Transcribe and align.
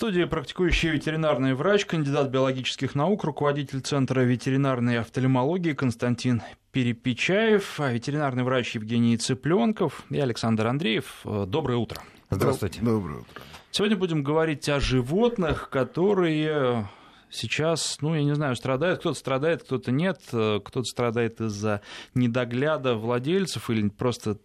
студии 0.00 0.24
практикующий 0.24 0.88
ветеринарный 0.88 1.52
врач, 1.52 1.84
кандидат 1.84 2.30
биологических 2.30 2.94
наук, 2.94 3.22
руководитель 3.24 3.82
Центра 3.82 4.22
ветеринарной 4.22 4.98
офтальмологии 4.98 5.74
Константин 5.74 6.40
Перепечаев, 6.72 7.78
ветеринарный 7.78 8.42
врач 8.42 8.76
Евгений 8.76 9.18
Цыпленков 9.18 10.04
и 10.08 10.18
Александр 10.18 10.68
Андреев. 10.68 11.20
Доброе 11.22 11.76
утро. 11.76 12.00
Здравствуйте. 12.30 12.80
Доброе 12.80 13.18
утро. 13.18 13.42
Сегодня 13.72 13.98
будем 13.98 14.22
говорить 14.22 14.66
о 14.70 14.80
животных, 14.80 15.68
которые 15.68 16.88
сейчас, 17.30 17.98
ну, 18.00 18.14
я 18.14 18.24
не 18.24 18.34
знаю, 18.34 18.56
страдают, 18.56 19.00
кто-то 19.00 19.18
страдает, 19.18 19.62
кто-то 19.62 19.92
нет, 19.92 20.20
кто-то 20.28 20.84
страдает 20.84 21.40
из-за 21.40 21.80
недогляда 22.14 22.94
владельцев 22.94 23.70
или 23.70 23.88
просто 23.88 24.38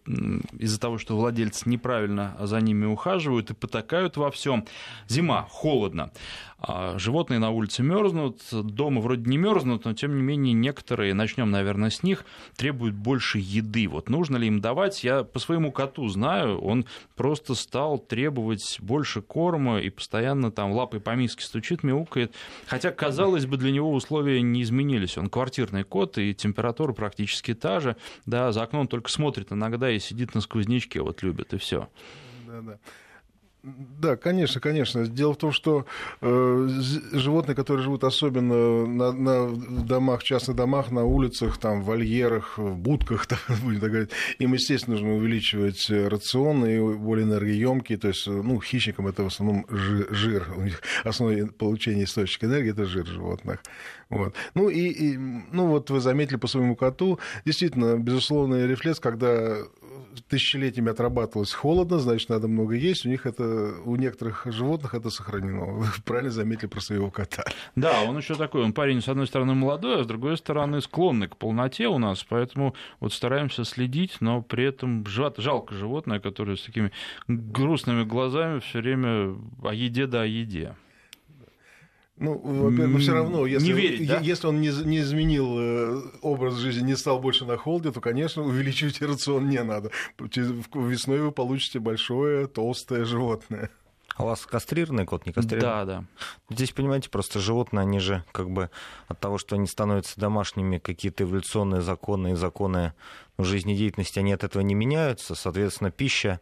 из-за 0.58 0.80
того, 0.80 0.98
что 0.98 1.16
владельцы 1.16 1.68
неправильно 1.68 2.36
за 2.40 2.60
ними 2.60 2.86
ухаживают 2.86 3.50
и 3.50 3.54
потакают 3.54 4.16
во 4.16 4.30
всем. 4.30 4.66
Зима, 5.08 5.46
холодно. 5.50 6.10
А 6.58 6.98
животные 6.98 7.38
на 7.38 7.50
улице 7.50 7.82
мерзнут, 7.82 8.40
дома 8.50 9.02
вроде 9.02 9.28
не 9.28 9.36
мерзнут, 9.36 9.84
но 9.84 9.92
тем 9.92 10.16
не 10.16 10.22
менее 10.22 10.54
некоторые, 10.54 11.12
начнем, 11.12 11.50
наверное, 11.50 11.90
с 11.90 12.02
них, 12.02 12.24
требуют 12.56 12.94
больше 12.94 13.38
еды. 13.38 13.86
Вот 13.88 14.08
нужно 14.08 14.38
ли 14.38 14.46
им 14.46 14.60
давать? 14.60 15.04
Я 15.04 15.22
по 15.22 15.38
своему 15.38 15.70
коту 15.70 16.08
знаю, 16.08 16.58
он 16.58 16.86
просто 17.14 17.54
стал 17.54 17.98
требовать 17.98 18.78
больше 18.80 19.20
корма 19.20 19.80
и 19.80 19.90
постоянно 19.90 20.50
там 20.50 20.72
лапой 20.72 20.98
по 20.98 21.14
миске 21.14 21.44
стучит, 21.44 21.82
мяукает. 21.82 22.34
Хотя, 22.76 22.92
казалось 22.92 23.46
бы, 23.46 23.56
для 23.56 23.70
него 23.70 23.90
условия 23.90 24.42
не 24.42 24.62
изменились. 24.62 25.16
Он 25.16 25.30
квартирный 25.30 25.82
кот, 25.82 26.18
и 26.18 26.34
температура 26.34 26.92
практически 26.92 27.54
та 27.54 27.80
же. 27.80 27.96
Да, 28.26 28.52
за 28.52 28.62
окном 28.62 28.86
только 28.86 29.10
смотрит 29.10 29.50
иногда 29.50 29.90
и 29.90 29.98
сидит 29.98 30.34
на 30.34 30.42
сквознячке, 30.42 31.00
вот 31.00 31.22
любит, 31.22 31.54
и 31.54 31.56
все. 31.56 31.88
Да, 32.46 32.78
да. 33.66 34.16
Конечно, 34.16 34.60
конечно. 34.60 35.06
Дело 35.06 35.34
в 35.34 35.38
том, 35.38 35.50
что 35.50 35.86
э, 36.20 36.68
животные, 37.12 37.56
которые 37.56 37.82
живут 37.82 38.04
особенно 38.04 38.86
на, 38.86 39.12
на 39.12 39.56
домах, 39.84 40.22
частных 40.22 40.56
домах, 40.56 40.92
на 40.92 41.04
улицах, 41.04 41.58
там, 41.58 41.82
в 41.82 41.86
вольерах, 41.86 42.58
в 42.58 42.76
будках, 42.76 43.26
так, 43.28 43.40
будем 43.64 43.80
так 43.80 43.90
говорить, 43.90 44.10
им, 44.38 44.52
естественно, 44.52 44.94
нужно 44.96 45.14
увеличивать 45.14 45.90
рацион 45.90 46.64
и 46.64 46.78
более 46.96 47.26
энергоемкие. 47.26 47.98
То 47.98 48.08
есть, 48.08 48.26
ну, 48.26 48.60
хищникам 48.60 49.08
это 49.08 49.24
в 49.24 49.26
основном 49.26 49.66
жир. 49.68 50.46
У 50.56 50.62
них 50.62 50.80
основное 51.02 51.46
получение 51.46 52.04
источника 52.04 52.46
энергии 52.46 52.70
это 52.70 52.84
жир 52.84 53.04
животных. 53.06 53.60
Вот. 54.08 54.34
Ну 54.54 54.68
и, 54.68 54.88
и, 54.88 55.16
ну 55.16 55.66
вот 55.66 55.90
вы 55.90 56.00
заметили 56.00 56.36
по 56.36 56.46
своему 56.46 56.76
коту, 56.76 57.18
действительно, 57.44 57.96
безусловный 57.96 58.66
рефлекс, 58.66 59.00
когда 59.00 59.58
тысячелетиями 60.22 60.90
отрабатывалось 60.90 61.52
холодно, 61.52 61.98
значит, 61.98 62.28
надо 62.28 62.48
много 62.48 62.74
есть. 62.74 63.06
У 63.06 63.08
них 63.08 63.26
это, 63.26 63.74
у 63.84 63.96
некоторых 63.96 64.46
животных 64.46 64.94
это 64.94 65.10
сохранено. 65.10 65.66
Вы 65.66 65.86
правильно 66.04 66.30
заметили 66.30 66.66
про 66.66 66.80
своего 66.80 67.10
кота. 67.10 67.44
Да, 67.74 68.02
он 68.02 68.16
еще 68.16 68.34
такой, 68.34 68.62
он 68.62 68.72
парень, 68.72 69.00
с 69.00 69.08
одной 69.08 69.26
стороны, 69.26 69.54
молодой, 69.54 70.00
а 70.00 70.04
с 70.04 70.06
другой 70.06 70.36
стороны, 70.36 70.80
склонный 70.80 71.28
к 71.28 71.36
полноте 71.36 71.88
у 71.88 71.98
нас, 71.98 72.24
поэтому 72.24 72.74
вот 73.00 73.12
стараемся 73.12 73.64
следить, 73.64 74.16
но 74.20 74.42
при 74.42 74.64
этом 74.64 75.04
жалко 75.06 75.74
животное, 75.74 76.20
которое 76.20 76.56
с 76.56 76.62
такими 76.62 76.92
грустными 77.28 78.04
глазами 78.04 78.60
все 78.60 78.80
время 78.80 79.36
о 79.62 79.72
еде 79.72 80.06
да 80.06 80.22
о 80.22 80.26
еде. 80.26 80.74
Ну, 82.18 82.38
во-первых, 82.38 82.92
но 82.92 82.98
все 82.98 83.12
равно, 83.12 83.46
если, 83.46 83.66
не 83.66 83.72
верить, 83.72 84.08
да? 84.08 84.20
если 84.20 84.46
он 84.46 84.60
не, 84.60 84.68
не 84.68 85.00
изменил 85.00 85.58
э, 85.58 86.02
образ 86.22 86.54
жизни, 86.54 86.86
не 86.86 86.96
стал 86.96 87.20
больше 87.20 87.44
на 87.44 87.58
холоде, 87.58 87.92
то, 87.92 88.00
конечно, 88.00 88.42
увеличивать 88.42 89.02
рацион 89.02 89.50
не 89.50 89.62
надо. 89.62 89.90
Весной 90.18 91.20
вы 91.20 91.30
получите 91.30 91.78
большое, 91.78 92.46
толстое 92.46 93.04
животное. 93.04 93.70
А 94.16 94.22
у 94.22 94.26
вас 94.26 94.46
кастрированный 94.46 95.04
кот, 95.04 95.26
не 95.26 95.32
кастрированный? 95.32 95.84
Да, 95.84 95.84
да. 95.84 96.04
Здесь, 96.48 96.72
понимаете, 96.72 97.10
просто 97.10 97.38
животные, 97.38 97.82
они 97.82 97.98
же 97.98 98.24
как 98.32 98.50
бы 98.50 98.70
от 99.08 99.20
того, 99.20 99.36
что 99.36 99.56
они 99.56 99.66
становятся 99.66 100.18
домашними, 100.18 100.78
какие-то 100.78 101.24
эволюционные 101.24 101.82
законы 101.82 102.32
и 102.32 102.34
законы 102.34 102.94
жизнедеятельности, 103.38 104.18
они 104.18 104.32
от 104.32 104.42
этого 104.42 104.62
не 104.62 104.74
меняются. 104.74 105.34
Соответственно, 105.34 105.90
пища 105.90 106.40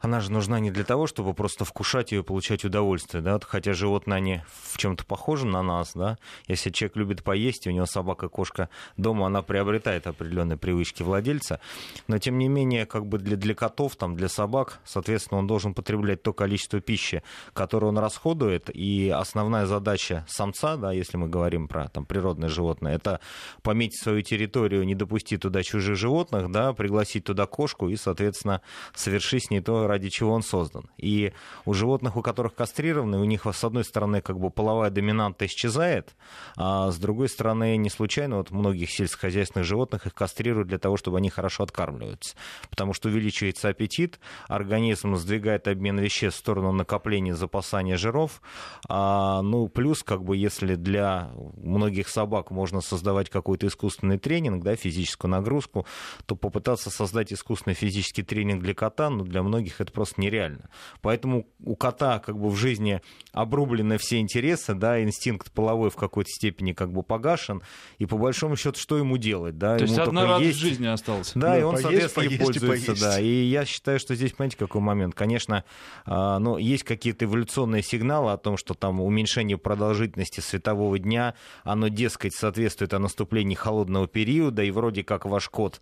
она 0.00 0.20
же 0.20 0.32
нужна 0.32 0.60
не 0.60 0.70
для 0.70 0.84
того, 0.84 1.06
чтобы 1.06 1.34
просто 1.34 1.64
вкушать 1.64 2.12
ее 2.12 2.24
получать 2.24 2.64
удовольствие, 2.64 3.22
да, 3.22 3.38
хотя 3.40 3.74
животные, 3.74 4.16
они 4.16 4.40
в 4.48 4.78
чем-то 4.78 5.04
похожи 5.04 5.46
на 5.46 5.62
нас, 5.62 5.92
да, 5.94 6.18
если 6.46 6.70
человек 6.70 6.96
любит 6.96 7.22
поесть, 7.22 7.66
у 7.66 7.70
него 7.70 7.86
собака, 7.86 8.28
кошка 8.28 8.70
дома, 8.96 9.26
она 9.26 9.42
приобретает 9.42 10.06
определенные 10.06 10.56
привычки 10.56 11.02
владельца, 11.02 11.60
но 12.08 12.18
тем 12.18 12.38
не 12.38 12.48
менее, 12.48 12.86
как 12.86 13.06
бы 13.06 13.18
для, 13.18 13.36
для 13.36 13.54
котов, 13.54 13.96
там, 13.96 14.16
для 14.16 14.28
собак, 14.28 14.80
соответственно, 14.84 15.38
он 15.38 15.46
должен 15.46 15.74
потреблять 15.74 16.22
то 16.22 16.32
количество 16.32 16.80
пищи, 16.80 17.22
которое 17.52 17.88
он 17.88 17.98
расходует, 17.98 18.70
и 18.72 19.10
основная 19.10 19.66
задача 19.66 20.24
самца, 20.28 20.76
да, 20.76 20.92
если 20.92 21.18
мы 21.18 21.28
говорим 21.28 21.68
про 21.68 21.88
там, 21.88 22.06
природное 22.06 22.48
животное, 22.48 22.94
это 22.94 23.20
пометить 23.62 24.00
свою 24.00 24.22
территорию, 24.22 24.84
не 24.84 24.94
допустить 24.94 25.42
туда 25.42 25.62
чужих 25.62 25.96
животных, 25.96 26.50
да, 26.50 26.72
пригласить 26.72 27.24
туда 27.24 27.46
кошку 27.46 27.88
и, 27.88 27.96
соответственно, 27.96 28.62
совершить 28.94 29.46
с 29.46 29.50
ней 29.50 29.60
то, 29.60 29.89
ради 29.90 30.08
чего 30.08 30.32
он 30.32 30.42
создан. 30.42 30.88
И 30.96 31.32
у 31.64 31.74
животных, 31.74 32.16
у 32.16 32.22
которых 32.22 32.54
кастрированы, 32.54 33.18
у 33.18 33.24
них, 33.24 33.46
с 33.46 33.64
одной 33.64 33.84
стороны, 33.84 34.20
как 34.20 34.38
бы 34.38 34.50
половая 34.50 34.90
доминанта 34.90 35.46
исчезает, 35.46 36.14
а 36.56 36.90
с 36.90 36.96
другой 36.98 37.28
стороны, 37.28 37.76
не 37.76 37.90
случайно 37.90 38.36
вот 38.36 38.50
многих 38.50 38.90
сельскохозяйственных 38.90 39.66
животных 39.66 40.06
их 40.06 40.14
кастрируют 40.14 40.68
для 40.68 40.78
того, 40.78 40.96
чтобы 40.96 41.18
они 41.18 41.30
хорошо 41.30 41.64
откармливаются. 41.64 42.36
Потому 42.70 42.92
что 42.92 43.08
увеличивается 43.08 43.68
аппетит, 43.68 44.20
организм 44.48 45.16
сдвигает 45.16 45.68
обмен 45.68 45.98
веществ 45.98 46.38
в 46.38 46.40
сторону 46.40 46.72
накопления, 46.72 47.34
запасания 47.34 47.96
жиров. 47.96 48.40
А, 48.88 49.42
ну, 49.42 49.68
плюс, 49.68 50.02
как 50.02 50.22
бы, 50.22 50.36
если 50.36 50.76
для 50.76 51.30
многих 51.56 52.08
собак 52.08 52.50
можно 52.50 52.80
создавать 52.80 53.30
какой-то 53.30 53.66
искусственный 53.66 54.18
тренинг, 54.18 54.62
да, 54.62 54.76
физическую 54.76 55.30
нагрузку, 55.30 55.86
то 56.26 56.36
попытаться 56.36 56.90
создать 56.90 57.32
искусственный 57.32 57.74
физический 57.74 58.22
тренинг 58.22 58.62
для 58.62 58.74
кота, 58.74 59.10
ну, 59.10 59.24
для 59.24 59.42
многих 59.42 59.79
это 59.80 59.92
просто 59.92 60.20
нереально. 60.20 60.68
Поэтому 61.00 61.46
у 61.64 61.76
кота 61.76 62.18
как 62.18 62.38
бы 62.38 62.48
в 62.50 62.56
жизни 62.56 63.00
обрублены 63.32 63.98
все 63.98 64.18
интересы, 64.18 64.74
да, 64.74 65.02
инстинкт 65.02 65.50
половой 65.52 65.90
в 65.90 65.96
какой-то 65.96 66.30
степени 66.30 66.72
как 66.72 66.92
бы 66.92 67.02
погашен, 67.02 67.62
и 67.98 68.06
по 68.06 68.18
большому 68.18 68.56
счету 68.56 68.78
что 68.78 68.96
ему 68.96 69.16
делать, 69.16 69.58
да? 69.58 69.76
То 69.76 69.84
ему 69.84 69.92
есть 69.92 69.98
одна 69.98 70.26
радость 70.26 70.46
есть... 70.46 70.58
жизни 70.58 70.86
осталась. 70.86 71.32
Да, 71.34 71.52
да 71.52 71.58
и 71.58 71.62
он, 71.62 71.74
поесть, 71.74 71.88
соответственно, 71.88 72.26
поесть, 72.26 72.66
пользуется, 72.66 72.92
и 72.92 73.00
да. 73.00 73.20
И 73.20 73.44
я 73.44 73.64
считаю, 73.64 73.98
что 73.98 74.14
здесь, 74.14 74.32
понимаете, 74.32 74.56
какой 74.56 74.80
момент. 74.80 75.14
Конечно, 75.14 75.64
а, 76.04 76.38
ну, 76.38 76.56
есть 76.56 76.84
какие-то 76.84 77.24
эволюционные 77.24 77.82
сигналы 77.82 78.32
о 78.32 78.36
том, 78.36 78.56
что 78.56 78.74
там 78.74 79.00
уменьшение 79.00 79.58
продолжительности 79.58 80.40
светового 80.40 80.98
дня, 80.98 81.34
оно, 81.64 81.88
дескать, 81.88 82.34
соответствует 82.34 82.94
о 82.94 82.98
наступлении 82.98 83.54
холодного 83.54 84.06
периода, 84.06 84.62
и 84.62 84.70
вроде 84.70 85.04
как 85.04 85.24
ваш 85.24 85.48
кот 85.48 85.80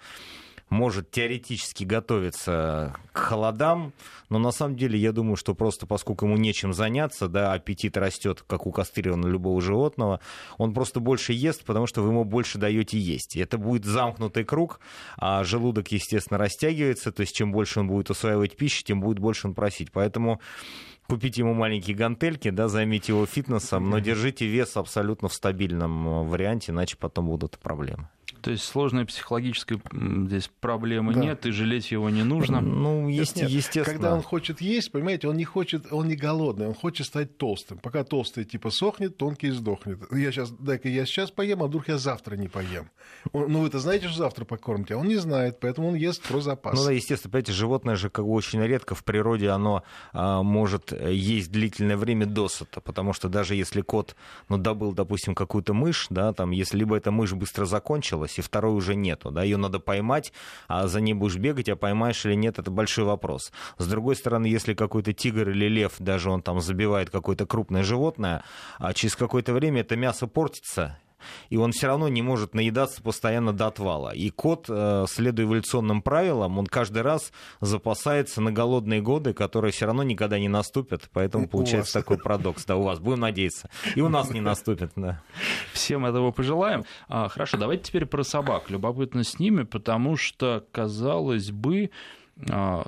может 0.71 1.11
теоретически 1.11 1.85
готовиться 1.85 2.95
к 3.13 3.19
холодам, 3.19 3.93
но 4.29 4.39
на 4.39 4.51
самом 4.51 4.77
деле 4.77 4.99
я 4.99 5.13
думаю, 5.13 5.37
что 5.37 5.55
просто 5.55 5.87
поскольку 5.87 6.27
ему 6.27 6.37
нечем 6.37 6.73
заняться, 6.73 7.29
да, 7.29 7.53
аппетит 7.53 7.97
растет, 7.97 8.45
как 8.47 8.67
у 8.67 8.73
кастрированного 8.73 9.31
любого 9.31 9.61
животного, 9.61 10.21
он 10.59 10.75
просто 10.75 11.01
больше 11.01 11.33
ест, 11.33 11.65
потому 11.65 11.87
что 11.87 12.03
вы 12.03 12.11
ему 12.11 12.25
больше 12.25 12.59
даете 12.59 12.99
есть. 12.99 13.37
И 13.37 13.41
это 13.41 13.59
будет 13.59 13.85
замкнутый 13.85 14.45
круг, 14.45 14.81
а 15.17 15.45
желудок, 15.45 15.89
естественно, 15.93 16.39
растягивается, 16.39 17.13
то 17.13 17.23
есть 17.23 17.35
чем 17.35 17.53
больше 17.53 17.81
он 17.81 17.89
будет 17.89 18.11
усваивать 18.11 18.57
пищу, 18.57 18.85
тем 18.85 19.01
будет 19.01 19.19
больше 19.19 19.49
он 19.49 19.55
просить. 19.55 19.91
Поэтому 19.93 20.41
купите 21.09 21.41
ему 21.41 21.55
маленькие 21.55 21.97
гантельки, 21.97 22.51
да, 22.51 22.69
займите 22.69 23.13
его 23.13 23.25
фитнесом, 23.25 23.89
но 23.89 23.99
держите 23.99 24.47
вес 24.47 24.77
абсолютно 24.77 25.29
в 25.29 25.35
стабильном 25.35 26.29
варианте, 26.29 26.73
иначе 26.73 26.97
потом 26.99 27.27
будут 27.27 27.59
проблемы. 27.59 28.09
То 28.41 28.51
есть 28.51 28.65
сложной 28.65 29.05
психологической 29.05 29.81
здесь 29.93 30.51
проблемы 30.61 31.15
да. 31.15 31.21
нет, 31.21 31.47
и 31.47 31.51
жалеть 31.51 31.91
его 31.91 32.09
не 32.11 32.23
нужно. 32.23 32.61
Ну, 32.61 33.09
есть, 33.09 33.37
нет. 33.37 33.51
естественно. 33.51 33.85
Когда 33.85 34.15
он 34.15 34.23
хочет 34.23 34.61
есть, 34.61 34.93
понимаете, 34.93 35.29
он 35.29 35.37
не 35.37 35.45
хочет, 35.45 35.93
он 35.93 36.09
не 36.09 36.17
голодный, 36.17 36.69
он 36.69 36.75
хочет 36.75 37.07
стать 37.07 37.37
толстым. 37.37 37.79
Пока 37.79 38.05
толстый 38.05 38.45
типа 38.45 38.71
сохнет, 38.71 39.17
тонкий 39.17 39.51
сдохнет. 39.51 40.01
Я 40.13 40.31
сейчас, 40.31 40.51
дай-ка 40.51 40.89
я 40.89 41.07
сейчас 41.07 41.31
поем, 41.31 41.63
а 41.63 41.67
вдруг 41.67 41.89
я 41.89 41.99
завтра 41.99 42.37
не 42.37 42.49
поем. 42.49 42.91
Он, 43.33 43.51
ну, 43.51 43.61
вы-то 43.61 43.79
знаете, 43.79 44.09
что 44.09 44.19
завтра 44.19 44.45
покормите, 44.45 44.95
а 44.95 44.99
он 44.99 45.09
не 45.09 45.17
знает, 45.17 45.59
поэтому 45.61 45.89
он 45.89 45.95
ест 45.95 46.23
про 46.23 46.41
запас. 46.41 46.79
Ну 46.79 46.85
да, 46.85 46.93
естественно, 46.93 47.33
понимаете, 47.33 47.53
животное 47.53 47.97
же 47.97 48.11
как 48.11 48.25
бы 48.25 48.33
очень 48.33 48.63
редко 48.63 48.95
в 48.95 49.05
природе 49.05 49.49
оно 49.49 49.83
а, 50.13 50.43
может 50.43 50.93
есть 50.93 51.51
длительное 51.51 51.97
время 51.97 52.27
досыта, 52.27 52.81
потому 52.81 53.13
что 53.13 53.29
даже 53.29 53.55
если 53.55 53.81
кот, 53.81 54.17
ну, 54.49 54.59
добыл, 54.59 54.93
допустим, 54.93 55.35
какую-то 55.35 55.75
мышь, 55.75 56.07
да, 56.11 56.33
там, 56.33 56.51
если 56.51 56.79
либо 56.79 56.97
эта 56.97 57.11
мышь 57.11 57.33
быстро 57.33 57.65
закончилась, 57.65 58.18
осталось, 58.19 58.39
и 58.39 58.43
второй 58.43 58.75
уже 58.75 58.95
нету. 58.95 59.31
Да? 59.31 59.43
Ее 59.43 59.57
надо 59.57 59.79
поймать, 59.79 60.33
а 60.69 60.87
за 60.87 61.01
ней 61.01 61.15
будешь 61.15 61.37
бегать, 61.37 61.69
а 61.69 61.77
поймаешь 61.77 62.25
или 62.27 62.35
нет, 62.35 62.59
это 62.59 62.71
большой 62.71 63.05
вопрос. 63.05 63.53
С 63.79 63.87
другой 63.87 64.17
стороны, 64.17 64.47
если 64.47 64.75
какой-то 64.75 65.13
тигр 65.13 65.51
или 65.51 65.69
лев, 65.69 65.95
даже 65.99 66.31
он 66.31 66.43
там 66.43 66.61
забивает 66.61 67.11
какое-то 67.11 67.47
крупное 67.47 67.83
животное, 67.83 68.43
а 68.79 68.93
через 68.93 69.17
какое-то 69.17 69.53
время 69.53 69.81
это 69.81 69.97
мясо 69.97 70.27
портится, 70.27 70.99
И 71.51 71.57
он 71.57 71.73
все 71.73 71.87
равно 71.87 72.09
не 72.09 72.23
может 72.23 72.55
наедаться 72.55 73.03
постоянно 73.03 73.53
до 73.53 73.67
отвала. 73.67 74.15
И 74.15 74.31
кот, 74.31 74.67
э, 74.69 75.05
следуя 75.09 75.47
эволюционным 75.47 76.03
правилам, 76.03 76.59
он 76.59 76.67
каждый 76.67 77.03
раз 77.03 77.33
запасается 77.61 78.41
на 78.41 78.53
голодные 78.53 79.01
годы, 79.01 79.33
которые 79.33 79.73
все 79.73 79.87
равно 79.87 80.03
никогда 80.03 80.39
не 80.39 80.49
наступят. 80.49 81.09
Поэтому 81.13 81.49
получается 81.49 81.95
такой 81.95 82.19
парадокс. 82.19 82.65
Да, 82.65 82.77
у 82.77 82.83
вас, 82.83 82.99
будем 82.99 83.21
надеяться. 83.21 83.71
И 83.95 84.01
у 84.01 84.09
нас 84.09 84.31
не 84.31 84.41
наступит, 84.41 84.93
да. 84.97 85.23
Всем 85.73 86.07
этого 86.07 86.31
пожелаем. 86.31 86.85
А, 87.09 87.29
хорошо, 87.29 87.57
давайте 87.57 87.85
теперь 87.85 88.07
про 88.07 88.23
собак. 88.23 88.71
Любопытно 88.71 89.25
с 89.25 89.39
ними, 89.39 89.63
потому 89.63 90.17
что, 90.17 90.65
казалось 90.73 91.51
бы, 91.51 91.91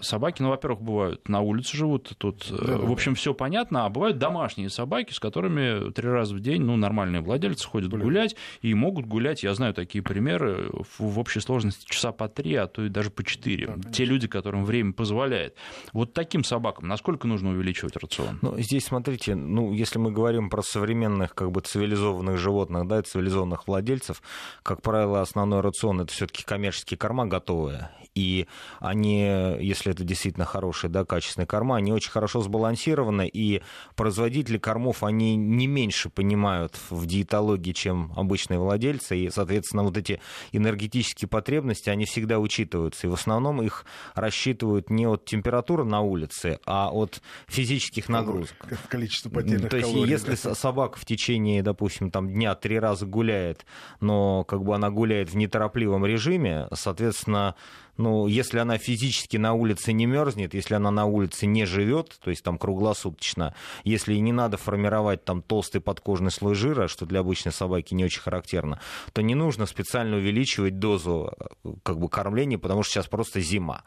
собаки, 0.02 0.42
ну, 0.42 0.50
во-первых, 0.50 0.80
бывают 0.80 1.28
на 1.28 1.40
улице 1.40 1.76
живут, 1.76 2.12
тут, 2.18 2.46
э, 2.50 2.66
да, 2.66 2.76
в 2.78 2.92
общем, 2.92 3.14
все 3.14 3.34
понятно, 3.34 3.84
а 3.84 3.88
бывают 3.88 4.18
домашние 4.18 4.70
собаки, 4.70 5.12
с 5.12 5.18
которыми 5.18 5.90
три 5.90 6.08
раза 6.08 6.34
в 6.34 6.40
день, 6.40 6.62
ну, 6.62 6.76
нормальные 6.76 7.20
владельцы 7.20 7.66
ходят 7.66 7.90
Блин. 7.90 8.02
гулять 8.02 8.36
и 8.62 8.72
могут 8.74 9.06
гулять, 9.06 9.42
я 9.42 9.52
знаю 9.54 9.74
такие 9.74 10.02
примеры, 10.02 10.70
в 10.98 11.18
общей 11.18 11.40
сложности 11.40 11.84
часа 11.84 12.12
по 12.12 12.28
три, 12.28 12.54
а 12.54 12.66
то 12.68 12.84
и 12.84 12.88
даже 12.88 13.10
по 13.10 13.24
четыре. 13.24 13.74
Да, 13.76 13.90
Те 13.90 14.04
люди, 14.04 14.28
которым 14.28 14.64
время 14.64 14.92
позволяет. 14.92 15.56
Вот 15.92 16.12
таким 16.12 16.44
собакам 16.44 16.86
насколько 16.86 17.26
нужно 17.26 17.50
увеличивать 17.50 17.96
рацион? 17.96 18.38
Ну, 18.42 18.56
здесь, 18.58 18.84
смотрите, 18.84 19.34
ну, 19.34 19.72
если 19.72 19.98
мы 19.98 20.12
говорим 20.12 20.48
про 20.48 20.62
современных, 20.62 21.34
как 21.34 21.50
бы, 21.50 21.60
цивилизованных 21.60 22.38
животных, 22.38 22.86
да, 22.86 23.02
цивилизованных 23.02 23.66
владельцев, 23.66 24.22
как 24.62 24.80
правило, 24.82 25.20
основной 25.20 25.60
рацион 25.60 26.02
это 26.02 26.12
все-таки 26.12 26.44
коммерческие 26.44 26.98
корма 26.98 27.26
готовые 27.26 27.90
и 28.14 28.46
они, 28.80 29.24
если 29.60 29.92
это 29.92 30.04
действительно 30.04 30.44
хорошие, 30.44 30.90
да, 30.90 31.04
качественные 31.04 31.46
корма, 31.46 31.76
они 31.76 31.92
очень 31.92 32.10
хорошо 32.10 32.42
сбалансированы, 32.42 33.28
и 33.28 33.62
производители 33.96 34.58
кормов, 34.58 35.02
они 35.02 35.36
не 35.36 35.66
меньше 35.66 36.10
понимают 36.10 36.78
в 36.90 37.06
диетологии, 37.06 37.72
чем 37.72 38.12
обычные 38.16 38.58
владельцы, 38.58 39.16
и, 39.16 39.30
соответственно, 39.30 39.82
вот 39.82 39.96
эти 39.96 40.20
энергетические 40.52 41.28
потребности, 41.28 41.90
они 41.90 42.04
всегда 42.04 42.38
учитываются, 42.38 43.06
и 43.06 43.10
в 43.10 43.14
основном 43.14 43.62
их 43.62 43.84
рассчитывают 44.14 44.90
не 44.90 45.06
от 45.06 45.24
температуры 45.24 45.84
на 45.84 46.00
улице, 46.00 46.58
а 46.66 46.90
от 46.90 47.22
физических 47.48 48.08
нагрузок. 48.08 48.56
Количество 48.88 49.30
потерянных 49.30 49.70
То 49.70 49.76
есть, 49.76 49.90
калорий, 49.90 50.10
если 50.10 50.36
да. 50.42 50.54
собака 50.54 50.98
в 50.98 51.04
течение, 51.04 51.62
допустим, 51.62 52.10
там, 52.10 52.28
дня 52.28 52.54
три 52.54 52.78
раза 52.78 53.06
гуляет, 53.06 53.64
но 54.00 54.44
как 54.44 54.62
бы 54.62 54.74
она 54.74 54.90
гуляет 54.90 55.30
в 55.30 55.36
неторопливом 55.36 56.04
режиме, 56.04 56.68
соответственно, 56.72 57.54
ну, 58.00 58.26
если 58.26 58.58
она 58.58 58.78
физически 58.78 59.36
на 59.36 59.52
улице 59.52 59.92
не 59.92 60.06
мерзнет, 60.06 60.54
если 60.54 60.74
она 60.74 60.90
на 60.90 61.04
улице 61.04 61.46
не 61.46 61.66
живет, 61.66 62.18
то 62.22 62.30
есть 62.30 62.42
там 62.42 62.56
круглосуточно, 62.56 63.54
если 63.84 64.14
не 64.14 64.32
надо 64.32 64.56
формировать 64.56 65.24
там 65.24 65.42
толстый 65.42 65.80
подкожный 65.80 66.30
слой 66.30 66.54
жира, 66.54 66.88
что 66.88 67.04
для 67.04 67.20
обычной 67.20 67.52
собаки 67.52 67.92
не 67.92 68.04
очень 68.04 68.22
характерно, 68.22 68.80
то 69.12 69.20
не 69.20 69.34
нужно 69.34 69.66
специально 69.66 70.16
увеличивать 70.16 70.78
дозу 70.78 71.30
э, 71.38 71.68
как 71.82 71.98
бы 71.98 72.08
кормления, 72.08 72.56
потому 72.56 72.82
что 72.82 72.94
сейчас 72.94 73.06
просто 73.06 73.40
зима. 73.40 73.82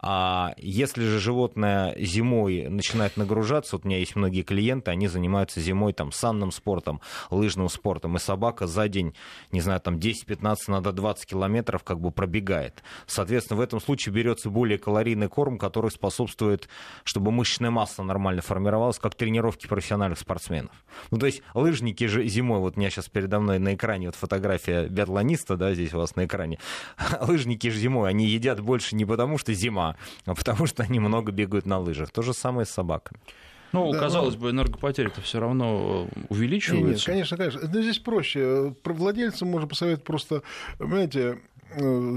А 0.00 0.54
если 0.56 1.04
же 1.04 1.20
животное 1.20 1.94
зимой 1.98 2.68
начинает 2.68 3.18
нагружаться, 3.18 3.76
вот 3.76 3.84
у 3.84 3.88
меня 3.88 3.98
есть 3.98 4.16
многие 4.16 4.42
клиенты, 4.42 4.90
они 4.90 5.08
занимаются 5.08 5.60
зимой 5.60 5.92
там 5.92 6.10
санным 6.10 6.52
спортом, 6.52 7.02
лыжным 7.30 7.68
спортом, 7.68 8.16
и 8.16 8.18
собака 8.18 8.66
за 8.66 8.88
день, 8.88 9.14
не 9.52 9.60
знаю, 9.60 9.80
там 9.80 9.98
10-15, 9.98 10.56
надо 10.68 10.92
20 10.92 11.26
километров 11.26 11.84
как 11.84 12.00
бы 12.00 12.10
пробегает. 12.10 12.82
Соответственно, 13.06 13.57
в 13.58 13.60
этом 13.60 13.80
случае 13.80 14.14
берется 14.14 14.48
более 14.50 14.78
калорийный 14.78 15.28
корм, 15.28 15.58
который 15.58 15.90
способствует, 15.90 16.68
чтобы 17.04 17.30
мышечная 17.30 17.70
масса 17.70 18.02
нормально 18.02 18.40
формировалась, 18.40 18.98
как 18.98 19.14
тренировки 19.14 19.66
профессиональных 19.66 20.18
спортсменов. 20.18 20.72
Ну, 21.10 21.18
то 21.18 21.26
есть 21.26 21.42
лыжники 21.54 22.06
же 22.06 22.26
зимой, 22.26 22.60
вот 22.60 22.76
у 22.76 22.80
меня 22.80 22.90
сейчас 22.90 23.08
передо 23.08 23.40
мной 23.40 23.58
на 23.58 23.74
экране 23.74 24.06
вот 24.06 24.14
фотография 24.14 24.88
биатлониста, 24.88 25.56
да, 25.56 25.74
здесь 25.74 25.92
у 25.92 25.98
вас 25.98 26.16
на 26.16 26.24
экране, 26.24 26.58
лыжники 27.20 27.68
же 27.68 27.78
зимой, 27.78 28.08
они 28.08 28.26
едят 28.26 28.60
больше 28.60 28.96
не 28.96 29.04
потому, 29.04 29.38
что 29.38 29.52
зима, 29.52 29.96
а 30.24 30.34
потому 30.34 30.66
что 30.66 30.82
они 30.82 31.00
много 31.00 31.32
бегают 31.32 31.66
на 31.66 31.78
лыжах. 31.78 32.10
То 32.10 32.22
же 32.22 32.32
самое 32.32 32.64
с 32.66 32.70
собаками. 32.70 33.20
Ну, 33.72 33.92
да, 33.92 33.98
казалось 33.98 34.34
ну... 34.34 34.40
бы, 34.40 34.50
энергопотери-то 34.50 35.20
все 35.20 35.40
равно 35.40 36.08
увеличиваются. 36.30 37.10
Нет, 37.10 37.28
конечно, 37.28 37.36
конечно. 37.36 37.60
Но 37.62 37.82
здесь 37.82 37.98
проще. 37.98 38.74
Про 38.82 38.94
владельцам 38.94 39.48
можно 39.48 39.68
посоветовать 39.68 40.04
просто, 40.04 40.42
понимаете, 40.78 41.20
Э, 41.20 41.36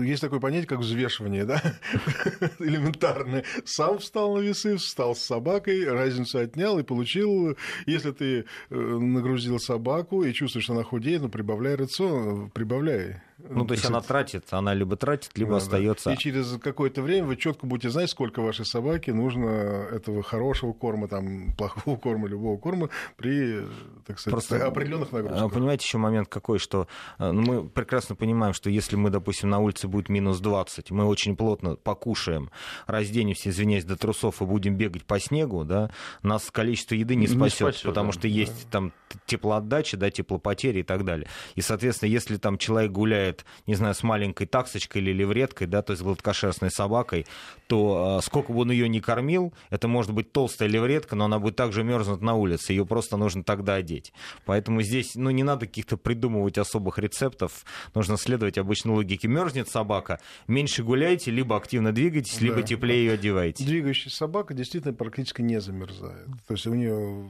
есть 0.03 0.21
такое 0.21 0.39
понятие, 0.39 0.67
как 0.67 0.79
взвешивание, 0.79 1.45
да, 1.45 1.61
элементарное. 2.59 3.43
Сам 3.65 3.99
встал 3.99 4.35
на 4.35 4.39
весы, 4.39 4.77
встал 4.77 5.15
с 5.15 5.21
собакой, 5.21 5.89
разницу 5.89 6.39
отнял 6.39 6.79
и 6.79 6.83
получил, 6.83 7.57
если 7.85 8.11
ты 8.11 8.45
э, 8.69 8.75
нагрузил 8.75 9.59
собаку 9.59 10.23
и 10.23 10.33
чувствуешь, 10.33 10.65
что 10.65 10.73
она 10.73 10.83
худеет, 10.83 11.21
ну, 11.21 11.29
прибавляй 11.29 11.75
рацион, 11.75 12.49
прибавляй. 12.51 13.21
Ну, 13.49 13.65
то 13.65 13.73
есть 13.73 13.85
она 13.85 14.01
тратит, 14.01 14.45
она 14.51 14.73
либо 14.73 14.95
тратит, 14.95 15.38
либо 15.38 15.51
да, 15.51 15.57
остается. 15.57 16.09
Да. 16.09 16.15
И 16.15 16.17
через 16.17 16.57
какое-то 16.61 17.01
время 17.01 17.27
вы 17.27 17.35
четко 17.35 17.65
будете 17.65 17.89
знать, 17.89 18.09
сколько 18.09 18.41
вашей 18.41 18.65
собаке 18.65 19.13
нужно 19.13 19.47
этого 19.91 20.23
хорошего 20.23 20.73
корма, 20.73 21.07
там, 21.07 21.53
плохого 21.57 21.97
корма, 21.97 22.27
любого 22.27 22.57
корма 22.57 22.89
при, 23.17 23.65
так 24.05 24.19
сказать, 24.19 24.47
Просто, 24.47 24.65
определенных 24.65 25.11
нагрузках. 25.11 25.51
Понимаете, 25.51 25.85
еще 25.85 25.97
момент 25.97 26.27
какой, 26.27 26.59
что 26.59 26.88
э, 27.19 27.31
ну, 27.31 27.41
мы 27.41 27.69
прекрасно 27.69 28.15
понимаем, 28.15 28.53
что 28.53 28.69
если 28.69 28.95
мы, 28.95 29.09
допустим, 29.09 29.49
на 29.49 29.59
улице 29.59 29.87
будет 29.87 30.09
минус 30.09 30.39
20, 30.39 30.91
мы 30.91 31.05
очень 31.05 31.35
плотно 31.35 31.75
покушаем, 31.75 32.51
разденемся, 32.87 33.49
извиняюсь, 33.49 33.85
до 33.85 33.95
трусов 33.95 34.41
и 34.41 34.45
будем 34.45 34.75
бегать 34.75 35.05
по 35.05 35.19
снегу, 35.19 35.63
да, 35.63 35.91
нас 36.23 36.49
количество 36.51 36.95
еды 36.95 37.15
не 37.15 37.27
спасет, 37.27 37.41
не 37.41 37.71
спасет 37.71 37.83
потому 37.85 38.11
да. 38.11 38.19
что 38.19 38.27
есть 38.27 38.69
там 38.69 38.94
теплоотдача, 39.25 39.97
да, 39.97 40.09
теплопотери 40.09 40.79
и 40.79 40.83
так 40.83 41.05
далее. 41.05 41.27
И, 41.55 41.61
соответственно, 41.61 42.09
если 42.09 42.37
там 42.37 42.57
человек 42.57 42.91
гуляет 42.91 43.31
гуляет, 43.31 43.45
не 43.68 43.75
знаю, 43.75 43.94
с 43.94 44.04
маленькой 44.04 44.48
таксочкой 44.48 45.01
или 45.01 45.13
левреткой, 45.13 45.68
да, 45.68 45.81
то 45.81 45.92
есть 45.92 46.04
гладкошерстной 46.04 46.72
собакой, 46.72 47.25
то 47.68 48.19
э, 48.19 48.25
сколько 48.25 48.54
бы 48.54 48.60
он 48.60 48.72
ее 48.72 48.89
не 48.89 49.01
кормил, 49.01 49.54
это 49.69 49.88
может 49.88 50.13
быть 50.13 50.31
толстая 50.31 50.69
левретка, 50.69 51.16
но 51.16 51.25
она 51.25 51.39
будет 51.39 51.56
также 51.56 51.83
мерзнуть 51.83 52.22
на 52.22 52.36
улице, 52.36 52.74
ее 52.74 52.86
просто 52.86 53.18
нужно 53.18 53.44
тогда 53.44 53.75
одеть. 53.75 54.13
Поэтому 54.45 54.81
здесь, 54.81 55.16
ну, 55.16 55.30
не 55.31 55.44
надо 55.44 55.66
каких-то 55.66 55.98
придумывать 55.98 56.57
особых 56.57 57.00
рецептов, 57.00 57.66
нужно 57.95 58.18
следовать 58.18 58.57
обычной 58.57 58.94
логике. 58.94 59.28
Мерзнет 59.28 59.69
собака, 59.69 60.19
меньше 60.48 60.83
гуляйте, 60.83 61.31
либо 61.31 61.56
активно 61.56 61.92
двигайтесь, 61.92 62.38
да. 62.38 62.45
либо 62.45 62.62
теплее 62.63 63.06
ее 63.06 63.13
одевайте. 63.13 63.63
Двигающаяся 63.63 64.16
собака 64.16 64.54
действительно 64.54 64.94
практически 64.94 65.42
не 65.42 65.62
замерзает. 65.62 66.28
То 66.48 66.54
есть 66.54 66.68
у 66.68 66.74
нее 66.74 67.30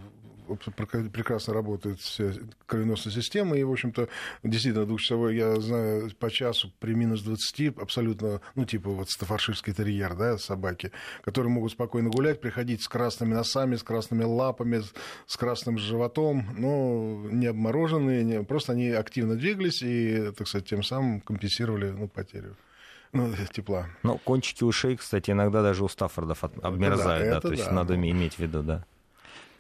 прекрасно 0.56 1.54
работает 1.54 2.00
кровеносная 2.66 3.14
система, 3.14 3.58
и, 3.58 3.64
в 3.64 3.72
общем-то, 3.72 4.08
действительно, 4.44 4.86
двухчасовой, 4.86 5.36
я 5.36 5.60
знаю, 5.60 6.12
по 6.20 6.30
часу 6.30 6.72
при 6.80 6.94
минус 6.94 7.22
20 7.22 7.78
абсолютно, 7.78 8.42
ну, 8.56 8.66
типа 8.66 8.90
вот 8.90 9.10
стафарширский 9.10 9.74
терьер, 9.74 10.16
да, 10.16 10.38
собаки, 10.38 10.92
которые 11.24 11.52
могут 11.52 11.72
спокойно 11.72 12.10
гулять, 12.10 12.42
приходить 12.42 12.84
с 12.84 12.88
красными 12.88 13.34
носами, 13.34 13.76
с 13.76 13.84
красными 13.84 14.24
лапами, 14.24 14.82
с 15.28 15.38
красным 15.38 15.78
животом, 15.78 16.48
но 16.58 17.28
не 17.30 17.48
обмороженные, 17.48 18.24
не, 18.24 18.44
просто 18.44 18.74
они 18.74 18.90
активно 18.90 19.36
двигались 19.36 19.82
и, 19.82 20.32
так 20.38 20.48
сказать, 20.48 20.68
тем 20.68 20.84
самым 20.84 21.22
компенсировали 21.22 21.90
ну, 21.92 22.08
потерю 22.08 22.56
ну, 23.14 23.30
тепла. 23.52 23.88
Но 24.04 24.18
кончики 24.18 24.64
ушей, 24.64 24.96
кстати, 24.96 25.32
иногда 25.32 25.62
даже 25.62 25.84
у 25.84 25.88
Стаффордов 25.88 26.44
обмерзают, 26.44 27.26
да, 27.26 27.34
да, 27.36 27.42
то 27.42 27.52
есть 27.52 27.66
да. 27.66 27.72
надо 27.72 27.96
иметь 27.96 28.36
в 28.36 28.40
виду, 28.40 28.64
да. 28.64 28.86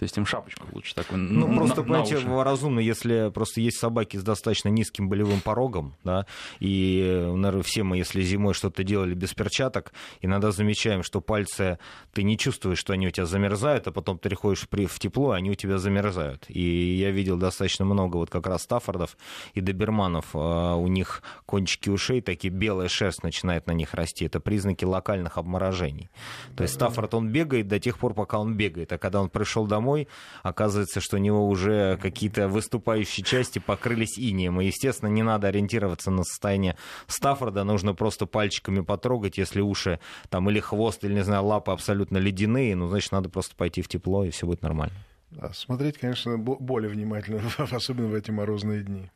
То 0.01 0.05
есть 0.05 0.17
им 0.17 0.25
шапочку 0.25 0.65
лучше 0.71 0.95
такую 0.95 1.19
Ну, 1.21 1.47
на, 1.47 1.57
просто, 1.57 1.75
на, 1.75 1.83
понимаете, 1.83 2.19
на 2.21 2.43
разумно, 2.43 2.79
если 2.79 3.29
просто 3.29 3.61
есть 3.61 3.77
собаки 3.77 4.17
с 4.17 4.23
достаточно 4.23 4.69
низким 4.69 5.09
болевым 5.09 5.41
порогом, 5.41 5.93
да, 6.03 6.25
и, 6.59 7.31
наверное, 7.35 7.61
все 7.61 7.83
мы, 7.83 7.97
если 7.97 8.23
зимой 8.23 8.55
что-то 8.55 8.83
делали 8.83 9.13
без 9.13 9.35
перчаток, 9.35 9.93
иногда 10.19 10.49
замечаем, 10.49 11.03
что 11.03 11.21
пальцы, 11.21 11.77
ты 12.13 12.23
не 12.23 12.35
чувствуешь, 12.35 12.79
что 12.79 12.93
они 12.93 13.09
у 13.09 13.11
тебя 13.11 13.27
замерзают, 13.27 13.85
а 13.85 13.91
потом 13.91 14.17
ты 14.17 14.29
приходишь 14.29 14.67
при, 14.67 14.87
в 14.87 14.97
тепло, 14.97 15.33
они 15.33 15.51
у 15.51 15.53
тебя 15.53 15.77
замерзают. 15.77 16.45
И 16.47 16.95
я 16.95 17.11
видел 17.11 17.37
достаточно 17.37 17.85
много 17.85 18.17
вот 18.17 18.31
как 18.31 18.47
раз 18.47 18.63
Стаффордов 18.63 19.15
и 19.53 19.61
доберманов, 19.61 20.29
а 20.33 20.77
у 20.77 20.87
них 20.87 21.21
кончики 21.45 21.89
ушей, 21.89 22.21
такие 22.21 22.51
белая 22.51 22.87
шерсть 22.87 23.21
начинает 23.21 23.67
на 23.67 23.73
них 23.73 23.93
расти. 23.93 24.25
Это 24.25 24.39
признаки 24.39 24.83
локальных 24.83 25.37
обморожений. 25.37 26.09
То 26.57 26.63
есть 26.63 26.73
Стаффорд, 26.73 27.13
он 27.13 27.29
бегает 27.29 27.67
до 27.67 27.79
тех 27.79 27.99
пор, 27.99 28.15
пока 28.15 28.39
он 28.39 28.55
бегает, 28.57 28.91
а 28.93 28.97
когда 28.97 29.21
он 29.21 29.29
пришел 29.29 29.67
домой, 29.67 29.90
домой, 29.91 30.07
оказывается, 30.43 31.01
что 31.01 31.17
у 31.17 31.19
него 31.19 31.47
уже 31.47 31.97
какие-то 32.01 32.47
выступающие 32.47 33.23
части 33.23 33.59
покрылись 33.59 34.17
инеем. 34.17 34.61
И, 34.61 34.65
естественно, 34.65 35.09
не 35.09 35.23
надо 35.23 35.47
ориентироваться 35.47 36.11
на 36.11 36.23
состояние 36.23 36.77
Стаффорда, 37.07 37.63
нужно 37.63 37.93
просто 37.93 38.25
пальчиками 38.25 38.81
потрогать, 38.81 39.37
если 39.37 39.61
уши 39.61 39.99
там 40.29 40.49
или 40.49 40.59
хвост, 40.59 41.03
или, 41.03 41.13
не 41.13 41.23
знаю, 41.23 41.45
лапы 41.45 41.71
абсолютно 41.71 42.17
ледяные, 42.17 42.75
ну, 42.75 42.87
значит, 42.87 43.11
надо 43.11 43.29
просто 43.29 43.55
пойти 43.55 43.81
в 43.81 43.87
тепло, 43.87 44.23
и 44.23 44.29
все 44.29 44.45
будет 44.45 44.61
нормально. 44.61 44.95
Да, 45.31 45.51
смотреть, 45.53 45.97
конечно, 45.97 46.37
более 46.37 46.89
внимательно, 46.89 47.41
особенно 47.57 48.07
в 48.07 48.15
эти 48.15 48.31
морозные 48.31 48.81
дни. 48.81 49.09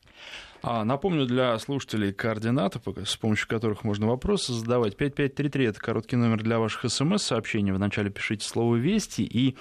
А, 0.68 0.84
напомню 0.84 1.28
для 1.28 1.60
слушателей 1.60 2.12
координаты, 2.12 2.80
с 3.06 3.18
помощью 3.18 3.48
которых 3.48 3.84
можно 3.84 4.08
вопросы 4.08 4.52
задавать. 4.52 4.98
5533– 4.98 5.66
это 5.66 5.80
короткий 5.80 6.16
номер 6.16 6.42
для 6.42 6.58
ваших 6.58 6.92
смс-сообщений. 6.92 7.72
Вначале 7.72 8.10
пишите 8.10 8.48
слово 8.48 8.76
«Вести» 8.76 9.22
и 9.22 9.58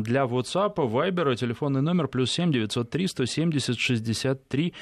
для 0.00 0.24
WhatsApp, 0.24 0.76
Viber, 0.76 1.36
телефонный 1.36 1.82
номер 1.82 2.08
плюс 2.08 2.30
7 2.32 2.52
903 2.52 3.06
170 3.06 3.78
63 3.78 4.74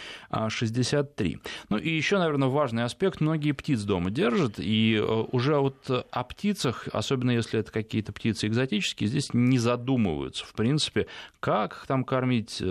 63. 0.49 1.39
Ну 1.69 1.77
и 1.77 1.91
еще, 1.91 2.19
наверное, 2.19 2.49
важный 2.49 2.85
аспект. 2.85 3.21
Многие 3.21 3.53
птиц 3.53 3.83
дома 3.83 4.11
держат, 4.11 4.55
и 4.59 5.03
уже 5.33 5.59
вот 5.59 5.91
о 5.91 6.25
птицах, 6.25 6.89
особенно 6.93 7.33
если 7.33 7.59
это 7.61 7.73
какие-то 7.73 8.13
птицы 8.13 8.47
экзотические, 8.47 9.09
здесь 9.09 9.35
не 9.35 9.59
задумываются. 9.59 10.45
В 10.47 10.53
принципе, 10.53 11.09
как 11.41 11.85
там 11.87 12.05
кормить, 12.05 12.63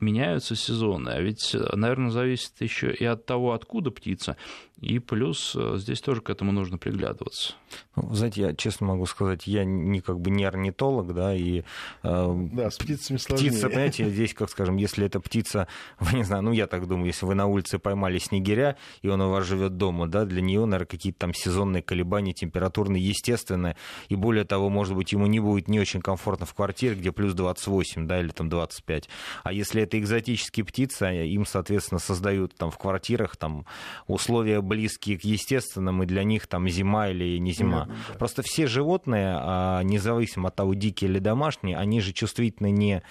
меняются 0.00 0.54
сезоны. 0.54 1.08
А 1.10 1.20
ведь, 1.20 1.56
наверное, 1.72 2.10
зависит 2.10 2.52
еще 2.60 2.92
и 2.92 3.04
от 3.04 3.24
того, 3.24 3.52
откуда 3.52 3.90
птица, 3.90 4.36
и 4.82 4.98
плюс 4.98 5.54
э, 5.56 5.76
здесь 5.78 6.00
тоже 6.00 6.20
к 6.20 6.28
этому 6.28 6.50
нужно 6.50 6.76
приглядываться. 6.76 7.54
Ну, 7.94 8.12
знаете, 8.12 8.42
я 8.42 8.54
честно 8.54 8.88
могу 8.88 9.06
сказать, 9.06 9.46
я 9.46 9.64
не 9.64 10.00
как 10.00 10.20
бы 10.20 10.30
не 10.30 10.44
орнитолог, 10.44 11.14
да, 11.14 11.34
и... 11.34 11.62
Э, 12.02 12.34
да, 12.52 12.68
с 12.68 12.78
птицами 12.78 13.16
сложнее. 13.16 13.50
Птица, 13.50 13.68
понимаете, 13.68 14.10
здесь, 14.10 14.34
как 14.34 14.50
скажем, 14.50 14.76
если 14.76 15.06
это 15.06 15.20
птица, 15.20 15.68
вы 16.00 16.16
не 16.16 16.24
знаю, 16.24 16.42
ну 16.42 16.50
я 16.50 16.66
так 16.66 16.88
думаю, 16.88 17.06
если 17.06 17.24
вы 17.24 17.34
на 17.36 17.46
улице 17.46 17.78
поймали 17.78 18.18
снегиря, 18.18 18.76
и 19.02 19.08
он 19.08 19.20
у 19.20 19.30
вас 19.30 19.46
живет 19.46 19.76
дома, 19.76 20.08
да, 20.08 20.24
для 20.24 20.42
нее, 20.42 20.64
наверное, 20.64 20.86
какие-то 20.86 21.20
там 21.20 21.32
сезонные 21.32 21.82
колебания 21.82 22.32
температурные, 22.32 23.06
естественные, 23.06 23.76
и 24.08 24.16
более 24.16 24.44
того, 24.44 24.68
может 24.68 24.96
быть, 24.96 25.12
ему 25.12 25.26
не 25.26 25.38
будет 25.38 25.68
не 25.68 25.78
очень 25.78 26.00
комфортно 26.00 26.44
в 26.44 26.54
квартире, 26.54 26.96
где 26.96 27.12
плюс 27.12 27.34
28, 27.34 28.08
да, 28.08 28.18
или 28.18 28.30
там 28.30 28.48
25. 28.48 29.08
А 29.44 29.52
если 29.52 29.82
это 29.82 29.96
экзотические 30.00 30.66
птицы, 30.66 31.24
им, 31.26 31.46
соответственно, 31.46 32.00
создают 32.00 32.56
там 32.56 32.72
в 32.72 32.78
квартирах 32.78 33.36
там 33.36 33.64
условия 34.08 34.60
близкие 34.72 35.18
к 35.18 35.24
естественным, 35.24 36.02
и 36.02 36.06
для 36.06 36.24
них 36.24 36.46
там 36.46 36.68
зима 36.68 37.10
или 37.10 37.38
не 37.38 37.52
зима. 37.52 37.88
Да. 38.08 38.18
Просто 38.18 38.42
все 38.42 38.66
животные, 38.66 39.34
а, 39.38 39.82
независимо 39.82 40.48
от 40.48 40.56
того, 40.56 40.74
дикие 40.74 41.10
или 41.10 41.18
домашние, 41.18 41.76
они 41.76 42.00
же 42.00 42.12
чувствительны 42.12 42.70
не 42.70 43.02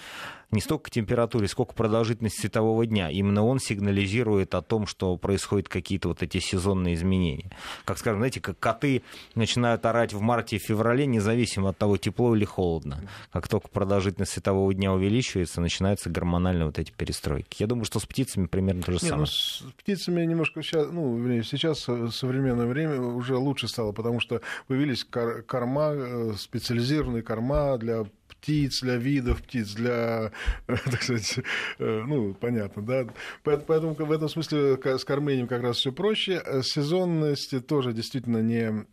не 0.52 0.60
столько 0.60 0.84
к 0.84 0.90
температуре, 0.90 1.48
сколько 1.48 1.74
продолжительность 1.74 2.38
светового 2.38 2.86
дня. 2.86 3.10
Именно 3.10 3.44
он 3.44 3.58
сигнализирует 3.58 4.54
о 4.54 4.62
том, 4.62 4.86
что 4.86 5.16
происходят 5.16 5.68
какие-то 5.68 6.08
вот 6.08 6.22
эти 6.22 6.38
сезонные 6.38 6.94
изменения. 6.94 7.50
Как, 7.84 7.98
скажем, 7.98 8.20
знаете, 8.20 8.40
как 8.40 8.58
коты 8.58 9.02
начинают 9.34 9.84
орать 9.86 10.12
в 10.12 10.20
марте 10.20 10.56
и 10.56 10.58
феврале, 10.58 11.06
независимо 11.06 11.70
от 11.70 11.78
того, 11.78 11.96
тепло 11.96 12.36
или 12.36 12.44
холодно. 12.44 13.00
Как 13.32 13.48
только 13.48 13.68
продолжительность 13.68 14.32
светового 14.32 14.72
дня 14.74 14.92
увеличивается, 14.92 15.60
начинаются 15.60 16.10
гормональные 16.10 16.66
вот 16.66 16.78
эти 16.78 16.92
перестройки. 16.92 17.56
Я 17.58 17.66
думаю, 17.66 17.86
что 17.86 17.98
с 17.98 18.04
птицами 18.04 18.46
примерно 18.46 18.82
то 18.82 18.92
же 18.92 18.98
самое. 18.98 19.14
Не, 19.14 19.20
ну, 19.20 19.26
с 19.26 19.64
птицами 19.78 20.24
немножко 20.24 20.62
сейчас, 20.62 20.88
ну, 20.92 21.42
сейчас 21.42 21.88
в 21.88 22.10
современное 22.10 22.66
время 22.66 23.00
уже 23.00 23.36
лучше 23.36 23.68
стало, 23.68 23.92
потому 23.92 24.20
что 24.20 24.42
появились 24.66 25.04
корма, 25.04 25.92
э, 25.94 26.32
специализированные 26.36 27.22
корма 27.22 27.78
для 27.78 28.04
птиц, 28.36 28.80
для 28.80 28.96
видов 28.96 29.42
птиц, 29.42 29.74
для, 29.74 30.32
так 30.66 31.02
сказать, 31.02 31.38
э, 31.78 32.04
ну, 32.06 32.34
понятно, 32.34 32.82
да. 32.82 33.06
Поэтому 33.44 33.94
в 33.94 34.12
этом 34.12 34.28
смысле 34.28 34.78
с 34.82 35.04
кормлением 35.04 35.48
как 35.48 35.62
раз 35.62 35.76
все 35.76 35.92
проще. 35.92 36.42
Э, 36.44 36.62
сезонность 36.62 37.66
тоже 37.66 37.92
действительно 37.92 38.38
не 38.38 38.86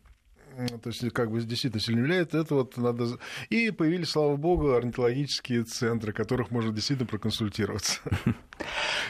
то 0.82 0.90
есть 0.90 1.10
как 1.12 1.30
бы 1.30 1.40
действительно 1.40 1.80
сильно 1.80 2.02
влияет, 2.02 2.34
это 2.34 2.54
вот 2.54 2.76
надо... 2.76 3.18
И 3.48 3.70
появились, 3.70 4.10
слава 4.10 4.36
богу, 4.36 4.72
орнитологические 4.72 5.64
центры, 5.64 6.12
которых 6.12 6.50
можно 6.50 6.72
действительно 6.72 7.06
проконсультироваться. 7.06 8.00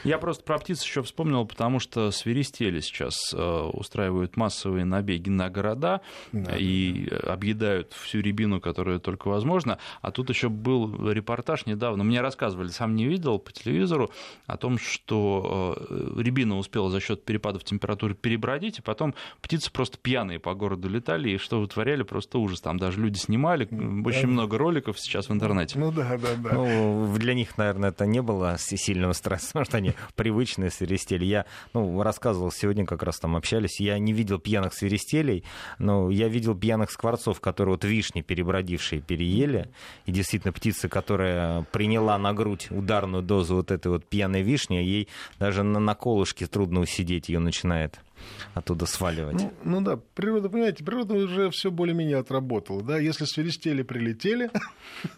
Я 0.04 0.18
просто 0.18 0.44
про 0.44 0.58
птиц 0.58 0.82
еще 0.82 1.02
вспомнил, 1.02 1.44
потому 1.44 1.80
что 1.80 2.10
свиристели 2.10 2.80
сейчас 2.80 3.34
э, 3.34 3.70
устраивают 3.72 4.36
массовые 4.36 4.84
набеги 4.84 5.28
на 5.28 5.50
города 5.50 6.00
да, 6.32 6.56
и 6.56 7.08
да. 7.10 7.32
объедают 7.32 7.92
всю 7.92 8.20
рябину, 8.20 8.60
которая 8.60 8.98
только 8.98 9.28
возможно. 9.28 9.78
А 10.00 10.10
тут 10.10 10.30
еще 10.30 10.48
был 10.48 11.10
репортаж 11.10 11.66
недавно, 11.66 12.04
мне 12.04 12.20
рассказывали, 12.20 12.68
сам 12.68 12.94
не 12.94 13.06
видел 13.06 13.38
по 13.38 13.52
телевизору, 13.52 14.10
о 14.46 14.56
том, 14.56 14.78
что 14.78 15.76
э, 15.88 16.12
рябина 16.18 16.56
успела 16.56 16.90
за 16.90 17.00
счет 17.00 17.24
перепадов 17.24 17.64
температуры 17.64 18.14
перебродить, 18.14 18.78
и 18.78 18.82
потом 18.82 19.14
птицы 19.42 19.70
просто 19.70 19.98
пьяные 19.98 20.38
по 20.38 20.54
городу 20.54 20.88
летали, 20.88 21.30
и 21.30 21.38
что 21.40 21.60
вытворяли, 21.60 22.02
просто 22.02 22.38
ужас. 22.38 22.60
Там 22.60 22.78
даже 22.78 23.00
люди 23.00 23.18
снимали, 23.18 23.64
очень 24.04 24.28
много 24.28 24.58
роликов 24.58 24.98
сейчас 24.98 25.28
в 25.28 25.32
интернете. 25.32 25.78
Ну 25.78 25.90
да, 25.90 26.16
да, 26.18 26.28
да. 26.36 26.50
Ну, 26.52 27.14
для 27.18 27.34
них, 27.34 27.56
наверное, 27.58 27.90
это 27.90 28.06
не 28.06 28.22
было 28.22 28.56
сильного 28.58 29.12
стресса, 29.12 29.46
потому 29.52 29.64
что 29.64 29.76
они 29.78 29.92
привычные 30.14 30.70
свиристели. 30.70 31.24
Я 31.24 31.46
ну, 31.74 32.02
рассказывал 32.02 32.50
сегодня, 32.50 32.86
как 32.86 33.02
раз 33.02 33.18
там 33.18 33.36
общались, 33.36 33.80
я 33.80 33.98
не 33.98 34.12
видел 34.12 34.38
пьяных 34.38 34.74
свиристелей, 34.74 35.44
но 35.78 36.10
я 36.10 36.28
видел 36.28 36.54
пьяных 36.54 36.90
скворцов, 36.90 37.40
которые 37.40 37.74
вот 37.74 37.84
вишни 37.84 38.20
перебродившие 38.20 39.00
переели, 39.00 39.68
и 40.06 40.12
действительно 40.12 40.52
птица, 40.52 40.88
которая 40.88 41.62
приняла 41.72 42.18
на 42.18 42.32
грудь 42.32 42.68
ударную 42.70 43.22
дозу 43.22 43.56
вот 43.56 43.70
этой 43.70 43.88
вот 43.88 44.04
пьяной 44.06 44.42
вишни, 44.42 44.76
ей 44.76 45.08
даже 45.38 45.62
на, 45.62 45.80
на 45.80 45.94
колышке 45.94 46.46
трудно 46.46 46.80
усидеть, 46.80 47.28
ее 47.28 47.38
начинает 47.38 48.00
оттуда 48.54 48.86
сваливать. 48.86 49.36
Ну, 49.36 49.52
ну 49.64 49.80
да, 49.80 49.96
природа, 50.14 50.48
понимаете, 50.48 50.84
природа 50.84 51.14
уже 51.14 51.50
все 51.50 51.70
более-менее 51.70 52.18
отработала. 52.18 52.82
Да? 52.82 52.98
Если 52.98 53.24
свиристели 53.24 53.82
прилетели, 53.82 54.50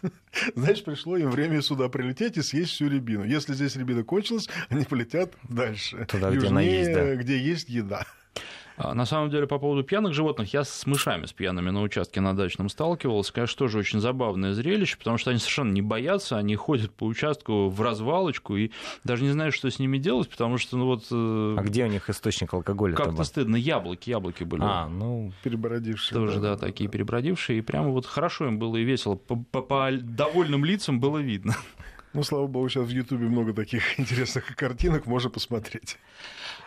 значит, 0.55 0.85
пришло 0.85 1.17
им 1.17 1.29
время 1.29 1.61
сюда 1.61 1.89
прилететь 1.89 2.37
и 2.37 2.41
съесть 2.41 2.71
всю 2.71 2.87
рябину. 2.87 3.23
Если 3.23 3.53
здесь 3.53 3.75
рябина 3.75 4.03
кончилась, 4.03 4.47
они 4.69 4.85
полетят 4.85 5.33
дальше. 5.49 6.05
Туда, 6.05 6.31
где 6.31 6.47
она 6.47 6.61
есть, 6.61 6.93
да. 6.93 7.15
где 7.15 7.37
есть 7.37 7.69
еда. 7.69 8.05
А, 8.77 8.93
на 8.93 9.05
самом 9.05 9.29
деле, 9.29 9.47
по 9.47 9.59
поводу 9.59 9.83
пьяных 9.83 10.13
животных, 10.13 10.53
я 10.53 10.63
с 10.63 10.85
мышами, 10.85 11.25
с 11.25 11.33
пьяными 11.33 11.69
на 11.69 11.81
участке 11.81 12.21
на 12.21 12.35
дачном 12.35 12.69
сталкивался. 12.69 13.33
Конечно, 13.33 13.57
тоже 13.57 13.77
очень 13.77 13.99
забавное 13.99 14.53
зрелище, 14.53 14.97
потому 14.97 15.17
что 15.17 15.29
они 15.29 15.39
совершенно 15.39 15.71
не 15.71 15.81
боятся, 15.81 16.37
они 16.37 16.55
ходят 16.55 16.91
по 16.91 17.05
участку 17.05 17.69
в 17.69 17.81
развалочку 17.81 18.55
и 18.55 18.71
даже 19.03 19.23
не 19.23 19.29
знают, 19.29 19.53
что 19.53 19.69
с 19.69 19.79
ними 19.79 19.97
делать, 19.97 20.29
потому 20.29 20.57
что, 20.57 20.77
ну 20.77 20.85
вот... 20.85 21.05
Э, 21.11 21.55
а 21.59 21.61
где 21.61 21.85
у 21.85 21.87
них 21.87 22.09
источник 22.09 22.53
алкоголя? 22.53 22.95
Как-то 22.95 23.23
стыдно. 23.23 23.55
Яблоки, 23.55 24.09
яблоки 24.09 24.43
были. 24.43 24.61
А, 24.63 24.87
ну... 24.87 25.31
Перебродившие. 25.43 26.17
Тоже, 26.17 26.39
да, 26.39 26.55
да 26.55 26.57
такие 26.57 26.89
да. 26.89 26.93
перебродившие. 26.93 27.59
И 27.59 27.61
прямо 27.61 27.89
вот 27.89 28.05
хорошо 28.05 28.47
им 28.47 28.57
было 28.57 28.77
и 28.77 28.83
весело. 28.83 29.15
По, 29.15 29.35
по, 29.35 29.61
по 29.61 29.89
довольным 29.91 30.65
лицам 30.65 30.99
было 30.99 31.19
видно. 31.19 31.55
Ну, 32.13 32.21
слава 32.21 32.45
богу, 32.45 32.69
сейчас 32.69 32.85
в 32.85 32.89
Ютубе 32.89 33.27
много 33.27 33.53
таких 33.53 33.99
интересных 33.99 34.55
картинок, 34.55 35.07
можно 35.07 35.29
посмотреть. 35.29 35.97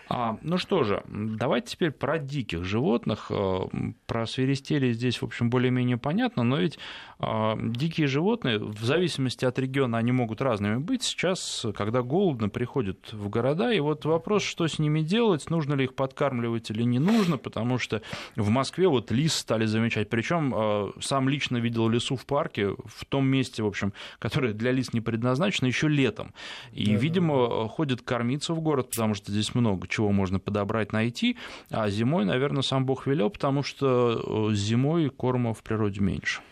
А, 0.08 0.38
ну 0.42 0.56
что 0.56 0.84
же, 0.84 1.02
давайте 1.08 1.72
теперь 1.72 1.90
про 1.90 2.18
диких 2.18 2.64
животных. 2.64 3.26
Э, 3.30 3.66
про 4.06 4.26
свиристели 4.26 4.92
здесь, 4.92 5.20
в 5.20 5.24
общем, 5.24 5.50
более-менее 5.50 5.96
понятно, 5.96 6.44
но 6.44 6.58
ведь 6.58 6.78
а, 7.18 7.56
дикие 7.58 8.06
животные, 8.06 8.58
в 8.58 8.84
зависимости 8.84 9.44
от 9.44 9.58
региона, 9.58 9.98
они 9.98 10.12
могут 10.12 10.42
разными 10.42 10.76
быть. 10.76 11.02
Сейчас, 11.02 11.64
когда 11.74 12.02
голодно, 12.02 12.48
приходят 12.48 13.12
в 13.12 13.28
города, 13.28 13.72
и 13.72 13.80
вот 13.80 14.04
вопрос, 14.04 14.42
что 14.42 14.68
с 14.68 14.78
ними 14.78 15.00
делать, 15.00 15.48
нужно 15.50 15.74
ли 15.74 15.84
их 15.84 15.94
подкармливать 15.94 16.70
или 16.70 16.82
не 16.82 16.98
нужно, 16.98 17.38
потому 17.38 17.78
что 17.78 18.02
в 18.36 18.50
Москве 18.50 18.88
вот 18.88 19.10
лис 19.10 19.34
стали 19.34 19.64
замечать. 19.64 20.10
Причем 20.10 20.54
э, 20.54 20.92
сам 21.00 21.28
лично 21.28 21.56
видел 21.56 21.88
лису 21.88 22.16
в 22.16 22.26
парке, 22.26 22.68
в 22.68 23.04
том 23.08 23.26
месте, 23.26 23.62
в 23.62 23.66
общем, 23.66 23.92
которое 24.18 24.52
для 24.52 24.72
лис 24.72 24.92
не 24.92 25.00
предназначено, 25.00 25.66
еще 25.66 25.88
летом. 25.88 26.34
И, 26.72 26.92
да, 26.92 26.92
видимо, 26.92 27.48
да. 27.48 27.68
ходят 27.68 28.02
кормиться 28.02 28.52
в 28.52 28.60
город, 28.60 28.90
потому 28.90 29.14
что 29.14 29.32
здесь 29.32 29.54
много 29.54 29.88
чего 29.96 30.12
можно 30.12 30.38
подобрать, 30.38 30.92
найти. 30.92 31.36
А 31.70 31.88
зимой, 31.88 32.24
наверное, 32.24 32.62
сам 32.62 32.84
Бог 32.84 33.06
велел, 33.06 33.30
потому 33.30 33.62
что 33.62 34.50
э, 34.50 34.54
зимой 34.54 35.08
корма 35.08 35.54
в 35.54 35.62
природе 35.62 36.00
меньше. 36.00 36.42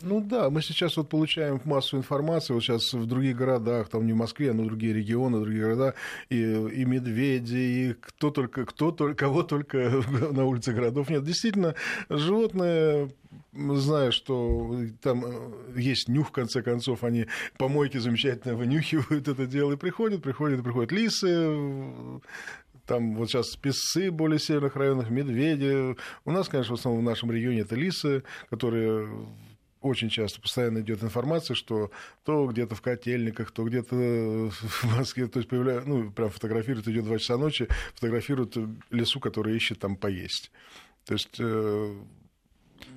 Ну 0.00 0.20
да, 0.20 0.48
мы 0.48 0.62
сейчас 0.62 0.96
вот 0.96 1.08
получаем 1.08 1.60
массу 1.64 1.96
информации, 1.96 2.54
вот 2.54 2.62
сейчас 2.62 2.92
в 2.92 3.04
других 3.06 3.36
городах, 3.36 3.88
там 3.88 4.06
не 4.06 4.12
в 4.12 4.16
Москве, 4.16 4.52
но 4.52 4.62
в 4.62 4.66
другие 4.66 4.92
регионы, 4.92 5.40
другие 5.40 5.64
города, 5.64 5.94
и, 6.30 6.36
и 6.36 6.84
медведи, 6.84 7.56
и 7.56 7.94
кто 7.94 8.30
только, 8.30 8.64
кто 8.64 8.92
только, 8.92 9.16
кого 9.16 9.42
только 9.42 10.00
на 10.30 10.44
улице 10.44 10.72
городов 10.72 11.10
нет. 11.10 11.24
Действительно, 11.24 11.74
животные 12.08 13.10
зная, 13.52 14.10
что 14.10 14.76
там 15.02 15.24
э, 15.26 15.52
есть 15.76 16.08
нюх, 16.08 16.28
в 16.28 16.32
конце 16.32 16.62
концов, 16.62 17.02
они 17.02 17.26
помойки 17.56 17.98
замечательно 17.98 18.54
вынюхивают 18.54 19.26
это 19.26 19.46
дело, 19.46 19.72
и 19.72 19.76
приходят, 19.76 20.22
приходят, 20.22 20.62
приходят 20.62 20.92
лисы, 20.92 22.20
там 22.88 23.14
вот 23.14 23.28
сейчас 23.28 23.54
песы 23.54 24.10
более 24.10 24.40
северных 24.40 24.74
районах, 24.74 25.10
медведи. 25.10 25.94
У 26.24 26.30
нас, 26.30 26.48
конечно, 26.48 26.74
в 26.74 26.78
основном 26.78 27.04
в 27.04 27.08
нашем 27.08 27.30
регионе 27.30 27.60
это 27.60 27.76
лисы, 27.76 28.24
которые 28.50 29.08
очень 29.80 30.08
часто 30.08 30.40
постоянно 30.40 30.80
идет 30.80 31.04
информация, 31.04 31.54
что 31.54 31.90
то 32.24 32.46
где-то 32.46 32.74
в 32.74 32.82
котельниках, 32.82 33.52
то 33.52 33.62
где-то 33.62 33.94
в 34.50 34.96
Москве, 34.96 35.28
то 35.28 35.38
есть 35.38 35.48
появляют, 35.48 35.86
ну, 35.86 36.10
прям 36.10 36.30
фотографируют, 36.30 36.88
идет 36.88 37.04
2 37.04 37.18
часа 37.18 37.36
ночи, 37.36 37.68
фотографируют 37.94 38.56
лесу, 38.90 39.20
который 39.20 39.54
ищет 39.54 39.78
там 39.78 39.96
поесть. 39.96 40.50
То 41.04 41.12
есть 41.12 41.36
э, 41.38 41.94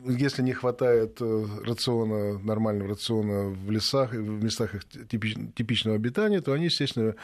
если 0.05 0.41
не 0.41 0.53
хватает 0.53 1.17
э, 1.21 1.45
рациона, 1.63 2.39
нормального 2.39 2.89
рациона 2.89 3.49
в 3.49 3.69
лесах, 3.69 4.13
в 4.13 4.43
местах 4.43 4.75
их 4.75 4.85
типичного 4.85 5.95
обитания, 5.95 6.41
то 6.41 6.53
они, 6.53 6.65
естественно, 6.65 7.15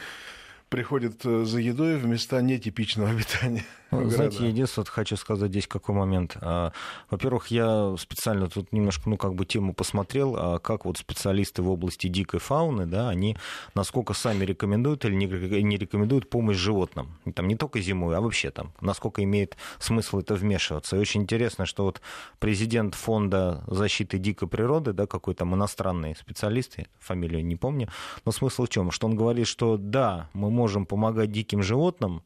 приходят 0.70 1.24
за 1.24 1.60
едой 1.60 1.98
в 1.98 2.06
места 2.06 2.42
нетипичного 2.42 3.10
обитания. 3.12 3.66
Ну, 3.92 4.10
знаете, 4.10 4.40
я 4.42 4.50
единственное 4.50 4.86
хочу 4.86 5.16
сказать 5.16 5.50
здесь 5.50 5.68
какой 5.68 5.96
момент. 5.96 6.36
А, 6.42 6.74
во-первых, 7.10 7.48
я 7.48 7.96
специально 7.98 8.50
тут 8.50 8.74
немножко, 8.74 9.10
ну, 9.10 9.18
как 9.18 9.34
бы 9.34 9.46
тему 9.46 9.74
посмотрел, 9.74 10.36
а 10.38 10.60
как 10.60 10.86
вот 10.86 10.98
специалисты 10.98 11.62
в 11.62 11.70
области 11.70 12.08
дикой 12.08 12.40
фауны, 12.40 12.86
да, 12.86 13.10
они 13.10 13.38
насколько 13.76 14.14
сами 14.14 14.44
рекомендуют 14.44 15.06
или 15.06 15.16
не 15.16 15.78
рекомендуют 15.78 16.30
помощь 16.30 16.58
животным. 16.58 17.18
Там 17.34 17.48
не 17.48 17.56
только 17.56 17.80
зимой, 17.80 18.18
а 18.18 18.22
вообще 18.22 18.52
там, 18.52 18.74
насколько 18.82 19.24
имеет 19.24 19.56
смысл 19.80 20.20
это 20.20 20.36
вмешиваться. 20.36 20.98
И 20.98 21.00
очень 21.00 21.22
интересно, 21.22 21.66
что 21.66 21.86
вот 21.86 22.02
президент 22.40 22.94
фонда 22.94 23.64
защиты 23.68 24.18
дикой 24.18 24.50
природы, 24.50 24.92
да, 24.92 25.08
какой-то 25.08 25.46
иностранный 25.46 26.16
специалист, 26.16 26.76
фамилию 27.00 27.46
не 27.46 27.56
помню, 27.56 27.88
но 28.26 28.32
смысл 28.34 28.66
в 28.66 28.70
чем? 28.70 28.92
Что 28.92 29.08
он 29.08 29.16
говорит, 29.16 29.48
что 29.48 29.78
да, 29.78 30.30
мы 30.34 30.50
можем 30.58 30.86
помогать 30.86 31.32
диким 31.32 31.62
животным, 31.62 32.24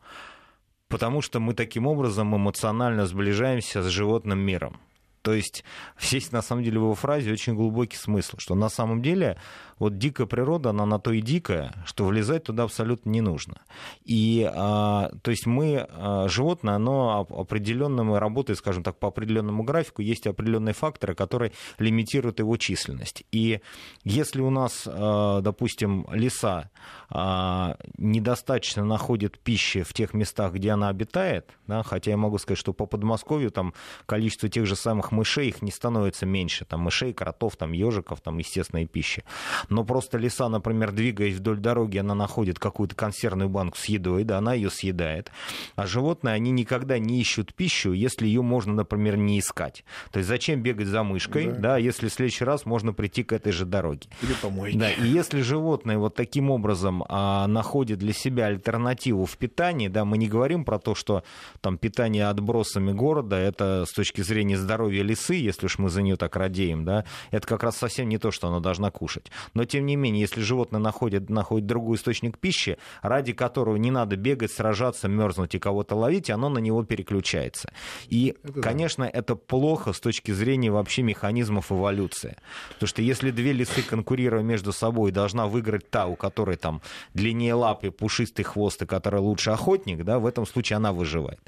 потому 0.88 1.22
что 1.22 1.40
мы 1.40 1.54
таким 1.54 1.86
образом 1.88 2.36
эмоционально 2.36 3.06
сближаемся 3.06 3.84
с 3.84 3.88
животным 3.88 4.40
миром. 4.40 4.80
То 5.22 5.34
есть 5.34 5.64
здесь, 6.00 6.32
на 6.32 6.42
самом 6.42 6.64
деле, 6.64 6.80
в 6.80 6.84
его 6.84 6.96
фразе 6.96 7.32
очень 7.32 7.56
глубокий 7.56 7.98
смысл, 7.98 8.38
что 8.40 8.56
на 8.56 8.70
самом 8.70 9.02
деле 9.02 9.38
вот 9.82 9.98
дикая 9.98 10.28
природа, 10.28 10.70
она 10.70 10.86
на 10.86 11.00
то 11.00 11.12
и 11.12 11.22
дикая, 11.22 11.74
что 11.86 12.06
влезать 12.06 12.44
туда 12.44 12.64
абсолютно 12.64 13.10
не 13.10 13.20
нужно. 13.20 13.62
И, 14.06 14.48
а, 14.54 15.10
то 15.24 15.32
есть 15.32 15.48
мы, 15.48 15.88
а, 15.90 16.28
животное, 16.28 16.76
оно 16.76 17.28
определенным 17.28 18.14
работает, 18.14 18.60
скажем 18.60 18.84
так, 18.84 19.00
по 19.00 19.08
определенному 19.08 19.64
графику, 19.64 20.04
есть 20.04 20.28
определенные 20.28 20.76
факторы, 20.76 21.16
которые 21.16 21.54
лимитируют 21.80 22.38
его 22.38 22.58
численность. 22.58 23.24
И 23.32 23.62
если 24.04 24.42
у 24.42 24.52
нас, 24.52 24.84
а, 24.86 25.42
допустим, 25.42 26.06
леса 26.14 26.70
а, 27.10 27.76
недостаточно 27.98 28.86
находят 28.86 29.40
пищи 29.40 29.82
в 29.82 29.94
тех 29.94 30.14
местах, 30.14 30.54
где 30.54 30.70
она 30.70 30.90
обитает, 30.90 31.50
да, 31.66 31.82
хотя 31.82 32.12
я 32.12 32.18
могу 32.18 32.38
сказать, 32.38 32.60
что 32.60 32.72
по 32.72 32.86
Подмосковью 32.86 33.50
там 33.50 33.74
количество 34.06 34.48
тех 34.48 34.68
же 34.68 34.76
самых 34.76 35.12
мышей 35.12 35.48
их 35.48 35.64
не 35.64 35.72
становится 35.72 36.28
меньше, 36.28 36.66
там 36.66 36.82
мышей, 36.82 37.14
кротов, 37.14 37.56
там 37.56 37.72
ежиков, 37.72 38.22
там 38.22 38.38
естественной 38.38 38.86
пищи 38.86 39.24
но 39.72 39.86
просто 39.86 40.18
лиса, 40.18 40.50
например, 40.50 40.92
двигаясь 40.92 41.36
вдоль 41.36 41.58
дороги, 41.58 41.98
она 41.98 42.14
находит 42.14 42.60
какую-то 42.60 42.94
консервную 42.96 43.50
банку 43.50 43.78
с 43.78 43.86
едой, 43.86 44.24
да, 44.26 44.38
она 44.38 44.54
ее 44.54 44.70
съедает. 44.70 45.32
А 45.76 45.88
животные, 45.88 46.36
они 46.36 46.52
никогда 46.52 47.00
не 47.00 47.20
ищут 47.20 47.54
пищу, 47.54 47.94
если 47.94 48.28
ее 48.28 48.42
можно, 48.42 48.74
например, 48.74 49.16
не 49.16 49.40
искать. 49.40 49.84
То 50.12 50.20
есть 50.20 50.28
зачем 50.28 50.62
бегать 50.62 50.88
за 50.88 51.04
мышкой, 51.04 51.48
да, 51.48 51.60
да 51.60 51.78
если 51.78 52.10
в 52.10 52.14
следующий 52.14 52.44
раз 52.44 52.66
можно 52.66 52.94
прийти 52.94 53.24
к 53.24 53.32
этой 53.32 53.54
же 53.54 53.66
дороге. 53.66 54.10
Или 54.22 54.34
помойке. 54.34 54.78
Да, 54.78 54.92
и 54.92 55.08
если 55.08 55.42
животное 55.42 55.98
вот 55.98 56.16
таким 56.16 56.52
образом 56.52 57.06
а, 57.08 57.48
находит 57.48 58.00
для 58.00 58.14
себя 58.14 58.48
альтернативу 58.48 59.26
в 59.26 59.38
питании, 59.38 59.88
да, 59.88 60.04
мы 60.04 60.18
не 60.18 60.28
говорим 60.28 60.66
про 60.66 60.80
то, 60.80 60.96
что 60.96 61.24
там 61.62 61.78
питание 61.78 62.28
отбросами 62.28 62.92
города, 62.92 63.38
это 63.38 63.86
с 63.88 63.94
точки 63.94 64.22
зрения 64.22 64.58
здоровья 64.58 65.04
лисы, 65.04 65.36
если 65.36 65.68
уж 65.68 65.78
мы 65.78 65.90
за 65.90 66.02
нее 66.02 66.18
так 66.18 66.36
радеем, 66.36 66.84
да, 66.84 67.06
это 67.32 67.48
как 67.48 67.64
раз 67.64 67.78
совсем 67.78 68.10
не 68.10 68.18
то, 68.18 68.32
что 68.32 68.50
она 68.50 68.60
должна 68.60 68.92
кушать. 68.92 69.32
Но 69.54 69.61
тем 69.66 69.86
не 69.86 69.96
менее, 69.96 70.22
если 70.22 70.42
животное 70.42 70.80
находит, 70.80 71.30
находит 71.30 71.68
другой 71.68 71.98
источник 71.98 72.38
пищи, 72.38 72.78
ради 73.02 73.34
которого 73.34 73.76
не 73.76 73.92
надо 73.92 74.16
бегать, 74.16 74.52
сражаться, 74.52 75.08
мерзнуть 75.08 75.56
и 75.56 75.60
кого-то 75.60 75.96
ловить, 75.96 76.30
оно 76.30 76.50
на 76.50 76.60
него 76.60 76.84
переключается. 76.84 77.72
И, 78.08 78.36
это 78.44 78.62
конечно, 78.62 79.06
да. 79.06 79.12
это 79.12 79.36
плохо 79.36 79.94
с 79.94 80.00
точки 80.00 80.32
зрения 80.32 80.72
вообще 80.72 81.02
механизмов 81.04 81.72
эволюции. 81.72 82.38
Потому 82.74 82.88
что 82.88 83.02
если 83.02 83.32
две 83.32 83.54
лисы, 83.54 83.82
конкурируя 83.82 84.42
между 84.42 84.72
собой, 84.72 85.12
должна 85.12 85.48
выиграть 85.48 85.90
та, 85.90 86.08
у 86.08 86.16
которой 86.16 86.58
там 86.58 86.82
длиннее 87.14 87.54
лапы, 87.54 87.92
пушистый 87.92 88.46
хвост, 88.46 88.82
и 88.82 88.86
которая 88.86 89.22
лучше 89.22 89.52
охотник, 89.52 90.04
да, 90.04 90.20
в 90.20 90.26
этом 90.26 90.46
случае 90.46 90.78
она 90.78 90.92
выживает. 90.92 91.40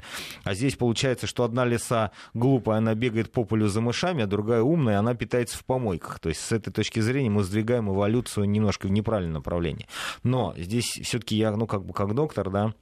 А 0.44 0.54
здесь 0.54 0.76
получается, 0.76 1.26
что 1.26 1.44
одна 1.44 1.64
лиса 1.64 2.10
глупая, 2.34 2.78
она 2.78 2.94
бегает 2.94 3.32
по 3.32 3.44
полю 3.44 3.68
за 3.68 3.80
мышами, 3.80 4.22
а 4.22 4.26
другая 4.26 4.62
умная, 4.62 4.98
она 4.98 5.14
питается 5.14 5.58
в 5.58 5.64
помойках. 5.64 6.18
То 6.18 6.28
есть 6.28 6.40
с 6.40 6.52
этой 6.52 6.72
точки 6.72 7.00
зрения 7.00 7.30
мы 7.30 7.42
сдвигаем 7.42 7.88
эволюцию 7.94 8.48
немножко 8.48 8.86
в 8.86 8.90
неправильном 8.90 9.34
направлении. 9.34 9.86
Но 10.22 10.54
здесь 10.56 10.86
все-таки 11.02 11.36
я, 11.36 11.52
ну, 11.52 11.66
как 11.66 11.84
бы 11.84 11.92
как 11.92 12.14
доктор, 12.14 12.50
да, 12.50 12.74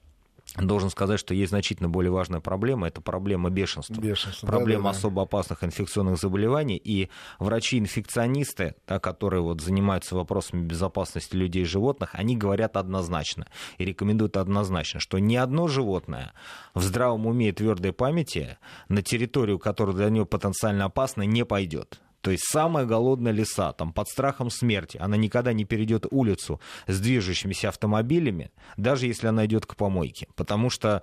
Должен 0.56 0.90
сказать, 0.90 1.18
что 1.18 1.32
есть 1.32 1.48
значительно 1.48 1.88
более 1.88 2.10
важная 2.10 2.40
проблема. 2.40 2.86
Это 2.86 3.00
проблема 3.00 3.48
бешенства. 3.48 3.94
Бешенство, 3.94 4.46
проблема 4.46 4.82
да, 4.82 4.92
да, 4.92 4.98
особо 4.98 5.22
опасных 5.22 5.64
инфекционных 5.64 6.18
заболеваний. 6.18 6.76
И 6.76 7.08
врачи-инфекционисты, 7.38 8.74
да, 8.86 8.98
которые 8.98 9.40
вот 9.40 9.62
занимаются 9.62 10.14
вопросами 10.14 10.66
безопасности 10.66 11.34
людей 11.36 11.62
и 11.62 11.64
животных, 11.64 12.10
они 12.12 12.36
говорят 12.36 12.76
однозначно 12.76 13.46
и 13.78 13.84
рекомендуют 13.86 14.36
однозначно, 14.36 15.00
что 15.00 15.18
ни 15.18 15.36
одно 15.36 15.68
животное 15.68 16.34
в 16.74 16.82
здравом 16.82 17.26
уме 17.26 17.48
и 17.48 17.52
твердой 17.52 17.94
памяти 17.94 18.58
на 18.90 19.00
территорию, 19.00 19.58
которая 19.58 19.96
для 19.96 20.10
него 20.10 20.26
потенциально 20.26 20.84
опасна, 20.84 21.22
не 21.22 21.46
пойдет. 21.46 21.98
То 22.22 22.30
есть 22.30 22.44
самая 22.44 22.86
голодная 22.86 23.32
лиса, 23.32 23.72
там, 23.72 23.92
под 23.92 24.08
страхом 24.08 24.48
смерти, 24.48 24.96
она 24.96 25.16
никогда 25.16 25.52
не 25.52 25.64
перейдет 25.64 26.06
улицу 26.10 26.60
с 26.86 26.98
движущимися 27.00 27.68
автомобилями, 27.68 28.50
даже 28.76 29.06
если 29.06 29.26
она 29.26 29.44
идет 29.44 29.66
к 29.66 29.76
помойке. 29.76 30.28
Потому 30.36 30.70
что, 30.70 31.02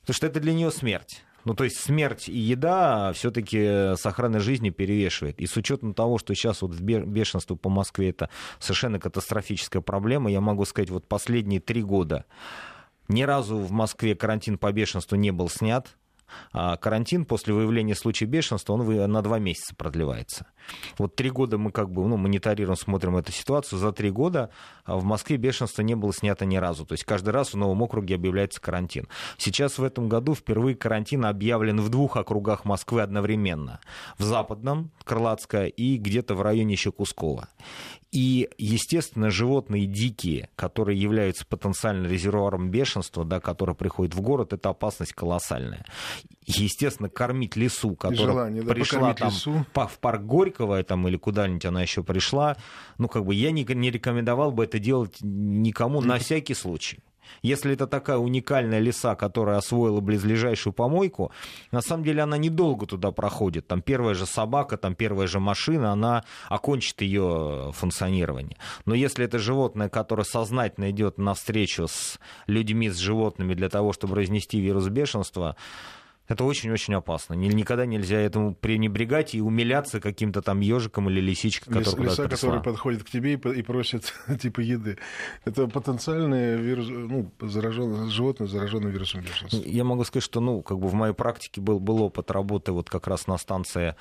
потому 0.00 0.14
что 0.14 0.26
это 0.26 0.40
для 0.40 0.54
нее 0.54 0.70
смерть. 0.70 1.24
Ну, 1.44 1.54
то 1.54 1.64
есть 1.64 1.78
смерть 1.78 2.28
и 2.28 2.38
еда 2.38 3.12
все-таки 3.14 3.58
с 3.96 4.06
охраной 4.06 4.38
жизни 4.38 4.70
перевешивает. 4.70 5.40
И 5.40 5.46
с 5.46 5.56
учетом 5.56 5.92
того, 5.92 6.18
что 6.18 6.32
сейчас 6.34 6.62
вот 6.62 6.78
бешенство 6.78 7.56
по 7.56 7.68
Москве 7.68 8.10
это 8.10 8.30
совершенно 8.60 9.00
катастрофическая 9.00 9.82
проблема, 9.82 10.30
я 10.30 10.40
могу 10.40 10.64
сказать, 10.64 10.90
вот 10.90 11.08
последние 11.08 11.60
три 11.60 11.82
года 11.82 12.24
ни 13.08 13.22
разу 13.22 13.58
в 13.58 13.72
Москве 13.72 14.14
карантин 14.14 14.56
по 14.56 14.70
бешенству 14.70 15.16
не 15.16 15.32
был 15.32 15.48
снят. 15.48 15.96
А 16.52 16.76
карантин 16.76 17.24
после 17.24 17.54
выявления 17.54 17.94
случая 17.94 18.26
бешенства, 18.26 18.74
он 18.74 19.10
на 19.10 19.22
два 19.22 19.38
месяца 19.38 19.74
продлевается. 19.74 20.46
Вот 20.98 21.16
три 21.16 21.30
года 21.30 21.58
мы 21.58 21.70
как 21.72 21.90
бы 21.90 22.06
ну, 22.06 22.16
мониторируем, 22.16 22.76
смотрим 22.76 23.16
эту 23.16 23.32
ситуацию. 23.32 23.78
За 23.78 23.92
три 23.92 24.10
года 24.10 24.50
а, 24.84 24.96
в 24.96 25.04
Москве 25.04 25.36
бешенство 25.36 25.82
не 25.82 25.94
было 25.94 26.12
снято 26.12 26.44
ни 26.44 26.56
разу. 26.56 26.86
То 26.86 26.92
есть 26.92 27.04
каждый 27.04 27.30
раз 27.30 27.52
в 27.52 27.56
новом 27.56 27.82
округе 27.82 28.14
объявляется 28.14 28.60
карантин. 28.60 29.08
Сейчас 29.38 29.78
в 29.78 29.84
этом 29.84 30.08
году 30.08 30.34
впервые 30.34 30.76
карантин 30.76 31.24
объявлен 31.24 31.80
в 31.80 31.88
двух 31.88 32.16
округах 32.16 32.64
Москвы 32.64 33.02
одновременно. 33.02 33.80
В 34.18 34.22
Западном, 34.22 34.90
Крылатское, 35.04 35.66
и 35.66 35.96
где-то 35.96 36.34
в 36.34 36.42
районе 36.42 36.72
еще 36.72 36.92
Кускова. 36.92 37.48
И, 38.12 38.50
естественно, 38.58 39.30
животные 39.30 39.86
дикие, 39.86 40.50
которые 40.54 41.00
являются 41.00 41.46
потенциально 41.46 42.06
резервуаром 42.06 42.70
бешенства, 42.70 43.24
да, 43.24 43.40
которые 43.40 43.74
приходят 43.74 44.14
в 44.14 44.20
город, 44.20 44.52
это 44.52 44.68
опасность 44.68 45.14
колоссальная. 45.14 45.86
Естественно, 46.44 47.08
кормить 47.08 47.56
лесу, 47.56 47.94
которая 47.94 48.32
желание, 48.32 48.62
да, 48.62 48.74
пришла 48.74 49.14
там 49.14 49.30
лесу. 49.30 49.64
в 49.74 49.98
парк 49.98 50.22
Горького 50.22 50.82
там, 50.82 51.08
или 51.08 51.16
куда-нибудь 51.16 51.64
она 51.64 51.80
еще 51.80 52.02
пришла, 52.02 52.58
ну, 52.98 53.08
как 53.08 53.24
бы 53.24 53.34
я 53.34 53.50
не, 53.50 53.64
не 53.64 53.90
рекомендовал 53.90 54.52
бы 54.52 54.64
это 54.64 54.78
делать 54.78 55.16
никому 55.22 56.02
на 56.02 56.18
всякий 56.18 56.54
случай. 56.54 56.98
Если 57.40 57.72
это 57.72 57.86
такая 57.86 58.18
уникальная 58.18 58.78
леса, 58.78 59.14
которая 59.14 59.58
освоила 59.58 60.00
близлежащую 60.00 60.72
помойку, 60.72 61.32
на 61.70 61.80
самом 61.80 62.04
деле 62.04 62.22
она 62.22 62.36
недолго 62.36 62.86
туда 62.86 63.10
проходит. 63.10 63.66
Там 63.66 63.80
первая 63.82 64.14
же 64.14 64.26
собака, 64.26 64.76
там 64.76 64.94
первая 64.94 65.26
же 65.26 65.40
машина, 65.40 65.92
она 65.92 66.24
окончит 66.48 67.00
ее 67.00 67.72
функционирование. 67.74 68.56
Но 68.84 68.94
если 68.94 69.24
это 69.24 69.38
животное, 69.38 69.88
которое 69.88 70.24
сознательно 70.24 70.90
идет 70.90 71.18
навстречу 71.18 71.88
с 71.88 72.18
людьми, 72.46 72.90
с 72.90 72.96
животными 72.98 73.54
для 73.54 73.68
того, 73.68 73.92
чтобы 73.92 74.16
разнести 74.16 74.60
вирус 74.60 74.88
бешенства, 74.88 75.56
это 76.28 76.44
очень-очень 76.44 76.94
опасно. 76.94 77.34
Никогда 77.34 77.84
нельзя 77.84 78.18
этому 78.18 78.54
пренебрегать 78.54 79.34
и 79.34 79.40
умиляться 79.40 80.00
каким-то 80.00 80.40
там 80.40 80.60
ежиком 80.60 81.10
или 81.10 81.20
лисичкой, 81.20 81.74
Лис, 81.74 81.90
который 81.90 82.04
Лиса, 82.06 82.28
который 82.28 82.62
подходит 82.62 83.04
к 83.04 83.10
тебе 83.10 83.34
и 83.34 83.62
просит 83.62 84.14
типа 84.40 84.60
еды. 84.60 84.98
Это 85.44 85.66
потенциальное 85.66 86.56
вирус, 86.56 86.86
ну, 86.88 87.30
зараженное, 87.40 88.08
животное, 88.08 88.46
зараженное 88.46 88.92
вирусом 88.92 89.22
бешенства. 89.22 89.58
Я 89.64 89.84
могу 89.84 90.04
сказать, 90.04 90.24
что 90.24 90.40
ну, 90.40 90.62
как 90.62 90.78
бы 90.78 90.88
в 90.88 90.94
моей 90.94 91.14
практике 91.14 91.60
был, 91.60 91.80
был 91.80 92.02
опыт 92.02 92.30
работы 92.30 92.72
вот 92.72 92.88
как 92.88 93.08
раз 93.08 93.26
на 93.26 93.36
станции, 93.36 93.96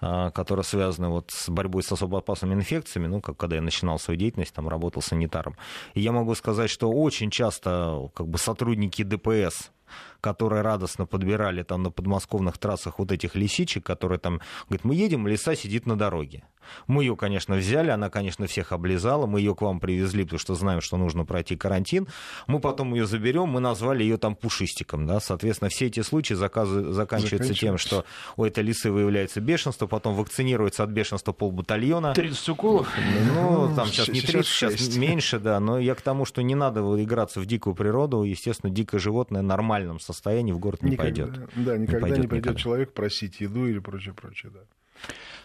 а, 0.00 0.30
которая 0.30 0.64
связана 0.64 1.10
вот 1.10 1.30
с 1.30 1.48
борьбой 1.48 1.82
с 1.82 1.92
особо 1.92 2.18
опасными 2.18 2.54
инфекциями, 2.54 3.06
ну, 3.06 3.20
как 3.20 3.36
когда 3.36 3.56
я 3.56 3.62
начинал 3.62 3.98
свою 3.98 4.18
деятельность, 4.18 4.54
там 4.54 4.68
работал 4.68 5.02
санитаром. 5.02 5.56
И 5.94 6.00
я 6.00 6.12
могу 6.12 6.34
сказать, 6.34 6.70
что 6.70 6.90
очень 6.90 7.30
часто 7.30 8.10
как 8.14 8.28
бы 8.28 8.38
сотрудники 8.38 9.02
ДПС 9.02 9.70
которые 10.20 10.62
радостно 10.62 11.06
подбирали 11.06 11.62
там 11.62 11.82
на 11.82 11.90
подмосковных 11.90 12.58
трассах 12.58 12.98
вот 12.98 13.12
этих 13.12 13.34
лисичек, 13.34 13.84
которые 13.84 14.18
там, 14.18 14.40
говорят, 14.68 14.84
мы 14.84 14.94
едем, 14.94 15.26
лиса 15.26 15.54
сидит 15.54 15.86
на 15.86 15.96
дороге. 15.96 16.44
Мы 16.86 17.04
ее, 17.04 17.16
конечно, 17.16 17.56
взяли, 17.56 17.90
она, 17.90 18.10
конечно, 18.10 18.46
всех 18.46 18.72
облизала, 18.72 19.26
мы 19.26 19.40
ее 19.40 19.54
к 19.54 19.62
вам 19.62 19.80
привезли, 19.80 20.24
потому 20.24 20.38
что 20.38 20.54
знаем, 20.54 20.80
что 20.80 20.96
нужно 20.96 21.24
пройти 21.24 21.56
карантин. 21.56 22.08
Мы 22.46 22.60
потом 22.60 22.94
ее 22.94 23.06
заберем, 23.06 23.48
мы 23.48 23.60
назвали 23.60 24.02
ее 24.02 24.16
там 24.16 24.36
пушистиком, 24.36 25.06
да, 25.06 25.20
соответственно, 25.20 25.68
все 25.70 25.86
эти 25.86 26.00
случаи 26.00 26.34
заказы, 26.34 26.92
заканчиваются 26.92 27.54
тем, 27.54 27.78
что 27.78 28.04
у 28.36 28.44
этой 28.44 28.62
лисы 28.62 28.90
выявляется 28.90 29.40
бешенство, 29.40 29.86
потом 29.86 30.14
вакцинируется 30.14 30.82
от 30.82 30.90
бешенства 30.90 31.32
полбатальона. 31.32 32.14
30 32.14 32.48
уколов? 32.50 32.88
Ну, 33.34 33.72
там 33.74 33.86
сейчас 33.88 34.08
не 34.08 34.20
30, 34.20 34.46
сейчас 34.46 34.96
меньше, 34.96 35.38
да, 35.38 35.60
но 35.60 35.78
я 35.78 35.94
к 35.94 36.02
тому, 36.02 36.24
что 36.24 36.42
не 36.42 36.54
надо 36.54 36.80
играться 37.02 37.40
в 37.40 37.46
дикую 37.46 37.74
природу, 37.74 38.22
естественно, 38.22 38.72
дикое 38.72 38.98
животное 38.98 39.42
в 39.42 39.44
нормальном 39.44 40.00
состоянии 40.00 40.52
в 40.52 40.58
город 40.58 40.82
не 40.82 40.92
никогда, 40.92 41.26
пойдет. 41.26 41.48
Да, 41.54 41.76
никогда 41.76 41.78
не, 41.78 41.86
пойдет, 42.00 42.18
не 42.18 42.28
придет 42.28 42.44
никогда. 42.44 42.60
человек 42.60 42.92
просить 42.92 43.40
еду 43.40 43.66
или 43.66 43.78
прочее, 43.78 44.14
прочее, 44.14 44.52
да. 44.52 44.60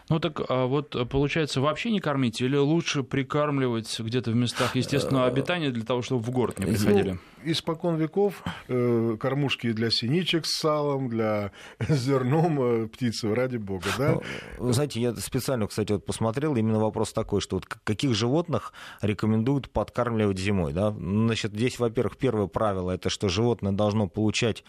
Ну 0.08 0.18
так 0.18 0.42
а 0.48 0.66
вот 0.66 0.96
получается 1.08 1.60
вообще 1.60 1.90
не 1.90 2.00
кормить 2.00 2.40
или 2.40 2.56
лучше 2.56 3.02
прикармливать 3.02 3.98
где-то 3.98 4.30
в 4.30 4.34
местах 4.34 4.76
естественного 4.76 5.26
обитания 5.26 5.70
для 5.70 5.84
того, 5.84 6.02
чтобы 6.02 6.22
в 6.22 6.30
город 6.30 6.58
не 6.58 6.66
приходили? 6.66 7.12
Ну, 7.12 7.18
испокон 7.44 7.96
веков 7.96 8.42
э, 8.68 9.16
кормушки 9.18 9.72
для 9.72 9.90
синичек 9.90 10.46
с 10.46 10.58
салом, 10.58 11.08
для 11.08 11.52
зерном 11.88 12.62
э, 12.62 12.88
птицы, 12.88 13.34
ради 13.34 13.56
бога, 13.56 13.86
да? 13.98 14.18
Ну, 14.58 14.72
знаете, 14.72 15.00
я 15.00 15.14
специально, 15.16 15.66
кстати, 15.66 15.92
вот 15.92 16.04
посмотрел, 16.04 16.56
именно 16.56 16.78
вопрос 16.78 17.12
такой, 17.12 17.40
что 17.40 17.56
вот 17.56 17.66
каких 17.66 18.14
животных 18.14 18.72
рекомендуют 19.00 19.70
подкармливать 19.70 20.38
зимой, 20.38 20.72
да? 20.72 20.90
Значит, 20.90 21.52
здесь, 21.52 21.78
во-первых, 21.78 22.16
первое 22.16 22.46
правило, 22.46 22.90
это 22.90 23.10
что 23.10 23.28
животное 23.28 23.72
должно 23.72 24.08
получать 24.08 24.64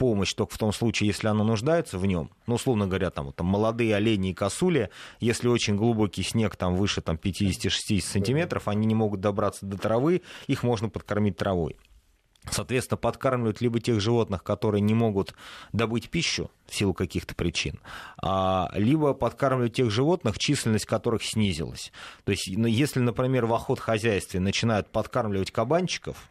помощь 0.00 0.32
только 0.32 0.54
в 0.54 0.58
том 0.58 0.72
случае, 0.72 1.08
если 1.08 1.28
оно 1.28 1.44
нуждается 1.44 1.98
в 1.98 2.06
нем. 2.06 2.30
Ну, 2.46 2.54
условно 2.54 2.86
говоря, 2.86 3.10
там, 3.10 3.34
там 3.34 3.46
молодые 3.46 3.94
олени 3.94 4.30
и 4.30 4.34
косули, 4.34 4.88
если 5.20 5.46
очень 5.46 5.76
глубокий 5.76 6.22
снег, 6.22 6.56
там 6.56 6.74
выше 6.74 7.02
там, 7.02 7.16
50-60 7.16 8.00
сантиметров, 8.00 8.66
они 8.66 8.86
не 8.86 8.94
могут 8.94 9.20
добраться 9.20 9.66
до 9.66 9.76
травы, 9.76 10.22
их 10.46 10.62
можно 10.62 10.88
подкормить 10.88 11.36
травой. 11.36 11.76
Соответственно, 12.50 12.96
подкармливают 12.96 13.60
либо 13.60 13.78
тех 13.78 14.00
животных, 14.00 14.42
которые 14.42 14.80
не 14.80 14.94
могут 14.94 15.34
добыть 15.74 16.08
пищу 16.08 16.50
в 16.66 16.74
силу 16.74 16.94
каких-то 16.94 17.34
причин, 17.34 17.78
а, 18.22 18.70
либо 18.72 19.12
подкармливают 19.12 19.74
тех 19.74 19.90
животных, 19.90 20.38
численность 20.38 20.86
которых 20.86 21.22
снизилась. 21.22 21.92
То 22.24 22.32
есть, 22.32 22.50
ну, 22.56 22.66
если, 22.66 23.00
например, 23.00 23.44
в 23.44 23.52
охотхозяйстве 23.52 24.40
начинают 24.40 24.88
подкармливать 24.90 25.50
кабанчиков, 25.50 26.30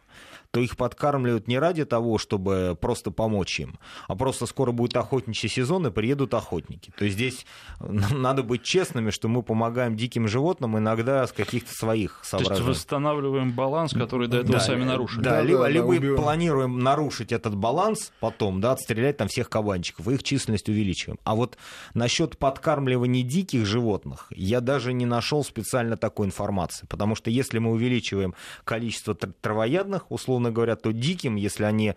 то 0.50 0.60
их 0.60 0.76
подкармливают 0.76 1.46
не 1.46 1.58
ради 1.58 1.84
того, 1.84 2.18
чтобы 2.18 2.76
просто 2.80 3.10
помочь 3.10 3.60
им, 3.60 3.78
а 4.08 4.16
просто 4.16 4.46
скоро 4.46 4.72
будет 4.72 4.96
охотничий 4.96 5.48
сезон, 5.48 5.86
и 5.86 5.90
приедут 5.90 6.34
охотники. 6.34 6.92
То 6.96 7.04
есть 7.04 7.16
здесь 7.16 7.46
надо 7.80 8.42
быть 8.42 8.62
честными, 8.62 9.10
что 9.10 9.28
мы 9.28 9.42
помогаем 9.42 9.96
диким 9.96 10.26
животным 10.26 10.76
иногда 10.76 11.26
с 11.26 11.32
каких-то 11.32 11.72
своих 11.72 12.20
соображений. 12.24 12.62
То 12.62 12.68
есть 12.68 12.78
восстанавливаем 12.78 13.52
баланс, 13.52 13.92
который 13.92 14.26
до 14.26 14.38
этого 14.38 14.54
да, 14.54 14.60
сами 14.60 14.84
нарушили. 14.84 15.22
Да, 15.22 15.30
да 15.30 15.42
либо, 15.42 15.60
да, 15.60 15.68
либо 15.68 15.84
убиваем. 15.84 16.16
планируем 16.16 16.78
нарушить 16.80 17.30
этот 17.30 17.54
баланс 17.54 18.12
потом, 18.18 18.60
да, 18.60 18.72
отстрелять 18.72 19.18
там 19.18 19.28
всех 19.28 19.48
кабанчиков, 19.48 20.08
и 20.08 20.14
их 20.14 20.22
численность 20.24 20.68
увеличиваем. 20.68 21.18
А 21.22 21.36
вот 21.36 21.58
насчет 21.94 22.38
подкармливания 22.38 23.22
диких 23.22 23.66
животных 23.66 24.26
я 24.30 24.60
даже 24.60 24.92
не 24.92 25.06
нашел 25.06 25.44
специально 25.44 25.96
такой 25.96 26.26
информации, 26.26 26.86
потому 26.86 27.14
что 27.14 27.30
если 27.30 27.58
мы 27.58 27.70
увеличиваем 27.70 28.34
количество 28.64 29.14
травоядных, 29.14 30.10
условно 30.10 30.39
условно 30.40 30.50
говоря, 30.50 30.76
то 30.76 30.92
диким, 30.92 31.36
если 31.36 31.64
они, 31.64 31.94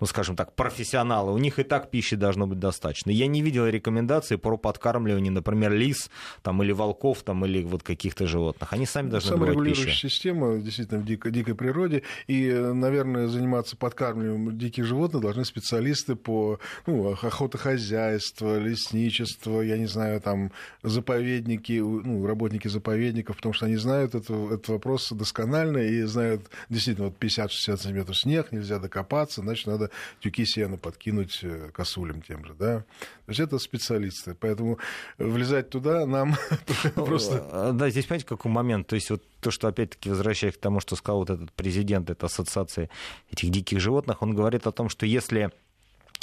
ну, 0.00 0.06
скажем 0.06 0.36
так, 0.36 0.54
профессионалы, 0.54 1.32
у 1.32 1.38
них 1.38 1.58
и 1.58 1.62
так 1.62 1.90
пищи 1.90 2.16
должно 2.16 2.46
быть 2.46 2.58
достаточно. 2.58 3.10
Я 3.10 3.26
не 3.26 3.42
видел 3.42 3.66
рекомендаций 3.66 4.36
про 4.38 4.56
подкармливание, 4.56 5.30
например, 5.30 5.72
лис 5.72 6.10
там, 6.42 6.62
или 6.62 6.72
волков 6.72 7.22
там, 7.22 7.44
или 7.44 7.62
вот 7.64 7.82
каких-то 7.82 8.26
животных. 8.26 8.72
Они 8.72 8.86
сами 8.86 9.10
должны 9.10 9.30
Саморегулирующая 9.30 9.86
пищу. 9.86 10.08
система 10.08 10.58
действительно 10.58 11.00
в 11.00 11.06
дикой, 11.06 11.32
дикой 11.32 11.54
природе. 11.54 12.02
И, 12.30 12.50
наверное, 12.52 13.28
заниматься 13.28 13.76
подкармливанием 13.76 14.58
диких 14.58 14.84
животных 14.84 15.22
должны 15.22 15.44
специалисты 15.44 16.16
по 16.16 16.58
ну, 16.86 17.10
охотохозяйству, 17.12 18.58
лесничеству, 18.58 19.62
я 19.62 19.78
не 19.78 19.86
знаю, 19.86 20.20
там, 20.20 20.50
заповедники, 20.82 21.80
ну, 21.80 22.26
работники 22.26 22.68
заповедников, 22.68 23.36
потому 23.36 23.52
что 23.52 23.66
они 23.66 23.76
знают 23.76 24.14
это, 24.14 24.34
этот 24.54 24.68
вопрос 24.68 25.12
досконально 25.12 25.78
и 25.78 26.02
знают 26.02 26.42
действительно 26.68 27.08
вот 27.08 27.18
50-60 27.20 27.83
сантиметров 27.84 28.18
снег, 28.18 28.52
нельзя 28.52 28.78
докопаться, 28.78 29.40
значит, 29.40 29.66
надо 29.66 29.90
тюки 30.20 30.44
сена 30.44 30.76
подкинуть 30.76 31.40
э, 31.42 31.70
косулям 31.72 32.22
тем 32.22 32.44
же, 32.44 32.54
да. 32.54 32.80
То 32.80 33.28
есть 33.28 33.40
это 33.40 33.58
специалисты, 33.58 34.34
поэтому 34.34 34.78
влезать 35.18 35.70
туда 35.70 36.06
нам 36.06 36.34
просто... 36.94 37.46
А, 37.50 37.72
да, 37.72 37.90
здесь 37.90 38.06
понимаете, 38.06 38.26
какой 38.26 38.50
момент, 38.50 38.86
то 38.86 38.96
есть 38.96 39.10
вот 39.10 39.22
то, 39.40 39.50
что 39.50 39.68
опять-таки 39.68 40.10
возвращаясь 40.10 40.54
к 40.54 40.60
тому, 40.60 40.80
что 40.80 40.96
сказал 40.96 41.20
вот 41.20 41.30
этот 41.30 41.52
президент 41.52 42.10
этой 42.10 42.24
ассоциации 42.24 42.90
этих 43.30 43.50
диких 43.50 43.80
животных, 43.80 44.22
он 44.22 44.34
говорит 44.34 44.66
о 44.66 44.72
том, 44.72 44.88
что 44.88 45.06
если 45.06 45.52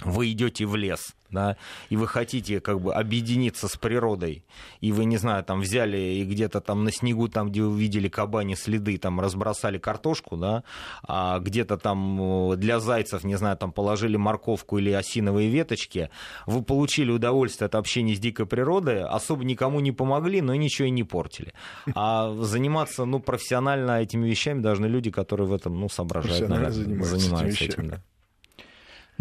вы 0.04 0.32
идете 0.32 0.66
в 0.66 0.76
лес, 0.76 1.16
да, 1.30 1.58
и 1.90 1.98
вы 1.98 2.08
хотите 2.08 2.60
как 2.60 2.82
бы 2.82 2.94
объединиться 2.94 3.68
с 3.68 3.76
природой, 3.78 4.44
и 4.80 4.92
вы, 4.92 5.06
не 5.06 5.18
знаю, 5.18 5.44
там 5.44 5.62
взяли 5.62 5.98
и 5.98 6.24
где-то 6.24 6.62
там 6.62 6.84
на 6.84 6.92
снегу, 6.92 7.28
там, 7.28 7.50
где 7.50 7.62
вы 7.64 7.80
видели 7.80 8.08
кабани 8.08 8.56
следы, 8.56 8.98
там 8.98 9.20
разбросали 9.20 9.78
картошку, 9.78 10.38
да, 10.38 10.64
а 11.04 11.40
где-то 11.40 11.78
там 11.78 12.52
э, 12.52 12.56
для 12.58 12.80
зайцев, 12.80 13.24
не 13.24 13.36
знаю, 13.36 13.58
там 13.58 13.72
положили 13.72 14.18
морковку 14.18 14.78
или 14.78 14.92
осиновые 14.92 15.50
веточки, 15.50 16.10
вы 16.46 16.64
получили 16.64 17.12
удовольствие 17.12 17.68
от 17.68 17.76
общения 17.76 18.16
с 18.16 18.20
дикой 18.20 18.46
природой, 18.46 19.04
особо 19.04 19.44
никому 19.44 19.80
не 19.80 19.92
помогли, 19.92 20.42
но 20.42 20.56
ничего 20.56 20.88
и 20.88 20.92
не 20.92 21.04
портили. 21.04 21.54
А 21.96 22.34
заниматься, 22.42 23.06
ну, 23.06 23.20
профессионально 23.20 24.02
этими 24.02 24.28
вещами 24.28 24.62
должны 24.62 24.88
люди, 24.88 25.12
которые 25.12 25.48
в 25.48 25.54
этом, 25.54 25.80
ну, 25.80 25.90
соображают, 25.90 26.50
наверное, 26.50 26.72
занимаются, 26.72 27.18
занимаются 27.18 27.64
этим, 27.66 27.88
да. 27.90 28.02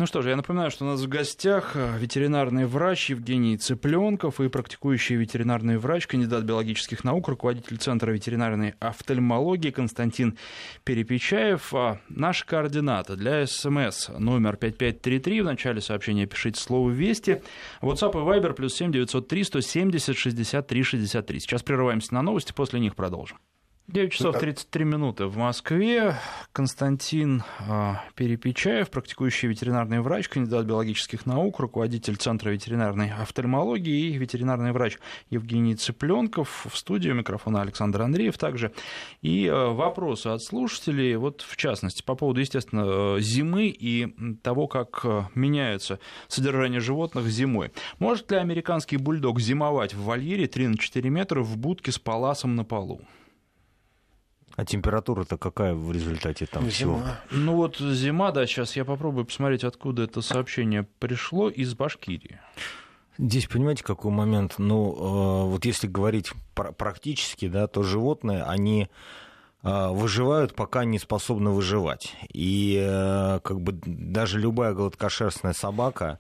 Ну 0.00 0.06
что 0.06 0.22
же, 0.22 0.30
я 0.30 0.36
напоминаю, 0.36 0.70
что 0.70 0.86
у 0.86 0.88
нас 0.88 1.02
в 1.02 1.08
гостях 1.08 1.72
э, 1.74 1.98
ветеринарный 1.98 2.64
врач 2.64 3.10
Евгений 3.10 3.58
Цыпленков 3.58 4.40
и 4.40 4.48
практикующий 4.48 5.16
ветеринарный 5.16 5.76
врач, 5.76 6.06
кандидат 6.06 6.44
биологических 6.44 7.04
наук, 7.04 7.28
руководитель 7.28 7.76
Центра 7.76 8.10
ветеринарной 8.10 8.76
офтальмологии 8.80 9.68
Константин 9.68 10.38
Перепечаев. 10.84 11.74
А 11.74 12.00
наши 12.08 12.46
координаты 12.46 13.14
для 13.16 13.46
СМС 13.46 14.08
номер 14.08 14.56
5533. 14.56 15.42
В 15.42 15.44
начале 15.44 15.82
сообщения 15.82 16.24
пишите 16.24 16.58
слово 16.58 16.88
«Вести». 16.88 17.42
WhatsApp 17.82 18.12
и 18.12 18.40
Viber 18.40 18.54
плюс 18.54 18.76
7 18.76 18.92
903 18.92 19.44
170 19.44 20.16
63 20.16 20.82
63. 20.82 21.40
Сейчас 21.40 21.62
прерываемся 21.62 22.14
на 22.14 22.22
новости, 22.22 22.54
после 22.54 22.80
них 22.80 22.96
продолжим. 22.96 23.36
9 23.92 24.12
часов 24.12 24.38
33 24.38 24.84
минуты 24.84 25.26
в 25.26 25.36
Москве. 25.36 26.14
Константин 26.52 27.42
а, 27.68 28.04
Перепечаев, 28.14 28.88
практикующий 28.88 29.48
ветеринарный 29.48 30.00
врач, 30.00 30.28
кандидат 30.28 30.64
биологических 30.64 31.26
наук, 31.26 31.58
руководитель 31.58 32.14
Центра 32.14 32.50
ветеринарной 32.50 33.12
офтальмологии 33.12 34.10
и 34.10 34.16
ветеринарный 34.16 34.70
врач 34.70 34.98
Евгений 35.28 35.74
Цыпленков. 35.74 36.66
В 36.70 36.78
студию 36.78 37.16
микрофона 37.16 37.62
Александр 37.62 38.02
Андреев 38.02 38.38
также. 38.38 38.70
И 39.22 39.48
а, 39.48 39.70
вопросы 39.70 40.28
от 40.28 40.40
слушателей, 40.40 41.16
вот 41.16 41.40
в 41.40 41.56
частности, 41.56 42.04
по 42.04 42.14
поводу, 42.14 42.38
естественно, 42.38 43.18
зимы 43.18 43.66
и 43.66 44.36
того, 44.42 44.68
как 44.68 45.00
а, 45.04 45.28
меняется 45.34 45.98
содержание 46.28 46.78
животных 46.78 47.26
зимой. 47.26 47.72
Может 47.98 48.30
ли 48.30 48.36
американский 48.36 48.98
бульдог 48.98 49.40
зимовать 49.40 49.94
в 49.94 50.04
вольере 50.04 50.46
3 50.46 50.68
на 50.68 50.78
4 50.78 51.10
метра 51.10 51.40
в 51.40 51.56
будке 51.56 51.90
с 51.90 51.98
паласом 51.98 52.54
на 52.54 52.64
полу? 52.64 53.00
А 54.60 54.64
температура-то 54.66 55.38
какая 55.38 55.72
в 55.72 55.90
результате 55.90 56.44
там 56.44 56.64
зима. 56.64 56.70
всего? 56.70 57.02
Ну 57.30 57.56
вот 57.56 57.78
зима, 57.78 58.30
да, 58.30 58.46
сейчас 58.46 58.76
я 58.76 58.84
попробую 58.84 59.24
посмотреть, 59.24 59.64
откуда 59.64 60.02
это 60.02 60.20
сообщение 60.20 60.86
пришло, 60.98 61.48
из 61.48 61.72
Башкирии. 61.72 62.38
Здесь, 63.16 63.46
понимаете, 63.46 63.84
какой 63.84 64.12
момент? 64.12 64.56
Ну, 64.58 64.92
э, 64.92 65.48
вот 65.48 65.64
если 65.64 65.86
говорить 65.86 66.32
практически, 66.52 67.48
да, 67.48 67.68
то 67.68 67.82
животные, 67.82 68.42
они 68.42 68.90
э, 69.62 69.88
выживают, 69.92 70.54
пока 70.54 70.84
не 70.84 70.98
способны 70.98 71.52
выживать. 71.52 72.14
И 72.30 72.78
э, 72.86 73.40
как 73.42 73.62
бы 73.62 73.72
даже 73.82 74.38
любая 74.38 74.74
гладкошерстная 74.74 75.54
собака, 75.54 76.18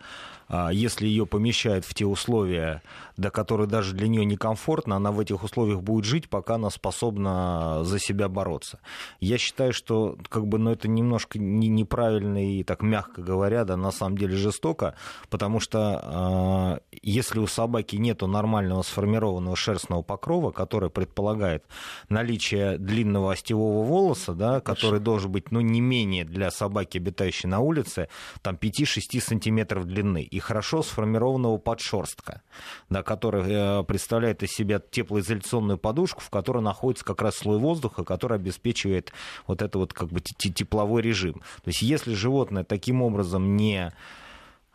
если 0.72 1.06
ее 1.06 1.26
помещают 1.26 1.84
в 1.84 1.94
те 1.94 2.06
условия, 2.06 2.82
до 3.16 3.30
которых 3.30 3.68
даже 3.68 3.94
для 3.94 4.08
нее 4.08 4.24
некомфортно, 4.24 4.96
она 4.96 5.12
в 5.12 5.20
этих 5.20 5.44
условиях 5.44 5.82
будет 5.82 6.04
жить, 6.04 6.28
пока 6.28 6.54
она 6.54 6.70
способна 6.70 7.84
за 7.84 7.98
себя 7.98 8.28
бороться. 8.28 8.80
Я 9.20 9.38
считаю, 9.38 9.72
что 9.72 10.16
как 10.28 10.46
бы, 10.46 10.58
ну, 10.58 10.70
это 10.70 10.88
немножко 10.88 11.38
неправильно 11.38 12.44
и, 12.44 12.64
так 12.64 12.82
мягко 12.82 13.22
говоря, 13.22 13.64
да, 13.64 13.76
на 13.76 13.90
самом 13.92 14.16
деле 14.16 14.36
жестоко, 14.36 14.94
потому 15.28 15.60
что 15.60 16.80
э, 16.90 16.96
если 17.02 17.38
у 17.38 17.46
собаки 17.46 17.96
нет 17.96 18.22
нормального 18.22 18.82
сформированного 18.82 19.56
шерстного 19.56 20.02
покрова, 20.02 20.50
который 20.50 20.90
предполагает 20.90 21.64
наличие 22.08 22.76
длинного 22.76 23.32
остевого 23.32 23.84
волоса, 23.84 24.34
да, 24.34 24.60
который 24.60 25.00
должен 25.00 25.30
быть, 25.30 25.50
ну, 25.52 25.60
не 25.60 25.80
менее 25.80 26.24
для 26.24 26.50
собаки, 26.50 26.98
обитающей 26.98 27.48
на 27.48 27.60
улице, 27.60 28.08
там 28.42 28.56
5-6 28.56 29.20
сантиметров 29.20 29.86
длины, 29.86 30.22
и 30.22 30.39
хорошо 30.40 30.82
сформированного 30.82 31.58
подшерстка, 31.58 32.42
да, 32.88 33.02
который 33.02 33.44
э, 33.46 33.84
представляет 33.84 34.42
из 34.42 34.50
себя 34.50 34.80
теплоизоляционную 34.80 35.78
подушку, 35.78 36.20
в 36.20 36.30
которой 36.30 36.62
находится 36.62 37.04
как 37.04 37.22
раз 37.22 37.36
слой 37.36 37.58
воздуха, 37.58 38.04
который 38.04 38.36
обеспечивает 38.36 39.12
вот 39.46 39.62
это 39.62 39.78
вот 39.78 39.92
как 39.92 40.08
бы 40.08 40.20
тепловой 40.20 41.02
режим. 41.02 41.34
То 41.34 41.68
есть 41.68 41.82
если 41.82 42.14
животное 42.14 42.64
таким 42.64 43.02
образом 43.02 43.56
не 43.56 43.92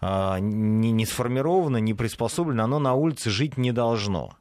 а, 0.02 0.40
не, 0.40 0.92
не 0.92 1.06
сформировано, 1.06 1.78
не 1.78 1.94
приспособлено, 1.94 2.66
оно 2.66 2.80
на 2.80 2.94
улице 2.94 3.30
жить 3.30 3.58
не 3.58 3.72
должно. 3.72 4.36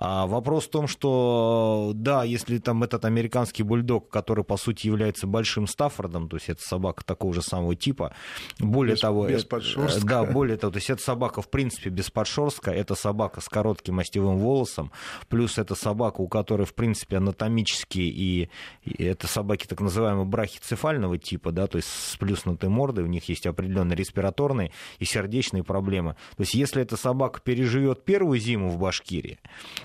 А 0.00 0.28
вопрос 0.28 0.66
в 0.66 0.70
том, 0.70 0.86
что 0.86 1.90
да, 1.92 2.22
если 2.22 2.58
там 2.58 2.84
этот 2.84 3.04
американский 3.04 3.64
бульдог, 3.64 4.08
который 4.08 4.44
по 4.44 4.56
сути 4.56 4.86
является 4.86 5.26
большим 5.26 5.66
Стаффордом, 5.66 6.28
то 6.28 6.36
есть 6.36 6.48
это 6.48 6.62
собака 6.62 7.04
такого 7.04 7.34
же 7.34 7.42
самого 7.42 7.74
типа, 7.74 8.14
более 8.60 8.94
без, 8.94 9.00
того, 9.00 9.26
без 9.26 9.44
подшерстка. 9.44 10.06
да, 10.06 10.24
более 10.24 10.56
того, 10.56 10.72
то 10.72 10.76
есть 10.76 10.88
это 10.88 11.02
собака 11.02 11.42
в 11.42 11.50
принципе 11.50 11.90
без 11.90 12.12
подшерстка, 12.12 12.70
это 12.70 12.94
собака 12.94 13.40
с 13.40 13.48
коротким 13.48 13.96
мастевым 13.96 14.38
волосом, 14.38 14.92
плюс 15.28 15.58
это 15.58 15.74
собака, 15.74 16.20
у 16.20 16.28
которой 16.28 16.64
в 16.64 16.74
принципе 16.74 17.16
анатомически 17.16 17.98
и, 17.98 18.50
и 18.84 19.02
это 19.02 19.26
собаки 19.26 19.66
так 19.66 19.80
называемого 19.80 20.24
брахицефального 20.24 21.18
типа, 21.18 21.50
да, 21.50 21.66
то 21.66 21.76
есть 21.76 21.88
с 21.88 22.16
плюснутой 22.16 22.68
мордой, 22.68 23.02
у 23.02 23.08
них 23.08 23.28
есть 23.28 23.48
определенные 23.48 23.96
респираторные 23.96 24.70
и 25.00 25.04
сердечные 25.04 25.64
проблемы. 25.64 26.14
То 26.36 26.42
есть 26.42 26.54
если 26.54 26.82
эта 26.82 26.96
собака 26.96 27.40
переживет 27.40 28.04
первую 28.04 28.38
зиму 28.38 28.68
в 28.68 28.78
Башкирии, 28.78 29.40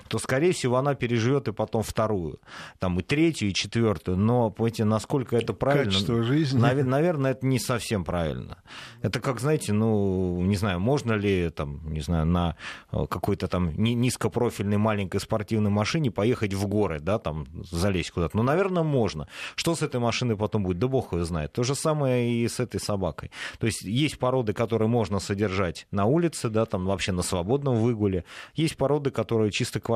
то, 0.08 0.20
скорее 0.20 0.54
всего, 0.54 0.78
она 0.78 0.96
переживет 0.96 1.48
и 1.48 1.52
потом 1.52 1.84
вторую, 1.84 2.40
там 2.80 3.00
и 3.00 3.04
третью, 3.04 3.50
и 3.50 3.54
четвертую. 3.54 4.18
Но, 4.18 4.50
понимаете, 4.50 4.86
насколько 4.86 5.36
это 5.36 5.54
правильно? 5.54 5.92
Качество 5.92 6.24
жизни. 6.24 6.60
Нав- 6.60 6.86
наверное, 6.86 7.32
это 7.32 7.46
не 7.46 7.60
совсем 7.60 8.04
правильно. 8.04 8.58
Это 9.02 9.20
как, 9.20 9.40
знаете, 9.40 9.74
ну, 9.74 10.42
не 10.42 10.56
знаю, 10.56 10.80
можно 10.80 11.14
ли 11.14 11.50
там, 11.50 11.82
не 11.92 12.02
знаю, 12.02 12.26
на 12.26 12.56
э, 12.92 13.06
какой-то 13.10 13.48
там 13.48 13.74
низкопрофильной 13.76 14.78
маленькой 14.78 15.20
спортивной 15.20 15.72
машине 15.72 16.12
поехать 16.12 16.54
в 16.54 16.68
горы, 16.68 17.00
да, 17.00 17.20
там 17.20 17.46
залезть 17.72 18.12
куда-то. 18.12 18.38
Ну, 18.38 18.44
наверное, 18.44 18.84
можно. 18.84 19.28
Что 19.56 19.76
с 19.76 19.82
этой 19.82 20.00
машиной 20.00 20.36
потом 20.38 20.64
будет? 20.64 20.80
Да 20.80 20.88
бог 20.88 21.14
ее 21.14 21.26
знает. 21.26 21.54
То 21.54 21.64
же 21.64 21.76
самое 21.76 22.32
и 22.34 22.48
с 22.48 22.60
этой 22.60 22.80
собакой. 22.80 23.32
То 23.60 23.66
есть 23.68 23.82
есть 23.82 24.20
породы, 24.20 24.54
которые 24.54 24.88
можно 24.88 25.20
содержать 25.20 25.88
на 25.92 26.06
улице, 26.06 26.50
да, 26.50 26.66
там 26.66 26.86
вообще 26.86 27.12
на 27.12 27.22
свободном 27.22 27.76
выгуле. 27.78 28.26
Есть 28.56 28.78
породы, 28.78 29.12
которые 29.12 29.52
чисто 29.52 29.80
квартирные, 29.80 29.93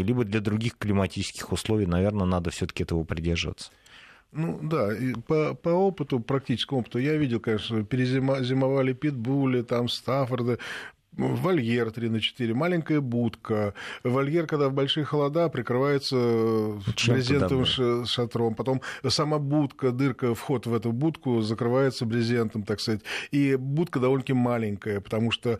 либо 0.00 0.24
для 0.24 0.40
других 0.40 0.76
климатических 0.78 1.52
условий, 1.52 1.86
наверное, 1.86 2.26
надо 2.26 2.50
все-таки 2.50 2.82
этого 2.82 3.04
придерживаться. 3.04 3.70
Ну 4.32 4.58
да, 4.62 4.92
и 4.92 5.14
по, 5.14 5.54
по 5.54 5.68
опыту, 5.68 6.18
практическому 6.18 6.80
опыту, 6.80 6.98
я 6.98 7.16
видел, 7.16 7.38
конечно, 7.38 7.84
перезимовали 7.84 8.92
питбули, 8.92 9.62
там 9.62 9.88
Стаффорды, 9.88 10.58
вольер 11.16 11.90
3 11.90 12.08
на 12.08 12.20
4, 12.20 12.54
маленькая 12.54 13.00
будка. 13.00 13.74
Вольер, 14.02 14.46
когда 14.46 14.68
в 14.68 14.72
большие 14.72 15.04
холода, 15.04 15.48
прикрывается 15.48 16.16
Чем 16.96 17.14
брезентовым 17.14 17.64
ш- 17.64 18.04
шатром. 18.06 18.54
Потом 18.54 18.80
сама 19.08 19.38
будка, 19.38 19.92
дырка, 19.92 20.34
вход 20.34 20.66
в 20.66 20.74
эту 20.74 20.92
будку 20.92 21.40
закрывается 21.40 22.04
брезентом, 22.06 22.62
так 22.62 22.80
сказать. 22.80 23.02
И 23.30 23.56
будка 23.56 24.00
довольно-таки 24.00 24.32
маленькая, 24.32 25.00
потому 25.00 25.30
что 25.30 25.58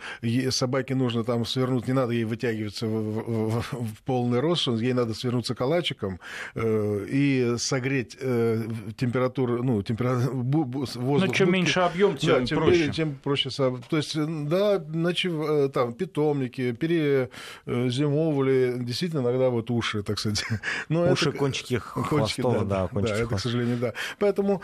собаке 0.50 0.94
нужно 0.94 1.24
там 1.24 1.44
свернуть, 1.44 1.86
не 1.86 1.92
надо 1.92 2.12
ей 2.12 2.24
вытягиваться 2.24 2.86
в, 2.86 3.60
в, 3.60 3.64
в 3.72 4.02
полный 4.04 4.40
рост, 4.40 4.66
ей 4.68 4.92
надо 4.92 5.14
свернуться 5.14 5.54
калачиком 5.54 6.20
э, 6.54 7.06
и 7.08 7.54
согреть 7.58 8.16
э, 8.20 8.62
температуру, 8.96 9.62
ну, 9.62 9.82
температуру 9.82 10.34
воздуха. 10.34 11.26
Но 11.26 11.32
чем 11.32 11.46
будки. 11.46 11.58
меньше 11.58 11.80
объем, 11.80 12.16
тем 12.16 12.44
да, 12.44 12.56
проще. 12.56 12.90
Тем 12.90 13.14
проще. 13.14 13.50
То 13.50 13.96
есть, 13.96 14.16
да, 14.16 14.82
ночевать 14.88 15.43
Э, 15.43 15.43
там 15.72 15.94
питомники, 15.94 16.72
перезимовывали 16.72 18.76
действительно 18.78 19.20
иногда 19.20 19.50
вот 19.50 19.70
уши, 19.70 20.02
так 20.02 20.18
сказать. 20.18 20.44
Но 20.88 21.10
уши, 21.10 21.30
это... 21.30 21.38
кончики 21.38 21.74
хвостов, 21.78 22.66
да, 22.66 22.82
да, 22.82 22.88
кончики 22.88 23.12
да, 23.12 23.24
это, 23.24 23.36
к 23.36 23.40
сожалению, 23.40 23.78
да. 23.78 23.94
Поэтому 24.18 24.62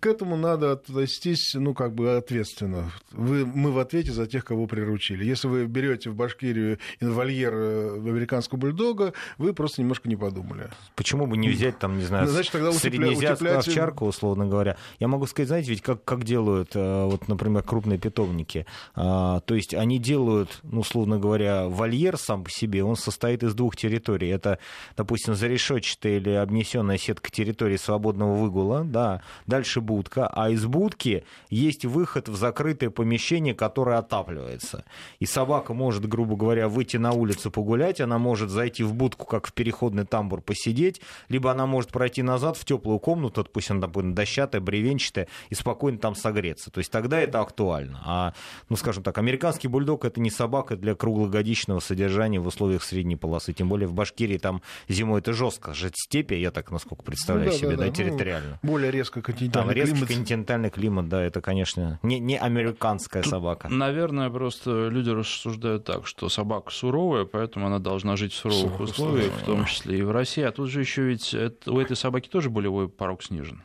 к 0.00 0.06
этому 0.06 0.36
надо 0.36 0.72
отнестись, 0.72 1.54
ну, 1.54 1.74
как 1.74 1.94
бы 1.94 2.16
ответственно. 2.16 2.90
Вы, 3.12 3.46
мы 3.46 3.72
в 3.72 3.78
ответе 3.78 4.12
за 4.12 4.26
тех, 4.26 4.44
кого 4.44 4.66
приручили. 4.66 5.24
Если 5.24 5.48
вы 5.48 5.66
берете 5.66 6.10
в 6.10 6.14
Башкирию 6.14 6.78
инвольер 7.00 7.52
э, 7.54 7.96
американского 7.96 8.58
бульдога, 8.58 9.12
вы 9.38 9.52
просто 9.52 9.82
немножко 9.82 10.08
не 10.08 10.16
подумали. 10.16 10.70
Почему 10.96 11.26
бы 11.26 11.36
не 11.36 11.48
взять, 11.48 11.78
там, 11.78 11.98
не 11.98 12.04
знаю, 12.04 12.26
ну, 12.26 12.32
Значит, 12.32 12.52
тогда 12.52 12.72
среднеазиатскую 12.72 13.50
утеплять... 13.50 13.68
овчарку, 13.68 14.06
условно 14.06 14.46
говоря. 14.46 14.76
Я 14.98 15.08
могу 15.08 15.26
сказать, 15.26 15.48
знаете, 15.48 15.70
ведь 15.70 15.82
как, 15.82 16.04
как 16.04 16.24
делают, 16.24 16.70
э, 16.74 17.04
вот, 17.04 17.28
например, 17.28 17.62
крупные 17.62 17.98
питомники. 17.98 18.66
А, 18.94 19.40
то 19.40 19.54
есть 19.54 19.74
они 19.74 19.93
делают, 19.98 20.60
ну, 20.62 20.80
условно 20.80 21.18
говоря, 21.18 21.66
вольер 21.68 22.16
сам 22.16 22.44
по 22.44 22.50
себе, 22.50 22.84
он 22.84 22.96
состоит 22.96 23.42
из 23.42 23.54
двух 23.54 23.76
территорий. 23.76 24.28
Это, 24.28 24.58
допустим, 24.96 25.34
зарешетчатая 25.34 26.16
или 26.16 26.30
обнесенная 26.30 26.98
сетка 26.98 27.30
территории 27.30 27.76
свободного 27.76 28.34
выгула, 28.34 28.84
да, 28.84 29.22
дальше 29.46 29.80
будка, 29.80 30.26
а 30.26 30.50
из 30.50 30.64
будки 30.64 31.24
есть 31.50 31.84
выход 31.84 32.28
в 32.28 32.36
закрытое 32.36 32.90
помещение, 32.90 33.54
которое 33.54 33.98
отапливается. 33.98 34.84
И 35.18 35.26
собака 35.26 35.74
может, 35.74 36.06
грубо 36.06 36.36
говоря, 36.36 36.68
выйти 36.68 36.96
на 36.96 37.12
улицу 37.12 37.50
погулять, 37.50 38.00
она 38.00 38.18
может 38.18 38.50
зайти 38.50 38.82
в 38.82 38.94
будку, 38.94 39.26
как 39.26 39.46
в 39.46 39.52
переходный 39.52 40.04
тамбур, 40.04 40.40
посидеть, 40.40 41.00
либо 41.28 41.50
она 41.50 41.66
может 41.66 41.90
пройти 41.90 42.22
назад 42.22 42.56
в 42.56 42.64
теплую 42.64 42.98
комнату, 42.98 43.42
допустим, 43.42 43.80
допустим 43.80 44.14
дощатая, 44.14 44.60
бревенчатая, 44.60 45.28
и 45.50 45.54
спокойно 45.54 45.98
там 45.98 46.14
согреться. 46.14 46.70
То 46.70 46.78
есть 46.78 46.90
тогда 46.90 47.20
это 47.20 47.40
актуально. 47.40 48.00
А, 48.04 48.34
ну, 48.68 48.76
скажем 48.76 49.02
так, 49.02 49.18
американский 49.18 49.68
бульдог 49.68 49.83
бульдог 49.84 50.04
это 50.04 50.20
не 50.20 50.30
собака 50.30 50.76
для 50.76 50.94
круглогодичного 50.94 51.80
содержания 51.80 52.40
в 52.40 52.46
условиях 52.46 52.82
средней 52.82 53.16
полосы. 53.16 53.52
Тем 53.52 53.68
более 53.68 53.86
в 53.86 53.92
Башкирии 53.92 54.38
там 54.38 54.62
зимой 54.88 55.20
это 55.20 55.32
жестко. 55.32 55.74
Жить 55.74 55.96
степи, 55.96 56.34
я 56.34 56.50
так 56.50 56.70
насколько 56.70 57.02
представляю 57.02 57.48
ну, 57.48 57.52
да, 57.52 57.58
себе, 57.58 57.70
да, 57.70 57.76
да, 57.76 57.86
да 57.86 57.92
территориально. 57.92 58.58
Ну, 58.62 58.70
более 58.70 58.90
резко 58.90 59.22
континентальный 59.22 59.74
там, 59.74 59.76
резкий 59.76 60.06
континентальный 60.06 60.70
климат, 60.70 61.08
да, 61.08 61.22
это, 61.22 61.40
конечно, 61.40 61.98
не, 62.02 62.18
не 62.18 62.38
американская 62.38 63.22
Тут, 63.22 63.30
собака. 63.30 63.68
Наверное, 63.68 64.30
просто 64.30 64.88
люди 64.88 65.10
рассуждают 65.10 65.84
так, 65.84 66.06
что 66.06 66.28
собака 66.28 66.70
суровая, 66.70 67.24
поэтому 67.24 67.66
она 67.66 67.78
должна 67.78 68.16
жить 68.16 68.32
в 68.32 68.36
суровых 68.36 68.80
условиях, 68.80 69.32
в 69.32 69.44
том 69.44 69.64
числе 69.66 69.98
и 69.98 70.02
в 70.02 70.10
России. 70.10 70.42
А 70.42 70.52
тут 70.52 70.70
же 70.70 70.80
еще 70.80 71.02
ведь 71.02 71.34
это, 71.34 71.72
у 71.72 71.78
этой 71.78 71.96
собаки 71.96 72.28
тоже 72.28 72.50
болевой 72.50 72.88
порог 72.88 73.22
снижен. 73.22 73.62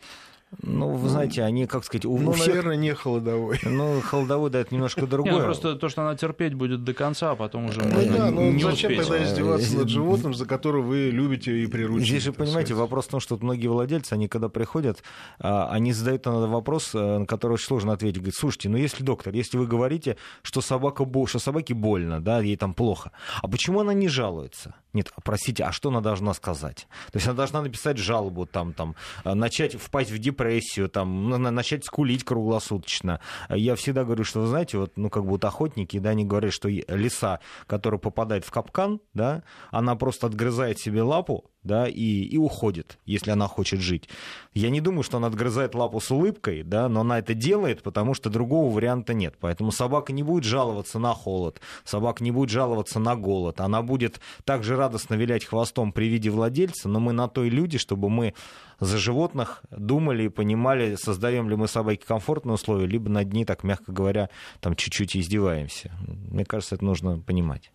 Ну, 0.64 0.94
вы 0.94 1.10
знаете, 1.10 1.44
они, 1.44 1.68
как 1.68 1.84
сказать, 1.84 2.06
у, 2.06 2.18
ну, 2.18 2.32
всех... 2.32 2.48
наверное, 2.48 2.76
не 2.76 2.94
холодовой. 2.94 3.60
Ну, 3.70 4.02
холодовой, 4.02 4.50
да, 4.50 4.60
это 4.60 4.74
немножко 4.74 5.06
другое. 5.06 5.32
Не, 5.32 5.40
ну, 5.40 5.46
просто 5.46 5.76
то, 5.76 5.90
что 5.90 6.02
она 6.02 6.16
терпеть 6.16 6.56
будет 6.56 6.84
до 6.84 6.94
конца, 6.94 7.32
а 7.32 7.36
потом 7.36 7.66
уже 7.66 7.82
ну, 7.82 7.92
можно 7.92 8.18
да, 8.18 8.32
ну, 8.32 8.52
не 8.52 8.64
зачем 8.64 8.92
успеть. 8.92 9.08
тогда 9.08 9.24
издеваться 9.24 9.78
над 9.78 9.90
животным, 9.90 10.34
за 10.34 10.46
которого 10.46 10.82
вы 10.82 11.12
любите 11.12 11.56
и 11.56 11.68
приручите? 11.68 12.10
Здесь 12.10 12.24
же, 12.24 12.34
понимаете, 12.34 12.70
сказать. 12.70 12.82
вопрос 12.82 13.06
в 13.06 13.10
том, 13.10 13.20
что 13.20 13.38
многие 13.38 13.68
владельцы, 13.68 14.14
они 14.14 14.28
когда 14.28 14.50
приходят, 14.50 15.04
а, 15.40 15.70
они 15.70 15.94
задают 15.94 16.26
на 16.26 16.48
вопрос, 16.48 16.96
э, 16.96 17.20
на 17.20 17.26
который 17.28 17.54
очень 17.54 17.68
сложно 17.68 17.94
ответить. 17.94 18.18
Говорят, 18.18 18.36
слушайте, 18.36 18.70
ну 18.70 18.78
если 18.78 19.04
доктор, 19.04 19.34
если 19.36 19.58
вы 19.58 19.68
говорите, 19.68 20.18
что, 20.42 20.62
собака, 20.62 21.06
что 21.28 21.38
собаке 21.38 21.76
больно, 21.76 22.22
да, 22.22 22.40
ей 22.40 22.58
там 22.58 22.74
плохо, 22.74 23.12
а 23.42 23.48
почему 23.48 23.82
она 23.82 23.94
не 23.94 24.08
жалуется? 24.08 24.74
Нет, 24.94 25.14
простите, 25.24 25.64
а 25.64 25.72
что 25.72 25.90
она 25.90 26.02
должна 26.02 26.34
сказать? 26.34 26.88
То 27.12 27.18
есть 27.18 27.28
она 27.28 27.38
должна 27.38 27.62
написать 27.62 27.98
жалобу, 27.98 28.48
там, 28.48 28.74
там, 28.74 28.96
э, 29.24 29.36
начать 29.36 29.76
впасть 29.76 30.10
в 30.10 30.18
депрессию, 30.18 30.39
там, 30.88 31.30
начать 31.30 31.86
скулить 31.86 32.24
круглосуточно. 32.24 33.20
Я 33.50 33.76
всегда 33.76 34.04
говорю, 34.04 34.24
что, 34.24 34.42
вы 34.42 34.48
знаете, 34.48 34.78
вот, 34.78 34.94
ну, 34.96 35.10
как 35.10 35.24
вот 35.24 35.44
охотники, 35.46 36.00
да, 36.00 36.12
они 36.12 36.26
говорят, 36.26 36.54
что 36.54 36.70
лиса, 36.70 37.40
которая 37.68 38.00
попадает 38.00 38.46
в 38.46 38.52
капкан, 38.52 39.00
да, 39.14 39.44
она 39.72 39.96
просто 39.96 40.28
отгрызает 40.28 40.80
себе 40.80 41.02
лапу, 41.02 41.50
да, 41.70 41.88
и, 41.88 42.24
и 42.24 42.38
уходит, 42.38 42.98
если 43.06 43.30
она 43.30 43.48
хочет 43.48 43.80
жить. 43.80 44.10
Я 44.56 44.72
не 44.72 44.82
думаю, 44.82 45.04
что 45.04 45.18
она 45.18 45.28
отгрызает 45.28 45.76
лапу 45.76 46.00
с 46.00 46.10
улыбкой, 46.10 46.64
да, 46.64 46.90
но 46.90 47.02
она 47.02 47.20
это 47.20 47.36
делает, 47.36 47.84
потому 47.84 48.16
что 48.16 48.32
другого 48.32 48.74
варианта 48.74 49.14
нет. 49.14 49.36
Поэтому 49.40 49.72
собака 49.72 50.12
не 50.12 50.24
будет 50.24 50.46
жаловаться 50.46 50.98
на 50.98 51.14
холод, 51.14 51.62
собака 51.84 52.24
не 52.24 52.32
будет 52.32 52.50
жаловаться 52.50 53.00
на 53.00 53.16
голод. 53.16 53.62
Она 53.62 53.84
будет 53.84 54.20
также 54.46 54.76
радостно 54.76 55.14
вилять 55.14 55.46
хвостом 55.46 55.92
при 55.92 56.06
виде 56.06 56.32
владельца, 56.32 56.90
но 56.90 57.00
мы 57.00 57.14
на 57.14 57.28
то 57.28 57.44
и 57.44 57.52
люди, 57.52 57.78
чтобы 57.78 58.10
мы 58.10 58.34
за 58.80 58.98
животных 58.98 59.62
думали 59.72 60.24
и 60.24 60.30
понимали, 60.30 60.96
создаем 60.96 61.50
ли 61.50 61.56
мы 61.56 61.68
собаке 61.68 62.02
комфортные 62.08 62.54
условия, 62.54 62.88
либо 62.88 63.10
над 63.10 63.32
ней, 63.34 63.44
так 63.46 63.64
мягко 63.64 63.92
говоря, 63.92 64.30
там 64.62 64.76
чуть-чуть 64.76 65.18
издеваемся. 65.18 65.92
Мне 66.32 66.46
кажется, 66.46 66.76
это 66.76 66.86
нужно 66.86 67.20
понимать. 67.20 67.72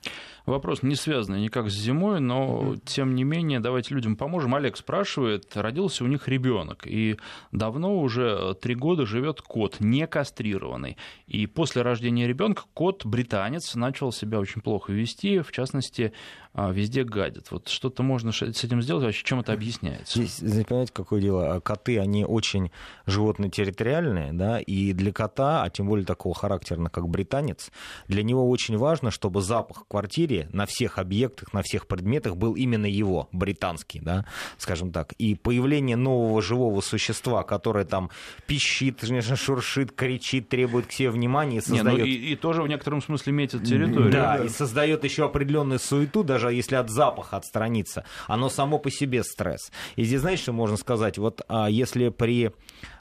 Вопрос 0.46 0.82
не 0.82 0.94
связанный 0.94 1.42
никак 1.42 1.70
с 1.70 1.74
зимой, 1.74 2.20
но, 2.20 2.76
тем 2.84 3.14
не 3.14 3.24
менее, 3.24 3.60
давайте 3.60 3.83
давайте 3.84 3.94
людям 3.94 4.16
поможем. 4.16 4.54
Олег 4.54 4.76
спрашивает, 4.76 5.56
родился 5.56 6.04
у 6.04 6.06
них 6.06 6.28
ребенок, 6.28 6.86
и 6.86 7.18
давно 7.52 8.00
уже 8.00 8.54
три 8.54 8.74
года 8.74 9.04
живет 9.04 9.42
кот, 9.42 9.80
не 9.80 10.06
кастрированный. 10.06 10.96
И 11.26 11.46
после 11.46 11.82
рождения 11.82 12.26
ребенка 12.26 12.62
кот 12.72 13.04
британец 13.04 13.74
начал 13.74 14.12
себя 14.12 14.40
очень 14.40 14.62
плохо 14.62 14.92
вести, 14.92 15.40
в 15.40 15.52
частности, 15.52 16.12
а, 16.56 16.70
везде 16.70 17.02
гадят. 17.02 17.50
Вот 17.50 17.68
что-то 17.68 18.04
можно 18.04 18.30
с 18.30 18.42
этим 18.42 18.80
сделать, 18.80 19.04
вообще 19.04 19.24
чем 19.24 19.40
это 19.40 19.52
объясняется? 19.52 20.22
Здесь, 20.22 20.64
понимаете, 20.66 20.92
какое 20.92 21.20
дело? 21.20 21.58
Коты, 21.60 21.98
они 21.98 22.24
очень 22.24 22.70
животные 23.06 23.50
территориальные, 23.50 24.32
да, 24.32 24.60
и 24.60 24.92
для 24.92 25.12
кота, 25.12 25.64
а 25.64 25.70
тем 25.70 25.88
более 25.88 26.06
такого 26.06 26.34
характера, 26.34 26.84
как 26.90 27.08
британец, 27.08 27.72
для 28.06 28.22
него 28.22 28.48
очень 28.48 28.76
важно, 28.76 29.10
чтобы 29.10 29.42
запах 29.42 29.78
в 29.78 29.88
квартире 29.88 30.48
на 30.52 30.66
всех 30.66 30.98
объектах, 30.98 31.52
на 31.52 31.62
всех 31.62 31.88
предметах 31.88 32.36
был 32.36 32.54
именно 32.54 32.86
его, 32.86 33.28
британский, 33.64 34.00
да, 34.00 34.24
скажем 34.58 34.92
так. 34.92 35.12
И 35.14 35.34
появление 35.34 35.96
нового 35.96 36.42
живого 36.42 36.80
существа, 36.80 37.42
которое 37.42 37.84
там 37.84 38.10
пищит, 38.46 39.00
шуршит, 39.36 39.92
кричит, 39.92 40.48
требует 40.48 40.86
к 40.86 40.92
себе 40.92 41.10
внимания, 41.10 41.60
создает... 41.60 41.98
Не, 41.98 42.04
ну 42.04 42.04
и, 42.04 42.32
и 42.32 42.36
тоже 42.36 42.62
в 42.62 42.68
некотором 42.68 43.02
смысле 43.02 43.32
метит 43.32 43.64
территорию. 43.64 44.12
Да, 44.12 44.36
да, 44.38 44.44
и 44.44 44.48
создает 44.48 45.04
еще 45.04 45.24
определенную 45.24 45.78
суету, 45.78 46.22
даже 46.22 46.52
если 46.52 46.76
от 46.76 46.90
запаха 46.90 47.36
отстраниться, 47.36 48.04
оно 48.26 48.48
само 48.48 48.78
по 48.78 48.90
себе 48.90 49.22
стресс. 49.24 49.72
И 49.96 50.04
здесь, 50.04 50.20
знаете, 50.20 50.42
что 50.42 50.52
можно 50.52 50.76
сказать? 50.76 51.18
Вот 51.18 51.42
а, 51.48 51.68
если 51.68 52.10
при 52.10 52.52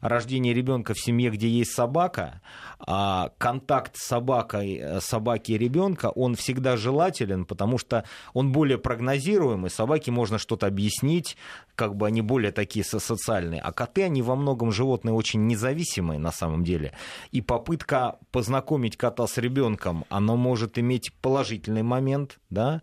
рождении 0.10 0.54
ребенка 0.54 0.94
в 0.94 1.00
семье, 1.00 1.30
где 1.30 1.48
есть 1.48 1.72
собака, 1.72 2.42
а, 2.80 3.32
контакт 3.38 3.96
с 3.96 4.06
собакой, 4.06 4.76
э, 4.76 5.00
собаки 5.00 5.54
и 5.54 5.58
ребенка, 5.58 6.10
он 6.10 6.36
всегда 6.36 6.76
желателен, 6.78 7.46
потому 7.46 7.78
что 7.78 8.04
он 8.34 8.52
более 8.52 8.78
прогнозируемый, 8.78 9.70
собаке 9.70 10.12
можно 10.12 10.38
что-то 10.38 10.68
объяснить, 10.68 11.38
как 11.76 11.96
бы 11.96 12.08
они 12.08 12.22
более 12.22 12.52
такие 12.52 12.84
социальные. 12.84 13.62
А 13.62 13.72
коты, 13.72 14.04
они 14.04 14.22
во 14.22 14.36
многом 14.36 14.72
животные 14.72 15.14
очень 15.14 15.48
независимые 15.48 16.20
на 16.20 16.32
самом 16.32 16.64
деле. 16.64 16.94
И 17.32 17.42
попытка 17.42 18.20
познакомить 18.32 18.98
кота 18.98 19.26
с 19.28 19.38
ребенком, 19.38 20.06
она 20.10 20.36
может 20.36 20.78
иметь 20.78 21.14
положительный 21.22 21.84
момент, 21.84 22.40
да, 22.50 22.82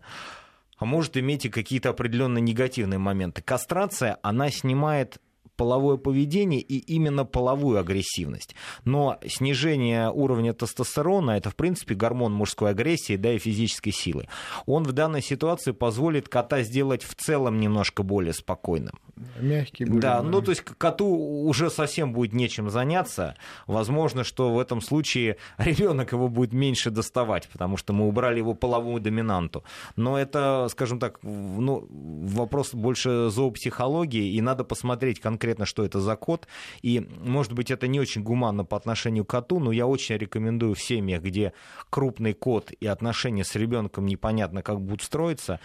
а 0.77 0.85
может 0.85 1.15
иметь 1.15 1.45
и 1.45 1.49
какие-то 1.49 1.91
определенные 1.91 2.41
негативные 2.41 2.97
моменты. 2.97 3.43
Кастрация, 3.43 4.17
она 4.23 4.49
снимает 4.49 5.19
половое 5.55 5.97
поведение 5.97 6.61
и 6.61 6.77
именно 6.79 7.25
половую 7.25 7.79
агрессивность. 7.79 8.55
Но 8.85 9.19
снижение 9.27 10.09
уровня 10.09 10.53
тестостерона, 10.53 11.31
это, 11.31 11.49
в 11.49 11.55
принципе, 11.55 11.95
гормон 11.95 12.33
мужской 12.33 12.71
агрессии, 12.71 13.15
да, 13.15 13.33
и 13.33 13.37
физической 13.37 13.91
силы, 13.91 14.27
он 14.65 14.83
в 14.83 14.91
данной 14.91 15.21
ситуации 15.21 15.71
позволит 15.71 16.29
кота 16.29 16.63
сделать 16.63 17.03
в 17.03 17.15
целом 17.15 17.59
немножко 17.59 18.03
более 18.03 18.33
спокойным. 18.33 18.97
Мягкий 19.39 19.85
будет. 19.85 20.01
Да, 20.01 20.23
ну 20.23 20.41
то 20.41 20.51
есть 20.51 20.63
коту 20.63 21.05
уже 21.05 21.69
совсем 21.69 22.11
будет 22.11 22.33
нечем 22.33 22.69
заняться. 22.69 23.35
Возможно, 23.67 24.23
что 24.23 24.51
в 24.53 24.59
этом 24.59 24.81
случае 24.81 25.37
ребенок 25.57 26.11
его 26.11 26.27
будет 26.27 26.53
меньше 26.53 26.89
доставать, 26.89 27.47
потому 27.49 27.77
что 27.77 27.93
мы 27.93 28.07
убрали 28.07 28.37
его 28.37 28.55
половую 28.55 28.99
доминанту. 28.99 29.63
Но 29.95 30.17
это, 30.17 30.67
скажем 30.71 30.99
так, 30.99 31.19
ну, 31.21 31.87
вопрос 31.91 32.73
больше 32.73 33.29
зоопсихологии, 33.29 34.33
и 34.33 34.41
надо 34.41 34.63
посмотреть 34.63 35.19
конкретно 35.19 35.40
конкретно, 35.41 35.65
что 35.65 35.83
это 35.83 35.99
за 35.99 36.15
кот. 36.15 36.47
И, 36.83 36.99
может 36.99 37.53
быть, 37.53 37.71
это 37.71 37.87
не 37.87 37.99
очень 37.99 38.21
гуманно 38.21 38.63
по 38.63 38.77
отношению 38.77 39.25
к 39.25 39.29
коту, 39.31 39.59
но 39.59 39.71
я 39.71 39.87
очень 39.87 40.17
рекомендую 40.17 40.75
в 40.75 40.79
семьях, 40.81 41.23
где 41.23 41.53
крупный 41.89 42.33
кот 42.33 42.71
и 42.79 42.85
отношения 42.85 43.43
с 43.43 43.55
ребенком 43.55 44.05
непонятно 44.05 44.61
как 44.61 44.79
будут 44.79 45.01
строиться, 45.01 45.59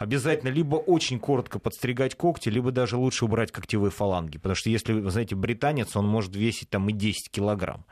обязательно 0.00 0.48
либо 0.48 0.76
очень 0.76 1.20
коротко 1.20 1.58
подстригать 1.58 2.14
когти, 2.14 2.48
либо 2.48 2.72
даже 2.72 2.96
лучше 2.96 3.26
убрать 3.26 3.52
когтевые 3.52 3.90
фаланги. 3.90 4.38
Потому 4.38 4.54
что 4.54 4.70
если, 4.70 4.94
вы 4.94 5.10
знаете, 5.10 5.36
британец, 5.36 5.94
он 5.94 6.06
может 6.06 6.34
весить 6.34 6.70
там 6.70 6.88
и 6.88 6.94
10 6.94 7.30
килограмм. 7.30 7.84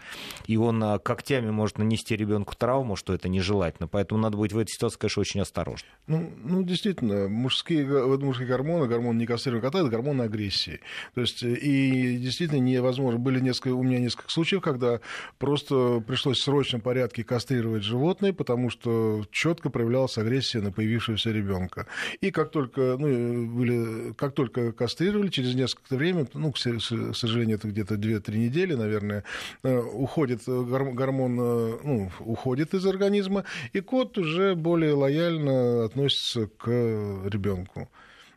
И 0.47 0.57
он 0.57 0.83
а, 0.83 0.99
когтями 0.99 1.51
может 1.51 1.77
нанести 1.77 2.17
ребенку 2.17 2.55
травму, 2.57 2.97
что 2.97 3.13
это 3.13 3.29
нежелательно. 3.29 3.89
Поэтому 3.89 4.23
надо 4.23 4.39
быть 4.39 4.55
в 4.55 4.59
этой 4.59 4.71
ситуации, 4.71 4.99
конечно, 4.99 5.21
очень 5.21 5.41
осторожным. 5.43 5.91
Ну, 6.07 6.33
ну 6.43 6.63
действительно, 6.63 7.29
мужские, 7.29 7.87
мужские 8.17 8.49
гормоны, 8.49 8.87
гормоны 8.87 9.19
некастрированного 9.19 9.71
кота, 9.71 9.81
это 9.81 9.91
гормоны 9.91 10.23
агрессии. 10.23 10.81
То 11.15 11.21
есть, 11.21 11.43
и 11.43 12.17
действительно 12.17 12.61
невозможно. 12.61 13.19
Были 13.21 13.41
несколько, 13.41 13.75
у 13.75 13.83
меня 13.83 13.99
несколько 13.99 14.31
случаев, 14.31 14.63
когда 14.63 15.01
просто 15.37 16.03
пришлось 16.07 16.39
в 16.39 16.43
срочном 16.43 16.81
порядке 16.81 17.23
кастрировать 17.23 17.83
животное, 17.83 18.33
потому 18.33 18.71
что 18.71 19.27
четко 19.31 19.69
проявлялась 19.69 20.17
агрессия 20.17 20.63
на 20.63 20.73
появившегося 20.73 21.31
ребенка. 21.33 21.87
И 22.21 22.31
как 22.31 22.51
только, 22.51 22.97
ну, 22.99 23.47
были, 23.47 24.13
как 24.15 24.35
только 24.35 24.73
кастрировали, 24.73 25.29
через 25.29 25.55
несколько 25.55 25.97
времени, 25.97 26.29
ну, 26.35 26.53
к 26.53 26.59
сожалению, 26.59 27.57
это 27.57 27.69
где-то 27.69 27.95
2-3 27.95 28.37
недели, 28.37 28.75
наверное, 28.75 29.25
э, 29.63 29.79
уходит 29.79 30.43
гормон, 30.47 31.39
э, 31.41 31.79
ну, 31.85 32.11
уходит 32.21 32.75
из 32.75 32.87
организма, 32.87 33.45
и 33.73 33.81
кот 33.81 34.19
уже 34.19 34.55
более 34.55 34.95
лояльно 34.95 35.85
относится 35.85 36.47
к 36.47 36.69
ребенку. 36.69 37.89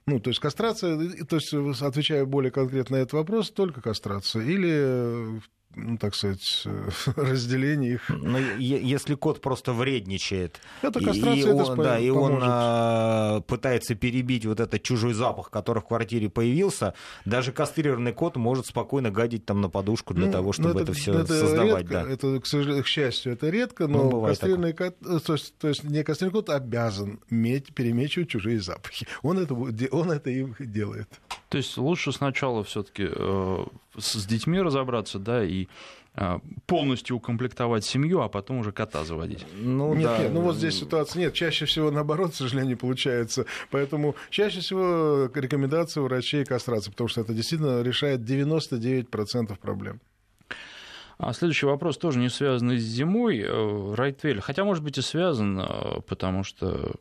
Ну, 0.08 0.20
то 0.20 0.30
есть 0.30 0.40
кастрация, 0.40 0.98
то 1.26 1.36
есть 1.36 1.54
отвечая 1.82 2.26
более 2.26 2.52
конкретно 2.52 2.98
на 2.98 3.02
этот 3.02 3.14
вопрос, 3.14 3.52
только 3.52 3.82
кастрация. 3.82 4.44
Или 4.44 5.42
ну, 5.76 5.98
так 5.98 6.16
сказать, 6.16 6.66
разделение 7.16 7.94
их. 7.94 8.10
Но 8.10 8.38
если 8.40 9.16
кот 9.16 9.42
просто 9.42 9.74
вредничает, 9.74 10.60
это 10.82 11.00
и, 11.00 11.42
это 11.42 11.56
он, 11.56 11.78
да, 11.78 12.00
и 12.00 12.10
он 12.10 12.40
а, 12.42 13.42
пытается 13.42 13.96
перебить 13.96 14.46
вот 14.46 14.60
этот 14.60 14.82
чужой 14.84 15.14
запах, 15.14 15.50
который 15.50 15.80
в 15.80 15.86
квартире 15.86 16.30
появился, 16.30 16.94
даже 17.26 17.52
кастрированный 17.52 18.14
кот 18.14 18.36
может 18.36 18.66
спокойно 18.66 19.12
гадить 19.12 19.46
там 19.46 19.62
на 19.62 19.70
подушку 19.70 20.14
для 20.14 20.28
ну, 20.28 20.32
того, 20.32 20.54
чтобы 20.54 20.72
это, 20.72 20.84
это 20.84 20.94
все 20.94 21.14
это 21.14 21.34
создавать. 21.34 21.90
Редко, 21.90 22.06
да. 22.06 22.12
Это, 22.12 22.40
к, 22.40 22.46
сожалению, 22.46 22.84
к 22.84 22.88
счастью, 22.88 23.34
это 23.34 23.50
редко, 23.50 23.88
но 23.88 24.10
ну, 24.10 24.26
кастрированный 24.26 24.74
кот, 24.74 24.96
э, 25.06 25.20
то 25.26 25.34
есть, 25.34 25.56
то 25.58 25.68
есть 25.68 25.84
не 25.84 26.04
кастрированный 26.04 26.42
кот 26.42 26.50
обязан 26.50 27.20
медь, 27.30 27.74
перемечивать 27.74 28.30
чужие 28.30 28.60
запахи. 28.60 29.08
Он 29.22 29.40
это, 29.40 29.54
он 29.54 30.12
это 30.12 30.30
и 30.30 30.46
делает. 30.60 31.08
То 31.52 31.58
есть 31.58 31.78
лучше 31.78 32.14
сначала 32.14 32.64
все-таки 32.64 33.10
э, 33.14 33.66
с 33.98 34.26
детьми 34.26 34.62
разобраться, 34.62 35.20
да, 35.20 35.44
и 35.44 35.68
э, 36.16 36.40
полностью 36.66 37.18
укомплектовать 37.18 37.84
семью, 37.84 38.22
а 38.22 38.30
потом 38.30 38.60
уже 38.60 38.72
кота 38.72 39.04
заводить. 39.04 39.46
Ну, 39.58 39.94
нет, 39.94 40.04
да. 40.04 40.18
нет, 40.20 40.32
ну 40.32 40.40
вот 40.44 40.56
здесь 40.56 40.80
ситуация 40.80 41.20
нет. 41.20 41.34
Чаще 41.34 41.66
всего 41.66 41.92
наоборот, 41.92 42.32
к 42.32 42.36
сожалению, 42.36 42.78
получается. 42.78 43.46
Поэтому 43.70 44.16
чаще 44.30 44.62
всего 44.62 45.30
рекомендация 45.36 46.02
врачей 46.02 46.46
кастрации, 46.46 46.90
потому 46.90 47.10
что 47.10 47.20
это 47.20 47.34
действительно 47.34 47.82
решает 47.82 48.22
99% 48.22 49.60
проблем. 49.60 50.00
А 51.22 51.34
следующий 51.34 51.68
вопрос 51.68 52.00
тоже 52.00 52.18
не 52.18 52.30
связанный 52.30 52.80
с 52.80 52.84
зимой. 52.84 53.42
Э, 53.46 53.94
Райтвель, 53.94 54.42
хотя, 54.42 54.64
может 54.64 54.84
быть, 54.84 54.98
и 54.98 55.02
связан, 55.02 55.60
э, 55.60 56.02
потому 56.08 56.44
что 56.44 56.96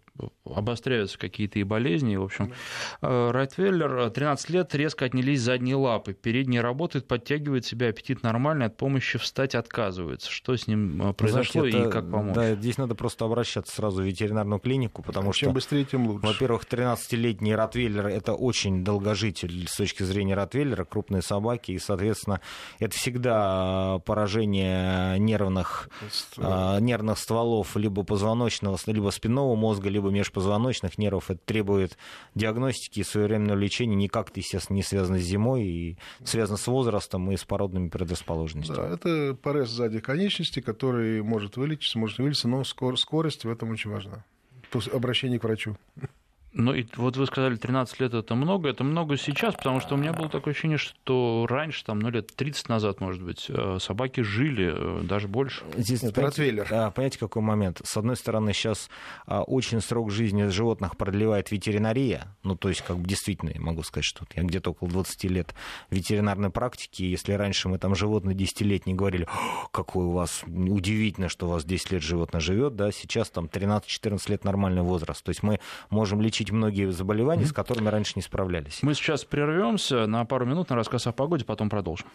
обостряются 0.44 1.18
какие-то 1.18 1.58
и 1.58 1.62
болезни. 1.62 2.16
В 2.16 2.24
общем, 2.24 2.52
э, 3.00 3.30
Райтвейлер 3.30 4.10
13 4.10 4.50
лет 4.50 4.74
резко 4.74 5.06
отнялись 5.06 5.40
задние 5.40 5.76
лапы. 5.76 6.12
Передние 6.12 6.60
работают, 6.60 7.08
подтягивает 7.08 7.64
себя, 7.64 7.88
аппетит 7.88 8.22
нормальный, 8.22 8.66
от 8.66 8.76
помощи 8.76 9.18
встать 9.18 9.54
отказывается. 9.54 10.30
Что 10.30 10.54
с 10.54 10.66
ним 10.66 11.14
произошло 11.14 11.62
Знаете, 11.62 11.78
это, 11.78 11.88
и 11.88 11.90
как 11.90 12.10
помочь? 12.10 12.34
Да, 12.34 12.54
здесь 12.54 12.76
надо 12.76 12.94
просто 12.94 13.24
обращаться 13.24 13.74
сразу 13.74 14.02
в 14.02 14.04
ветеринарную 14.04 14.60
клинику, 14.60 15.02
потому 15.02 15.32
Чем 15.32 15.48
что... 15.48 15.54
быстрее, 15.54 15.84
тем 15.86 16.06
лучше. 16.06 16.26
Во-первых, 16.26 16.66
13-летний 16.70 17.54
Ротвейлер– 17.54 18.06
это 18.08 18.34
очень 18.34 18.84
долгожитель 18.84 19.66
с 19.66 19.76
точки 19.76 20.02
зрения 20.02 20.34
Ротвейлера, 20.34 20.84
крупные 20.84 21.22
собаки, 21.22 21.72
и, 21.72 21.78
соответственно, 21.78 22.42
это 22.78 22.94
всегда 22.94 23.98
поражение 24.10 25.20
нервных, 25.20 25.88
э, 26.36 26.78
нервных 26.80 27.16
стволов 27.16 27.76
либо 27.76 28.02
позвоночного, 28.02 28.76
либо 28.86 29.10
спинного 29.10 29.54
мозга, 29.54 29.88
либо 29.88 30.10
межпозвоночных 30.10 30.98
нервов. 30.98 31.30
Это 31.30 31.38
требует 31.44 31.96
диагностики 32.34 32.98
и 32.98 33.04
своевременного 33.04 33.56
лечения. 33.56 33.94
Никак 33.94 34.30
это, 34.30 34.40
естественно, 34.40 34.78
не 34.78 34.82
связано 34.82 35.20
с 35.20 35.22
зимой 35.22 35.62
и 35.62 35.98
связано 36.24 36.56
с 36.58 36.66
возрастом 36.66 37.30
и 37.30 37.36
с 37.36 37.44
породными 37.44 37.88
предрасположенностями. 37.88 38.76
Да, 38.78 38.88
это 38.88 39.36
порез 39.40 39.68
сзади 39.68 40.00
конечности, 40.00 40.58
который 40.58 41.22
может 41.22 41.56
вылечиться, 41.56 41.96
может 41.96 42.18
вылечиться, 42.18 42.48
но 42.48 42.64
скорость 42.64 43.44
в 43.44 43.48
этом 43.48 43.70
очень 43.70 43.92
важна. 43.92 44.24
Обращение 44.92 45.38
к 45.38 45.44
врачу. 45.44 45.76
Ну, 46.52 46.74
и 46.74 46.84
вот 46.96 47.16
вы 47.16 47.26
сказали, 47.26 47.54
13 47.54 48.00
лет 48.00 48.14
это 48.14 48.34
много. 48.34 48.68
Это 48.68 48.82
много 48.82 49.16
сейчас, 49.16 49.54
потому 49.54 49.80
что 49.80 49.94
у 49.94 49.98
меня 49.98 50.12
было 50.12 50.28
такое 50.28 50.52
ощущение, 50.52 50.78
что 50.78 51.46
раньше, 51.48 51.84
там, 51.84 52.00
ну, 52.00 52.10
лет 52.10 52.34
30 52.34 52.68
назад, 52.68 53.00
может 53.00 53.22
быть, 53.22 53.46
э, 53.48 53.78
собаки 53.80 54.22
жили 54.22 54.72
э, 54.74 55.02
даже 55.04 55.28
больше. 55.28 55.64
Здесь, 55.76 56.02
Нет, 56.02 56.14
понимаете, 56.14 56.66
а, 56.70 56.90
понимаете, 56.90 57.18
какой 57.18 57.42
момент? 57.42 57.80
С 57.84 57.96
одной 57.96 58.16
стороны, 58.16 58.52
сейчас 58.52 58.90
а, 59.26 59.42
очень 59.42 59.80
срок 59.80 60.10
жизни 60.10 60.44
животных 60.48 60.96
продлевает 60.96 61.52
ветеринария. 61.52 62.26
Ну, 62.42 62.56
то 62.56 62.68
есть, 62.68 62.80
как 62.82 62.98
бы 62.98 63.06
действительно, 63.06 63.50
я 63.50 63.60
могу 63.60 63.84
сказать, 63.84 64.04
что 64.04 64.26
я 64.34 64.42
где-то 64.42 64.70
около 64.70 64.90
20 64.90 65.24
лет 65.24 65.54
ветеринарной 65.90 66.50
практики. 66.50 67.04
Если 67.04 67.32
раньше 67.32 67.68
мы 67.68 67.78
там 67.78 67.94
животные 67.94 68.34
десятилетние 68.34 68.96
говорили, 68.96 69.28
какой 69.70 70.06
у 70.06 70.10
вас 70.10 70.42
удивительно, 70.46 71.28
что 71.28 71.46
у 71.46 71.50
вас 71.50 71.64
10 71.64 71.92
лет 71.92 72.02
животное 72.02 72.40
живет, 72.40 72.74
да, 72.74 72.90
сейчас 72.90 73.30
там 73.30 73.46
13-14 73.46 74.30
лет 74.30 74.44
нормальный 74.44 74.82
возраст. 74.82 75.22
То 75.22 75.30
есть 75.30 75.44
мы 75.44 75.60
можем 75.90 76.20
лечить 76.20 76.39
лечить 76.40 76.52
многие 76.52 76.90
заболевания, 76.90 77.44
с 77.44 77.52
которыми 77.52 77.88
раньше 77.88 78.12
не 78.16 78.22
справлялись. 78.22 78.80
Мы 78.82 78.94
сейчас 78.94 79.24
прервемся 79.24 80.06
на 80.06 80.24
пару 80.24 80.46
минут 80.46 80.70
на 80.70 80.76
рассказ 80.76 81.06
о 81.06 81.12
погоде, 81.12 81.44
потом 81.44 81.68
продолжим. 81.68 82.06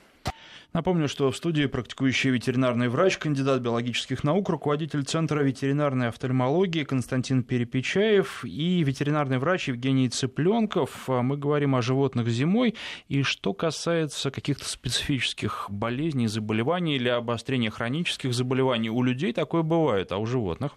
Напомню, 0.74 1.08
что 1.08 1.32
в 1.32 1.38
студии 1.38 1.68
практикующий 1.68 2.32
ветеринарный 2.32 2.90
врач, 2.90 3.18
кандидат 3.18 3.62
биологических 3.62 4.26
наук, 4.26 4.50
руководитель 4.50 5.04
Центра 5.04 5.42
ветеринарной 5.42 6.10
офтальмологии 6.10 6.84
Константин 6.84 7.44
Перепечаев 7.44 8.44
и 8.44 8.84
ветеринарный 8.84 9.38
врач 9.38 9.70
Евгений 9.70 10.10
Цыпленков. 10.10 11.08
Мы 11.08 11.38
говорим 11.38 11.76
о 11.76 11.82
животных 11.82 12.28
зимой. 12.28 12.76
И 13.08 13.24
что 13.24 13.54
касается 13.54 14.32
каких-то 14.32 14.68
специфических 14.68 15.68
болезней, 15.70 16.28
заболеваний 16.28 16.98
или 16.98 17.08
обострения 17.08 17.70
хронических 17.70 18.34
заболеваний, 18.34 18.90
у 18.90 19.02
людей 19.02 19.32
такое 19.32 19.62
бывает, 19.62 20.12
а 20.12 20.18
у 20.18 20.26
животных? 20.26 20.74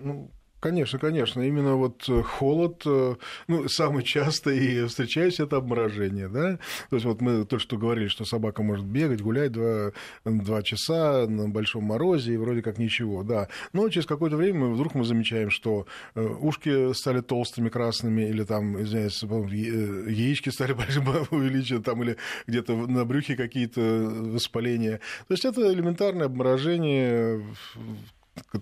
Ну, 0.00 0.28
Конечно, 0.64 0.98
конечно. 0.98 1.42
Именно 1.42 1.74
вот 1.74 2.08
э, 2.08 2.22
холод, 2.22 2.84
э, 2.86 3.16
ну, 3.48 3.68
самый 3.68 4.02
часто 4.02 4.50
и 4.50 4.86
встречается 4.86 5.42
это 5.42 5.58
обморожение, 5.58 6.26
да. 6.26 6.58
То 6.88 6.96
есть 6.96 7.04
вот 7.04 7.20
мы 7.20 7.44
только 7.44 7.62
что 7.62 7.76
говорили, 7.76 8.08
что 8.08 8.24
собака 8.24 8.62
может 8.62 8.86
бегать, 8.86 9.20
гулять 9.20 9.52
два, 9.52 9.92
два 10.24 10.62
часа 10.62 11.26
на 11.28 11.50
большом 11.50 11.84
морозе, 11.84 12.32
и 12.32 12.38
вроде 12.38 12.62
как 12.62 12.78
ничего, 12.78 13.22
да. 13.22 13.48
Но 13.74 13.86
через 13.90 14.06
какое-то 14.06 14.38
время 14.38 14.60
мы, 14.60 14.72
вдруг 14.72 14.94
мы 14.94 15.04
замечаем, 15.04 15.50
что 15.50 15.86
э, 16.14 16.26
ушки 16.26 16.94
стали 16.94 17.20
толстыми, 17.20 17.68
красными, 17.68 18.22
или 18.22 18.44
там, 18.44 18.82
извиняюсь, 18.82 19.22
яички 19.22 20.48
стали 20.48 20.72
увеличены, 21.30 21.82
там, 21.82 22.02
или 22.02 22.16
где-то 22.46 22.74
на 22.74 23.04
брюхе 23.04 23.36
какие-то 23.36 23.82
воспаления. 23.82 25.00
То 25.28 25.34
есть 25.34 25.44
это 25.44 25.70
элементарное 25.70 26.24
обморожение 26.24 27.44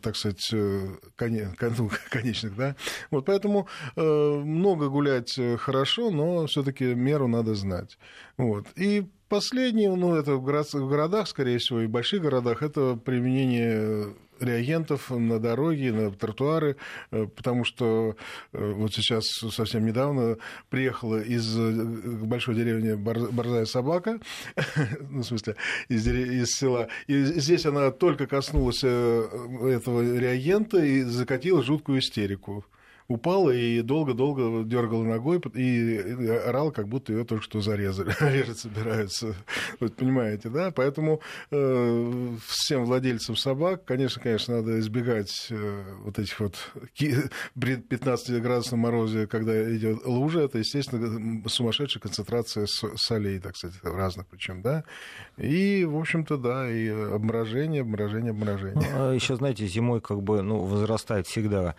так 0.01 0.17
сказать, 0.17 0.51
э, 0.53 0.97
ну, 1.79 1.91
конечных, 2.11 2.57
да. 2.57 2.77
Вот 3.11 3.27
поэтому 3.27 3.69
э, 3.97 4.03
много 4.03 4.89
гулять 4.89 5.39
э, 5.39 5.57
хорошо, 5.57 6.11
но 6.11 6.47
все-таки 6.47 6.95
меру 6.95 7.29
надо 7.29 7.55
знать. 7.55 7.99
Вот. 8.37 8.67
И 8.77 9.07
последнее, 9.29 9.95
ну, 9.95 10.15
это 10.15 10.37
в 10.37 10.89
городах, 10.89 11.29
скорее 11.29 11.59
всего, 11.59 11.81
и 11.81 11.87
в 11.87 11.91
больших 11.91 12.23
городах, 12.23 12.63
это 12.63 12.97
применение 12.97 14.15
реагентов 14.43 15.11
на 15.11 15.39
дороге, 15.39 15.93
на 15.93 16.11
тротуары, 16.11 16.77
э, 17.11 17.27
потому 17.27 17.65
что 17.65 18.17
э, 18.53 18.73
вот 18.73 18.93
сейчас 18.93 19.25
совсем 19.51 19.87
недавно 19.87 20.39
приехала 20.71 21.21
из 21.21 21.59
э, 21.59 21.73
большой 22.25 22.55
деревни 22.55 22.95
борзая 22.95 23.65
собака, 23.65 24.21
ну, 25.11 25.21
в 25.21 25.25
смысле, 25.25 25.57
из, 25.89 26.07
из 26.07 26.51
села, 26.51 26.89
и 27.07 27.23
здесь 27.25 27.67
она 27.67 27.91
только 27.91 28.27
коснулась 28.27 28.83
этого 28.83 30.19
реагента 30.19 30.79
и 30.79 31.03
закатила 31.03 31.63
жуткую 31.63 32.01
истерику 32.01 32.65
упала 33.09 33.51
и 33.51 33.83
долго-долго 33.83 34.65
дергала 34.65 35.05
ногой 35.05 35.41
и 35.55 36.27
орала, 36.47 36.71
как 36.71 36.89
будто 36.89 37.13
ее 37.13 37.25
только 37.25 37.45
что 37.45 37.61
зарезали. 37.61 38.15
Резать 38.21 38.59
собираются. 38.59 39.35
Вот 39.81 39.97
понимаете, 39.97 40.49
да? 40.49 40.71
Поэтому 40.71 41.21
э, 41.51 42.37
всем 42.47 42.85
владельцам 42.85 43.37
собак, 43.37 43.85
конечно, 43.85 44.23
конечно, 44.23 44.57
надо 44.57 44.79
избегать 44.81 45.49
э, 45.51 45.85
вот 46.05 46.19
этих 46.19 46.41
вот 46.41 46.57
при 47.55 47.77
15-градусном 47.77 48.79
морозе, 48.79 49.27
когда 49.27 49.75
идет 49.75 50.05
лужа, 50.05 50.41
это, 50.41 50.59
естественно, 50.59 51.49
сумасшедшая 51.49 52.01
концентрация 52.01 52.67
солей, 52.67 53.39
так 53.39 53.57
сказать, 53.57 53.77
разных 53.83 54.27
причем, 54.27 54.63
да? 54.63 54.85
И, 55.37 55.85
в 55.85 55.97
общем-то, 55.97 56.37
да, 56.37 56.71
и 56.71 56.89
обморожение, 56.89 57.83
обморожение, 57.83 58.31
обморожение. 58.31 58.75
Ну, 58.77 59.11
а 59.11 59.15
еще, 59.15 59.37
знаете, 59.37 59.67
зимой 59.67 60.01
как 60.01 60.23
бы 60.23 60.43
ну, 60.43 60.59
возрастает 60.59 61.27
всегда 61.27 61.75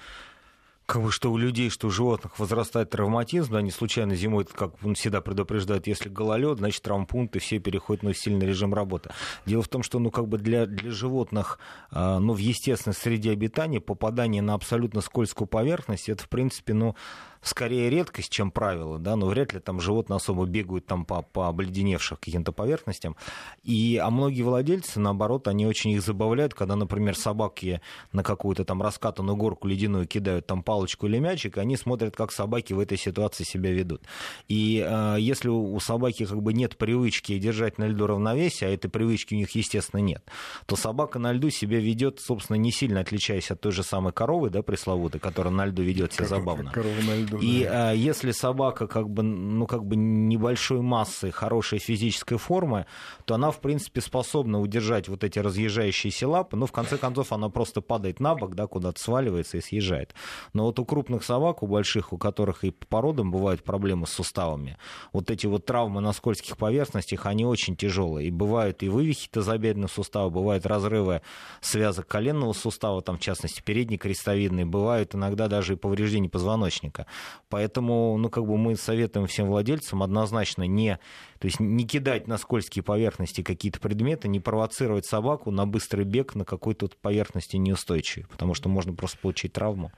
как 0.85 1.01
бы, 1.01 1.11
что 1.11 1.31
у 1.31 1.37
людей, 1.37 1.69
что 1.69 1.87
у 1.87 1.89
животных 1.89 2.37
возрастает 2.39 2.89
травматизм, 2.89 3.53
да, 3.53 3.61
не 3.61 3.71
случайно 3.71 4.15
зимой, 4.15 4.45
как 4.45 4.73
он 4.83 4.95
всегда 4.95 5.21
предупреждает, 5.21 5.87
если 5.87 6.09
гололед, 6.09 6.57
значит 6.57 6.81
травмпункты 6.81 7.39
все 7.39 7.59
переходят 7.59 8.03
на 8.03 8.13
сильный 8.13 8.45
режим 8.45 8.73
работы. 8.73 9.11
Дело 9.45 9.61
в 9.63 9.69
том, 9.69 9.83
что 9.83 9.99
ну, 9.99 10.11
как 10.11 10.27
бы 10.27 10.37
для, 10.37 10.65
для 10.65 10.91
животных 10.91 11.59
а, 11.91 12.19
ну, 12.19 12.33
в 12.33 12.37
естественной 12.37 12.95
среде 12.95 13.31
обитания 13.31 13.79
попадание 13.79 14.41
на 14.41 14.55
абсолютно 14.55 15.01
скользкую 15.01 15.47
поверхность, 15.47 16.09
это, 16.09 16.23
в 16.23 16.29
принципе, 16.29 16.73
ну, 16.73 16.95
скорее 17.43 17.89
редкость, 17.89 18.29
чем 18.29 18.51
правило, 18.51 18.97
да, 18.97 19.15
но 19.15 19.27
вряд 19.27 19.53
ли 19.53 19.59
там 19.59 19.79
животные 19.79 20.17
особо 20.17 20.45
бегают 20.45 20.85
там 20.85 21.05
по, 21.05 21.21
по 21.21 21.47
обледеневших 21.47 22.19
каким-то 22.19 22.51
поверхностям. 22.51 23.15
И, 23.63 23.97
а 23.97 24.09
многие 24.09 24.41
владельцы, 24.41 24.99
наоборот, 24.99 25.47
они 25.47 25.67
очень 25.67 25.91
их 25.91 26.01
забавляют, 26.01 26.53
когда, 26.53 26.75
например, 26.75 27.15
собаки 27.15 27.81
на 28.11 28.23
какую-то 28.23 28.65
там 28.65 28.81
раскатанную 28.81 29.35
горку 29.35 29.67
ледяную 29.67 30.07
кидают 30.07 30.47
там 30.47 30.63
палочку 30.63 31.07
или 31.07 31.19
мячик, 31.19 31.57
и 31.57 31.59
они 31.59 31.77
смотрят, 31.77 32.15
как 32.15 32.31
собаки 32.31 32.73
в 32.73 32.79
этой 32.79 32.97
ситуации 32.97 33.43
себя 33.43 33.71
ведут. 33.71 34.03
И 34.47 34.85
э, 34.85 35.17
если 35.19 35.49
у 35.49 35.79
собаки 35.79 36.25
как 36.25 36.41
бы 36.41 36.53
нет 36.53 36.77
привычки 36.77 37.37
держать 37.37 37.77
на 37.77 37.87
льду 37.87 38.07
равновесие, 38.07 38.69
а 38.69 38.73
этой 38.73 38.89
привычки 38.89 39.33
у 39.33 39.37
них, 39.37 39.51
естественно, 39.51 39.99
нет, 39.99 40.23
то 40.65 40.75
собака 40.75 41.19
на 41.19 41.33
льду 41.33 41.49
себя 41.49 41.79
ведет, 41.79 42.19
собственно, 42.19 42.57
не 42.57 42.71
сильно 42.71 43.01
отличаясь 43.01 43.51
от 43.51 43.61
той 43.61 43.71
же 43.71 43.83
самой 43.83 44.13
коровы, 44.13 44.49
да, 44.49 44.61
пресловутой, 44.61 45.19
которая 45.19 45.53
на 45.53 45.65
льду 45.65 45.81
ведет 45.83 46.13
себя 46.13 46.27
забавно. 46.27 46.71
Корова 46.71 47.01
на 47.01 47.15
льду 47.15 47.32
виду. 47.41 47.45
И 47.45 47.63
да. 47.63 47.91
если 47.91 48.31
собака 48.31 48.87
как 48.87 49.09
бы, 49.09 49.23
ну, 49.23 49.67
как 49.67 49.85
бы 49.85 49.95
небольшой 49.95 50.81
массы, 50.81 51.31
хорошей 51.31 51.79
физической 51.79 52.37
формы, 52.37 52.85
то 53.25 53.35
она, 53.35 53.51
в 53.51 53.59
принципе, 53.59 54.01
способна 54.01 54.59
удержать 54.59 55.07
вот 55.07 55.23
эти 55.23 55.39
разъезжающиеся 55.39 56.27
лапы, 56.27 56.55
но 56.57 56.65
в 56.65 56.71
конце 56.71 56.97
концов 56.97 57.31
она 57.31 57.49
просто 57.49 57.81
падает 57.81 58.19
на 58.19 58.35
бок, 58.35 58.55
да, 58.55 58.67
куда-то 58.67 58.99
сваливается 59.01 59.57
и 59.57 59.61
съезжает. 59.61 60.13
Но 60.53 60.65
вот 60.65 60.79
у 60.79 60.85
крупных 60.85 61.23
собак, 61.23 61.63
у 61.63 61.67
больших, 61.67 62.13
у 62.13 62.17
которых 62.17 62.63
и 62.63 62.71
по 62.71 62.85
породам 62.87 63.31
бывают 63.31 63.63
проблемы 63.63 64.07
с 64.07 64.11
суставами, 64.11 64.77
вот 65.11 65.29
эти 65.31 65.47
вот 65.47 65.65
травмы 65.65 66.01
на 66.01 66.13
скользких 66.13 66.57
поверхностях, 66.57 67.25
они 67.25 67.45
очень 67.45 67.75
тяжелые. 67.75 68.27
И 68.27 68.31
бывают 68.31 68.83
и 68.83 68.89
вывихи 68.89 69.29
тазобедренного 69.29 69.89
сустава, 69.89 70.29
бывают 70.29 70.65
разрывы 70.65 71.21
связок 71.61 72.07
коленного 72.07 72.53
сустава, 72.53 73.01
там, 73.01 73.17
в 73.17 73.21
частности, 73.21 73.61
передний 73.61 73.97
крестовидный, 73.97 74.65
бывают 74.65 75.15
иногда 75.15 75.47
даже 75.47 75.73
и 75.73 75.75
повреждения 75.75 76.29
позвоночника. 76.29 77.05
Поэтому, 77.49 78.17
ну, 78.17 78.29
как 78.29 78.45
бы 78.45 78.57
мы 78.57 78.75
советуем 78.75 79.27
всем 79.27 79.47
владельцам 79.47 80.03
однозначно 80.03 80.63
не, 80.63 80.99
то 81.39 81.47
есть 81.47 81.59
не 81.59 81.85
кидать 81.85 82.27
на 82.27 82.37
скользкие 82.37 82.83
поверхности 82.83 83.41
какие-то 83.41 83.79
предметы, 83.79 84.27
не 84.27 84.39
провоцировать 84.39 85.05
собаку 85.05 85.51
на 85.51 85.65
быстрый 85.65 86.05
бег 86.05 86.35
на 86.35 86.45
какой-то 86.45 86.89
поверхности 87.01 87.57
неустойчивой, 87.57 88.25
потому 88.27 88.53
что 88.53 88.69
можно 88.69 88.93
просто 88.93 89.17
получить 89.19 89.53
травму 89.53 89.91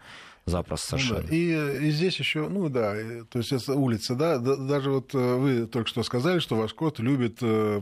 запросто 0.46 0.90
совершенно. 0.90 1.22
Ну, 1.22 1.28
да. 1.28 1.36
и, 1.36 1.88
и 1.88 1.92
здесь 1.92 2.20
еще, 2.20 2.48
ну 2.48 2.70
да, 2.70 2.96
то 3.30 3.40
есть 3.40 3.52
это 3.52 3.74
улица, 3.74 4.16
да, 4.16 4.38
даже 4.38 4.92
вот 4.92 5.16
э, 5.16 5.36
вы 5.36 5.66
только 5.66 5.90
что 5.90 6.04
сказали, 6.04 6.40
что 6.40 6.56
ваш 6.56 6.74
кот 6.74 7.00
любит 7.00 7.40
э, 7.42 7.82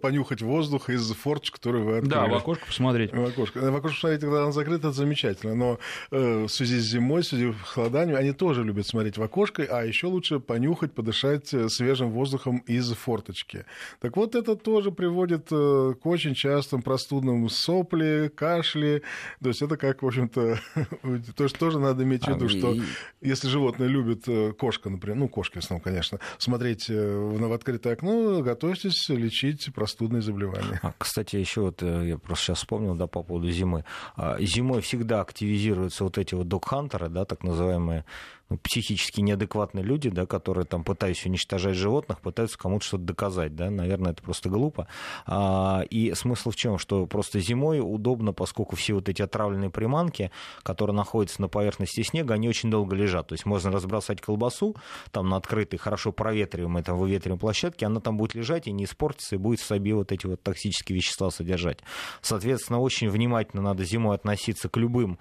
понюхать 0.00 0.42
воздух 0.42 0.88
из 0.88 1.10
форточки, 1.12 1.56
который 1.56 1.82
вы 1.82 1.96
открыли. 1.98 2.14
Да, 2.14 2.26
в 2.26 2.34
окошко 2.34 2.66
посмотреть. 2.66 3.12
В 3.12 3.24
окошко. 3.24 3.58
В 3.58 3.76
окошко 3.76 3.96
посмотреть, 3.96 4.20
когда 4.20 4.46
он 4.46 4.52
закрыт, 4.52 4.80
это 4.80 4.92
замечательно, 4.92 5.54
но 5.54 5.78
э, 6.12 6.44
в 6.44 6.48
связи 6.48 6.78
с 6.78 6.84
зимой, 6.84 7.22
в 7.22 7.26
связи 7.26 7.52
с 7.52 7.68
холоданием, 7.70 8.16
они 8.16 8.32
тоже 8.32 8.62
любят 8.62 8.86
смотреть 8.86 9.18
в 9.18 9.22
окошко, 9.22 9.66
а 9.68 9.84
еще 9.84 10.06
лучше 10.06 10.38
понюхать, 10.38 10.92
подышать 10.92 11.48
свежим 11.48 12.10
воздухом 12.10 12.58
из 12.68 12.92
форточки. 12.92 13.64
Так 14.00 14.16
вот, 14.16 14.36
это 14.36 14.54
тоже 14.54 14.92
приводит 14.92 15.48
к 15.48 16.06
очень 16.06 16.34
частым 16.34 16.82
простудным 16.82 17.48
сопли, 17.48 18.30
кашли, 18.34 19.02
то 19.42 19.48
есть 19.48 19.62
это 19.62 19.76
как, 19.76 20.02
в 20.02 20.06
общем-то, 20.06 20.60
то 21.18 21.44
есть 21.44 21.58
тоже 21.58 21.78
надо 21.78 22.04
иметь 22.04 22.24
в 22.24 22.28
виду, 22.28 22.46
а, 22.46 22.48
что 22.48 22.72
и... 22.74 22.82
если 23.20 23.48
животное 23.48 23.88
любит, 23.88 24.28
э, 24.28 24.52
кошка, 24.52 24.90
например, 24.90 25.16
ну, 25.16 25.28
кошки 25.28 25.56
в 25.56 25.64
основном, 25.64 25.82
конечно, 25.82 26.20
смотреть 26.38 26.88
э, 26.88 27.16
в 27.16 27.52
открытое 27.52 27.94
окно, 27.94 28.42
готовьтесь 28.42 29.08
лечить 29.08 29.72
простудные 29.74 30.22
заболевания. 30.22 30.80
А, 30.82 30.92
кстати, 30.98 31.36
еще 31.36 31.62
вот 31.62 31.82
э, 31.82 32.08
я 32.08 32.18
просто 32.18 32.46
сейчас 32.46 32.58
вспомнил, 32.58 32.94
да, 32.94 33.06
по 33.06 33.22
поводу 33.22 33.50
зимы. 33.50 33.84
А, 34.16 34.36
зимой 34.40 34.80
всегда 34.80 35.20
активизируются 35.20 36.04
вот 36.04 36.18
эти 36.18 36.34
вот 36.34 36.48
док-хантеры, 36.48 37.08
да, 37.08 37.24
так 37.24 37.42
называемые 37.42 38.04
ну, 38.48 38.58
психически 38.58 39.20
неадекватные 39.20 39.84
люди, 39.84 40.08
да, 40.08 40.24
которые 40.24 40.64
там 40.66 40.84
пытаясь 40.84 41.24
уничтожать 41.26 41.74
животных, 41.74 42.20
пытаются 42.20 42.56
кому-то 42.56 42.84
что-то 42.84 43.02
доказать, 43.02 43.56
да, 43.56 43.70
наверное, 43.70 44.12
это 44.12 44.22
просто 44.22 44.48
глупо. 44.48 44.86
А, 45.26 45.82
и 45.90 46.14
смысл 46.14 46.50
в 46.50 46.56
чем, 46.56 46.78
что 46.78 47.06
просто 47.06 47.40
зимой 47.40 47.80
удобно, 47.82 48.32
поскольку 48.32 48.76
все 48.76 48.94
вот 48.94 49.08
эти 49.08 49.20
отравленные 49.20 49.70
приманки, 49.70 50.30
которые 50.62 50.94
находятся 50.94 51.42
на 51.42 51.48
поверхности 51.48 52.02
снега, 52.02 52.34
они 52.34 52.48
очень 52.48 52.70
долго 52.70 52.94
лежат, 52.94 53.28
то 53.28 53.32
есть 53.32 53.46
можно 53.46 53.72
разбросать 53.72 54.20
колбасу 54.20 54.76
там 55.10 55.28
на 55.28 55.36
открытой, 55.36 55.78
хорошо 55.78 56.12
проветриваемой, 56.12 56.84
там 56.84 56.98
выветриваемой 56.98 57.40
площадке, 57.40 57.86
она 57.86 58.00
там 58.00 58.16
будет 58.16 58.34
лежать 58.34 58.68
и 58.68 58.72
не 58.72 58.84
испортится, 58.84 59.34
и 59.34 59.38
будет 59.38 59.60
в 59.60 59.66
себе 59.66 59.94
вот 59.94 60.12
эти 60.12 60.26
вот 60.26 60.42
токсические 60.42 60.96
вещества 60.96 61.30
содержать. 61.30 61.80
Соответственно, 62.20 62.78
очень 62.78 63.08
внимательно 63.08 63.62
надо 63.62 63.84
зимой 63.84 64.14
относиться 64.14 64.68
к 64.68 64.76
любым 64.76 65.18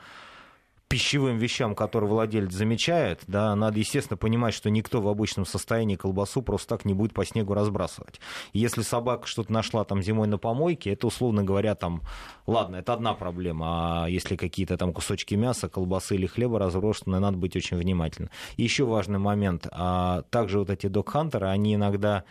пищевым 0.88 1.38
вещам, 1.38 1.76
которые 1.76 2.10
владелец 2.10 2.52
замечает, 2.52 3.22
да, 3.28 3.56
надо, 3.56 3.80
естественно, 3.80 4.18
понимать, 4.18 4.54
что 4.54 4.70
никто 4.70 5.02
в 5.02 5.08
обычном 5.08 5.46
состоянии 5.46 5.96
колбасу 5.96 6.42
просто 6.42 6.70
так 6.70 6.86
не 6.86 6.94
будет 6.94 7.14
по 7.14 7.26
снегу 7.26 7.54
разбрасывать. 7.54 8.20
Если 8.54 8.82
собака 8.82 9.28
что-то 9.28 9.52
нашла 9.52 9.84
там 9.84 10.02
зимой 10.02 10.28
на 10.28 10.38
помойке, 10.38 10.94
это, 10.94 11.08
условно 11.08 11.44
говоря, 11.44 11.76
там, 11.76 12.02
ладно, 12.46 12.78
это 12.78 12.94
одна 12.94 13.14
проблема, 13.14 14.04
а 14.06 14.10
если 14.10 14.36
какие-то 14.36 14.78
там 14.78 14.94
кусочки 14.94 15.36
мяса, 15.36 15.70
колбасы 15.70 16.16
или 16.16 16.28
хлеба 16.28 16.60
разбросаны, 16.60 17.20
надо 17.20 17.38
быть 17.38 17.56
очень 17.56 17.78
внимательным. 17.78 18.30
Еще 18.58 18.86
важный 18.86 19.20
момент, 19.20 19.68
а 19.72 20.22
также 20.30 20.60
вот 20.60 20.70
эти 20.70 20.88
док-хантеры, 20.88 21.48
они 21.48 21.76
иногда 21.76 22.24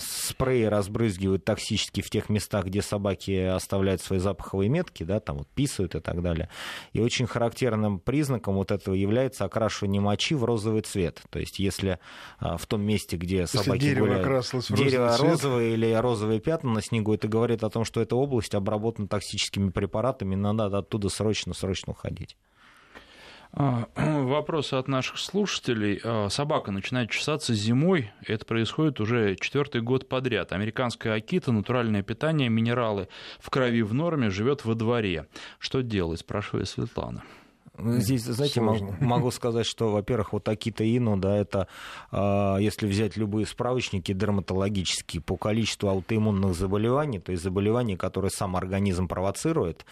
спреи 0.00 0.64
разбрызгивают 0.64 1.44
токсически 1.44 2.00
в 2.00 2.10
тех 2.10 2.28
местах, 2.28 2.66
где 2.66 2.82
собаки 2.82 3.32
оставляют 3.32 4.00
свои 4.00 4.18
запаховые 4.18 4.68
метки, 4.68 5.02
да, 5.02 5.20
там 5.20 5.38
вот 5.38 5.48
писают 5.48 5.94
и 5.94 6.00
так 6.00 6.22
далее. 6.22 6.48
И 6.92 7.00
очень 7.00 7.26
характерным 7.26 8.00
признаком 8.00 8.56
вот 8.56 8.70
этого 8.70 8.94
является 8.94 9.44
окрашивание 9.44 10.00
мочи 10.00 10.34
в 10.34 10.44
розовый 10.44 10.82
цвет. 10.82 11.22
То 11.30 11.38
есть 11.38 11.58
если 11.58 11.98
а, 12.38 12.56
в 12.56 12.66
том 12.66 12.82
месте, 12.82 13.16
где 13.16 13.38
если 13.38 13.58
собаки 13.58 13.80
дерево 13.80 14.06
гуляют, 14.06 14.52
дерево 14.70 15.16
розовый 15.16 15.48
розовое 15.48 15.70
или 15.70 15.92
розовые 15.92 16.40
пятна 16.40 16.72
на 16.72 16.82
снегу, 16.82 17.14
это 17.14 17.28
говорит 17.28 17.64
о 17.64 17.70
том, 17.70 17.84
что 17.84 18.00
эта 18.00 18.16
область 18.16 18.54
обработана 18.54 19.08
токсическими 19.08 19.70
препаратами, 19.70 20.34
надо 20.34 20.66
оттуда 20.78 21.08
срочно-срочно 21.08 21.92
уходить. 21.92 22.36
А, 23.52 23.88
вопросы 23.96 24.74
от 24.74 24.88
наших 24.88 25.18
слушателей. 25.18 26.00
А, 26.04 26.28
собака 26.28 26.70
начинает 26.70 27.10
чесаться 27.10 27.54
зимой. 27.54 28.10
Это 28.26 28.44
происходит 28.44 29.00
уже 29.00 29.36
четвертый 29.36 29.80
год 29.80 30.08
подряд. 30.08 30.52
Американская 30.52 31.14
акита, 31.14 31.52
натуральное 31.52 32.02
питание, 32.02 32.48
минералы 32.48 33.08
в 33.38 33.50
крови 33.50 33.82
в 33.82 33.94
норме, 33.94 34.30
живет 34.30 34.64
во 34.64 34.74
дворе. 34.74 35.26
Что 35.58 35.82
делать, 35.82 36.20
спрашивает 36.20 36.68
Светлана. 36.68 37.22
Ну, 37.78 37.98
здесь, 37.98 38.24
знаете, 38.24 38.60
могу, 38.60 38.94
могу 39.00 39.30
сказать, 39.30 39.66
что, 39.66 39.90
во-первых, 39.90 40.32
вот 40.32 40.48
Акита 40.48 40.84
Ину, 40.84 41.16
да, 41.16 41.36
это, 41.36 41.68
э, 42.10 42.56
если 42.60 42.86
взять 42.86 43.16
любые 43.16 43.46
справочники 43.46 44.12
дерматологические 44.12 45.22
по 45.22 45.36
количеству 45.36 45.88
аутоиммунных 45.88 46.54
заболеваний, 46.54 47.20
то 47.20 47.32
есть 47.32 47.42
заболеваний, 47.42 47.96
которые 47.96 48.30
сам 48.30 48.56
организм 48.56 49.06
провоцирует, 49.06 49.84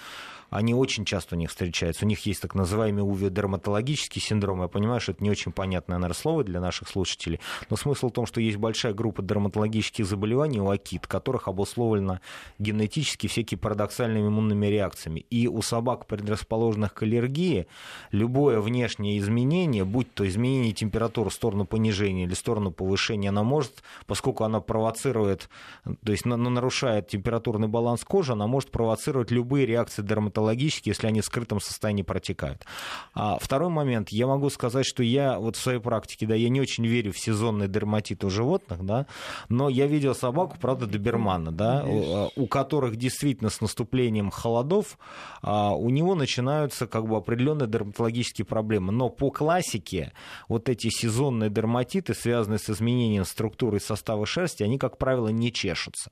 они 0.51 0.75
очень 0.75 1.05
часто 1.05 1.35
у 1.35 1.39
них 1.39 1.51
встречаются. 1.51 2.05
У 2.05 2.09
них 2.09 2.25
есть 2.27 2.43
так 2.43 2.55
называемый 2.55 3.03
увиодерматологический 3.03 4.21
синдром. 4.21 4.63
Я 4.63 4.69
понимаю, 4.69 5.01
что 5.01 5.13
это 5.13 5.23
не 5.23 5.31
очень 5.31 5.53
понятное, 5.53 5.99
наверное, 5.99 6.15
слово 6.15 6.45
для 6.45 6.61
наших 6.61 6.89
слушателей. 6.89 7.41
Но 7.69 7.77
смысл 7.77 8.09
в 8.09 8.13
том, 8.13 8.27
что 8.27 8.41
есть 8.41 8.57
большая 8.57 8.95
группа 8.95 9.23
дерматологических 9.23 10.07
заболеваний 10.07 10.61
у 10.61 10.71
акит, 10.71 11.07
которых 11.07 11.49
обусловлено 11.49 12.21
генетически 12.59 13.27
всякие 13.27 13.59
парадоксальными 13.59 14.29
иммунными 14.29 14.67
реакциями. 14.67 15.21
И 15.31 15.49
у 15.49 15.63
собак, 15.63 16.07
предрасположенных 16.07 16.95
к 16.95 17.03
аллергии, 17.03 17.67
любое 18.11 18.61
внешнее 18.61 19.19
изменение, 19.19 19.85
будь 19.85 20.13
то 20.15 20.27
изменение 20.27 20.73
температуры 20.73 21.31
в 21.31 21.35
сторону 21.35 21.65
понижения 21.65 22.25
или 22.25 22.35
в 22.35 22.39
сторону 22.39 22.71
повышения, 22.71 23.29
она 23.29 23.43
может, 23.43 23.83
поскольку 24.07 24.45
она 24.45 24.61
провоцирует, 24.61 25.49
то 25.85 26.13
есть 26.13 26.25
нарушает 26.25 27.09
температурный 27.09 27.69
баланс 27.69 28.05
кожи, 28.05 28.33
она 28.33 28.47
может 28.47 28.71
провоцировать 28.71 29.31
любые 29.31 29.67
реакции 29.67 30.03
дерматологические, 30.03 30.93
если 30.93 31.07
они 31.07 31.21
в 31.21 31.25
скрытом 31.25 31.61
состоянии 31.61 32.03
протекают. 32.03 32.65
А 33.15 33.39
второй 33.41 33.71
момент, 33.71 34.11
я 34.11 34.27
могу 34.27 34.51
сказать, 34.51 34.87
что 34.87 35.03
я 35.03 35.39
вот 35.39 35.57
в 35.57 35.61
своей 35.61 35.81
практике, 35.81 36.27
да, 36.27 36.35
я 36.35 36.49
не 36.49 36.61
очень 36.61 36.87
верю 36.87 37.13
в 37.13 37.19
сезонный 37.19 37.69
дерматит 37.69 38.25
у 38.25 38.31
животных, 38.31 38.85
да, 38.85 39.07
но 39.49 39.69
я 39.69 39.87
видел 39.87 40.15
собаку, 40.15 40.57
правда, 40.61 40.87
добермана, 40.87 41.53
да, 41.53 41.85
у, 41.85 42.31
у 42.37 42.47
которых 42.47 42.97
действительно 42.97 43.51
с 43.51 43.61
наступлением 43.61 44.31
холодов 44.31 44.99
а, 45.43 45.75
у 45.75 45.91
него 45.91 46.15
начинаются 46.15 46.87
как 46.87 47.07
бы 47.07 47.17
определенные 47.17 47.66
дерматологические 47.67 48.45
проблемы. 48.45 48.93
Но 48.93 49.09
по 49.09 49.31
классике 49.31 50.13
вот 50.49 50.69
эти 50.69 50.89
сезонные 50.89 51.51
дерматиты, 51.51 52.15
связанные 52.15 52.59
с 52.59 52.71
изменением 52.71 53.25
структуры 53.25 53.79
и 53.79 53.81
состава 53.81 54.27
шерсти, 54.27 54.63
они, 54.63 54.79
как 54.79 54.99
правило, 54.99 55.29
не 55.29 55.53
чешутся. 55.53 56.11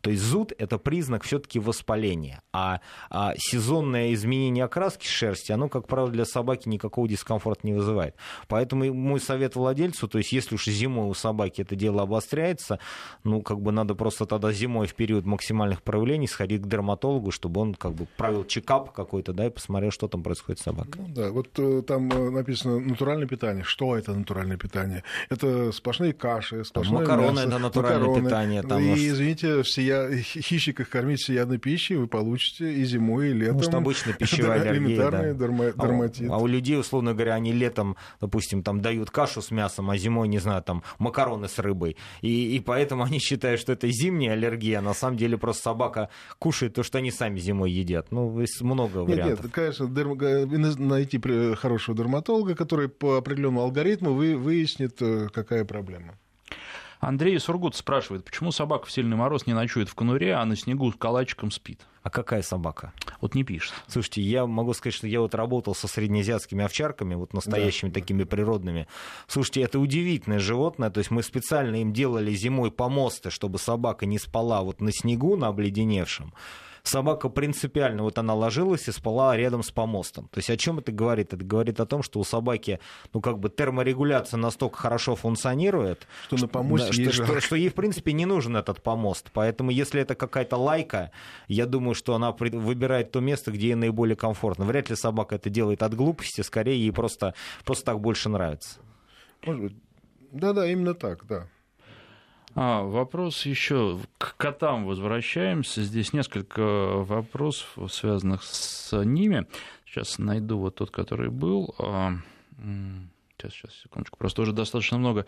То 0.00 0.10
есть 0.10 0.22
зуд– 0.22 0.52
это 0.58 0.78
признак 0.78 1.24
все-таки 1.24 1.58
воспаления. 1.58 2.42
А, 2.52 2.80
а 3.10 3.34
сезонное 3.36 4.12
изменение 4.14 4.64
окраски 4.64 5.06
шерсти, 5.06 5.52
оно, 5.52 5.68
как 5.68 5.86
правило, 5.86 6.10
для 6.10 6.24
собаки 6.24 6.68
никакого 6.68 7.08
дискомфорта 7.08 7.66
не 7.66 7.72
вызывает. 7.72 8.14
Поэтому 8.48 8.92
мой 8.92 9.20
совет 9.20 9.56
владельцу, 9.56 10.08
то 10.08 10.18
есть 10.18 10.32
если 10.32 10.54
уж 10.54 10.66
зимой 10.66 11.08
у 11.08 11.14
собаки 11.14 11.62
это 11.62 11.76
дело 11.76 12.02
обостряется, 12.02 12.78
ну, 13.24 13.42
как 13.42 13.60
бы 13.60 13.72
надо 13.72 13.94
просто 13.94 14.26
тогда 14.26 14.52
зимой 14.52 14.86
в 14.86 14.94
период 14.94 15.24
максимальных 15.24 15.82
проявлений 15.82 16.26
сходить 16.26 16.62
к 16.62 16.66
дерматологу, 16.66 17.30
чтобы 17.30 17.60
он 17.60 17.74
как 17.74 17.94
бы 17.94 18.06
провел 18.16 18.44
чекап 18.44 18.92
какой-то, 18.92 19.32
да, 19.32 19.46
и 19.46 19.50
посмотрел, 19.50 19.90
что 19.90 20.08
там 20.08 20.22
происходит 20.22 20.60
с 20.60 20.64
собакой. 20.64 20.94
Ну, 20.96 21.08
да, 21.14 21.30
вот 21.30 21.48
э, 21.58 21.82
там 21.86 22.10
э, 22.10 22.30
написано 22.30 22.80
натуральное 22.80 23.26
питание. 23.26 23.64
Что 23.64 23.96
это 23.96 24.12
натуральное 24.14 24.56
питание? 24.56 25.04
Это 25.28 25.72
сплошные 25.72 26.12
каши, 26.12 26.64
сплошное 26.64 26.98
там 26.98 27.16
макароны 27.16 27.36
мясо, 27.36 27.48
это 27.48 27.58
натуральное 27.58 27.98
макароны. 28.00 28.24
питание. 28.26 28.62
Там, 28.62 28.82
и, 28.82 29.08
извините, 29.08 29.64
всея... 29.68 30.10
хищник 30.22 30.80
их 30.80 30.88
кормить 30.88 31.20
всеядной 31.20 31.58
пищей, 31.58 31.96
вы 31.96 32.06
получите 32.06 32.72
и 32.72 32.84
зимой, 32.84 33.30
и 33.30 33.32
летом. 33.32 33.56
Может, 33.56 33.74
обычно 33.74 34.12
пищевая 34.18 34.60
аллергия, 34.60 35.10
да. 35.10 35.32
дерма... 35.32 35.72
дерматит. 35.72 36.30
А, 36.30 36.34
а 36.34 36.38
у 36.38 36.46
людей, 36.46 36.78
условно 36.78 37.14
говоря, 37.14 37.34
они 37.34 37.52
летом, 37.52 37.96
допустим, 38.20 38.62
там 38.62 38.80
дают 38.80 39.10
кашу 39.10 39.42
с 39.42 39.50
мясом, 39.50 39.90
а 39.90 39.96
зимой, 39.96 40.28
не 40.28 40.38
знаю, 40.38 40.62
там 40.62 40.82
макароны 40.98 41.48
с 41.48 41.58
рыбой. 41.58 41.96
И, 42.22 42.56
и 42.56 42.60
поэтому 42.60 43.02
они 43.04 43.18
считают, 43.18 43.60
что 43.60 43.72
это 43.72 43.88
зимняя 43.90 44.32
аллергия, 44.32 44.78
а 44.78 44.82
на 44.82 44.94
самом 44.94 45.16
деле 45.16 45.38
просто 45.38 45.64
собака 45.64 46.08
кушает 46.38 46.74
то, 46.74 46.82
что 46.82 46.98
они 46.98 47.10
сами 47.10 47.38
зимой 47.38 47.70
едят. 47.70 48.10
Ну, 48.10 48.40
есть 48.40 48.60
много 48.62 48.98
вариантов. 48.98 49.44
Нет, 49.44 49.52
конечно, 49.52 49.86
дерм... 49.88 50.88
найти 50.88 51.20
хорошего 51.54 51.96
дерматолога, 51.96 52.54
который 52.54 52.88
по 52.88 53.16
определенному 53.16 53.62
алгоритму 53.62 54.12
вы... 54.12 54.36
выяснит, 54.36 55.00
э, 55.00 55.28
какая 55.32 55.64
проблема. 55.64 56.14
Андрей 57.00 57.38
Сургут 57.38 57.76
спрашивает, 57.76 58.24
почему 58.24 58.50
собака 58.50 58.86
в 58.86 58.92
сильный 58.92 59.16
мороз 59.16 59.46
не 59.46 59.52
ночует 59.52 59.88
в 59.88 59.94
конуре, 59.94 60.34
а 60.34 60.44
на 60.44 60.56
снегу 60.56 60.90
с 60.90 60.96
калачиком 60.96 61.50
спит? 61.50 61.80
А 62.02 62.10
какая 62.10 62.42
собака? 62.42 62.92
Вот 63.20 63.34
не 63.34 63.44
пишет. 63.44 63.74
Слушайте, 63.86 64.22
я 64.22 64.46
могу 64.46 64.72
сказать, 64.72 64.94
что 64.94 65.06
я 65.06 65.20
вот 65.20 65.34
работал 65.34 65.74
со 65.74 65.88
среднеазиатскими 65.88 66.64
овчарками, 66.64 67.14
вот 67.14 67.34
настоящими 67.34 67.90
да. 67.90 68.00
такими 68.00 68.24
природными. 68.24 68.88
Слушайте, 69.26 69.62
это 69.62 69.78
удивительное 69.78 70.38
животное. 70.38 70.90
То 70.90 70.98
есть 70.98 71.10
мы 71.10 71.22
специально 71.22 71.76
им 71.76 71.92
делали 71.92 72.32
зимой 72.32 72.70
помосты, 72.70 73.30
чтобы 73.30 73.58
собака 73.58 74.06
не 74.06 74.18
спала 74.18 74.62
вот 74.62 74.80
на 74.80 74.92
снегу, 74.92 75.36
на 75.36 75.48
обледеневшем 75.48 76.32
собака 76.82 77.28
принципиально, 77.28 78.02
вот 78.02 78.18
она 78.18 78.34
ложилась 78.34 78.88
и 78.88 78.92
спала 78.92 79.36
рядом 79.36 79.62
с 79.62 79.70
помостом. 79.70 80.28
То 80.28 80.38
есть 80.38 80.50
о 80.50 80.56
чем 80.56 80.78
это 80.78 80.92
говорит? 80.92 81.32
Это 81.32 81.44
говорит 81.44 81.80
о 81.80 81.86
том, 81.86 82.02
что 82.02 82.20
у 82.20 82.24
собаки, 82.24 82.80
ну, 83.12 83.20
как 83.20 83.38
бы 83.38 83.48
терморегуляция 83.48 84.38
настолько 84.38 84.78
хорошо 84.78 85.16
функционирует, 85.16 86.06
что, 86.26 86.36
что 86.36 86.46
на 86.46 86.48
помосте 86.48 87.04
да, 87.04 87.12
что, 87.12 87.24
что, 87.24 87.40
что 87.40 87.56
ей, 87.56 87.68
в 87.68 87.74
принципе, 87.74 88.12
не 88.12 88.26
нужен 88.26 88.56
этот 88.56 88.82
помост. 88.82 89.30
Поэтому, 89.32 89.70
если 89.70 90.00
это 90.00 90.14
какая-то 90.14 90.56
лайка, 90.56 91.10
я 91.46 91.66
думаю, 91.66 91.94
что 91.94 92.14
она 92.14 92.32
выбирает 92.32 93.10
то 93.12 93.20
место, 93.20 93.50
где 93.50 93.68
ей 93.68 93.74
наиболее 93.74 94.16
комфортно. 94.16 94.64
Вряд 94.64 94.90
ли 94.90 94.96
собака 94.96 95.36
это 95.36 95.50
делает 95.50 95.82
от 95.82 95.94
глупости, 95.94 96.40
скорее 96.40 96.78
ей 96.78 96.92
просто, 96.92 97.34
просто 97.64 97.84
так 97.86 98.00
больше 98.00 98.28
нравится. 98.28 98.78
Может 99.44 99.62
быть. 99.62 99.76
Да-да, 100.32 100.66
именно 100.70 100.94
так, 100.94 101.26
да. 101.26 101.48
А, 102.54 102.82
вопрос 102.82 103.46
еще 103.46 103.98
к 104.18 104.36
котам 104.36 104.86
возвращаемся. 104.86 105.82
Здесь 105.82 106.12
несколько 106.12 106.60
вопросов, 106.62 107.76
связанных 107.90 108.42
с 108.42 108.92
ними. 109.04 109.46
Сейчас 109.84 110.18
найду 110.18 110.58
вот 110.58 110.76
тот, 110.76 110.90
который 110.90 111.30
был. 111.30 111.74
А, 111.78 112.14
сейчас, 113.36 113.52
сейчас, 113.52 113.74
секундочку. 113.74 114.18
Просто 114.18 114.42
уже 114.42 114.52
достаточно 114.52 114.98
много 114.98 115.26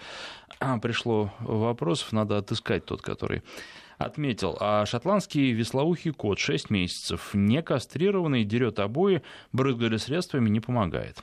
а, 0.59 0.79
пришло 0.79 1.33
вопросов. 1.41 2.12
Надо 2.12 2.39
отыскать 2.39 2.85
тот, 2.85 3.03
который 3.03 3.43
отметил. 3.99 4.57
А 4.61 4.87
шотландский 4.87 5.53
веслоухий 5.53 6.12
кот 6.12 6.39
6 6.39 6.71
месяцев, 6.71 7.31
не 7.35 7.62
кастрированный, 7.62 8.45
дерет 8.45 8.79
обои, 8.79 9.23
брызгали 9.53 9.99
средствами, 9.99 10.49
не 10.49 10.61
помогает. 10.61 11.23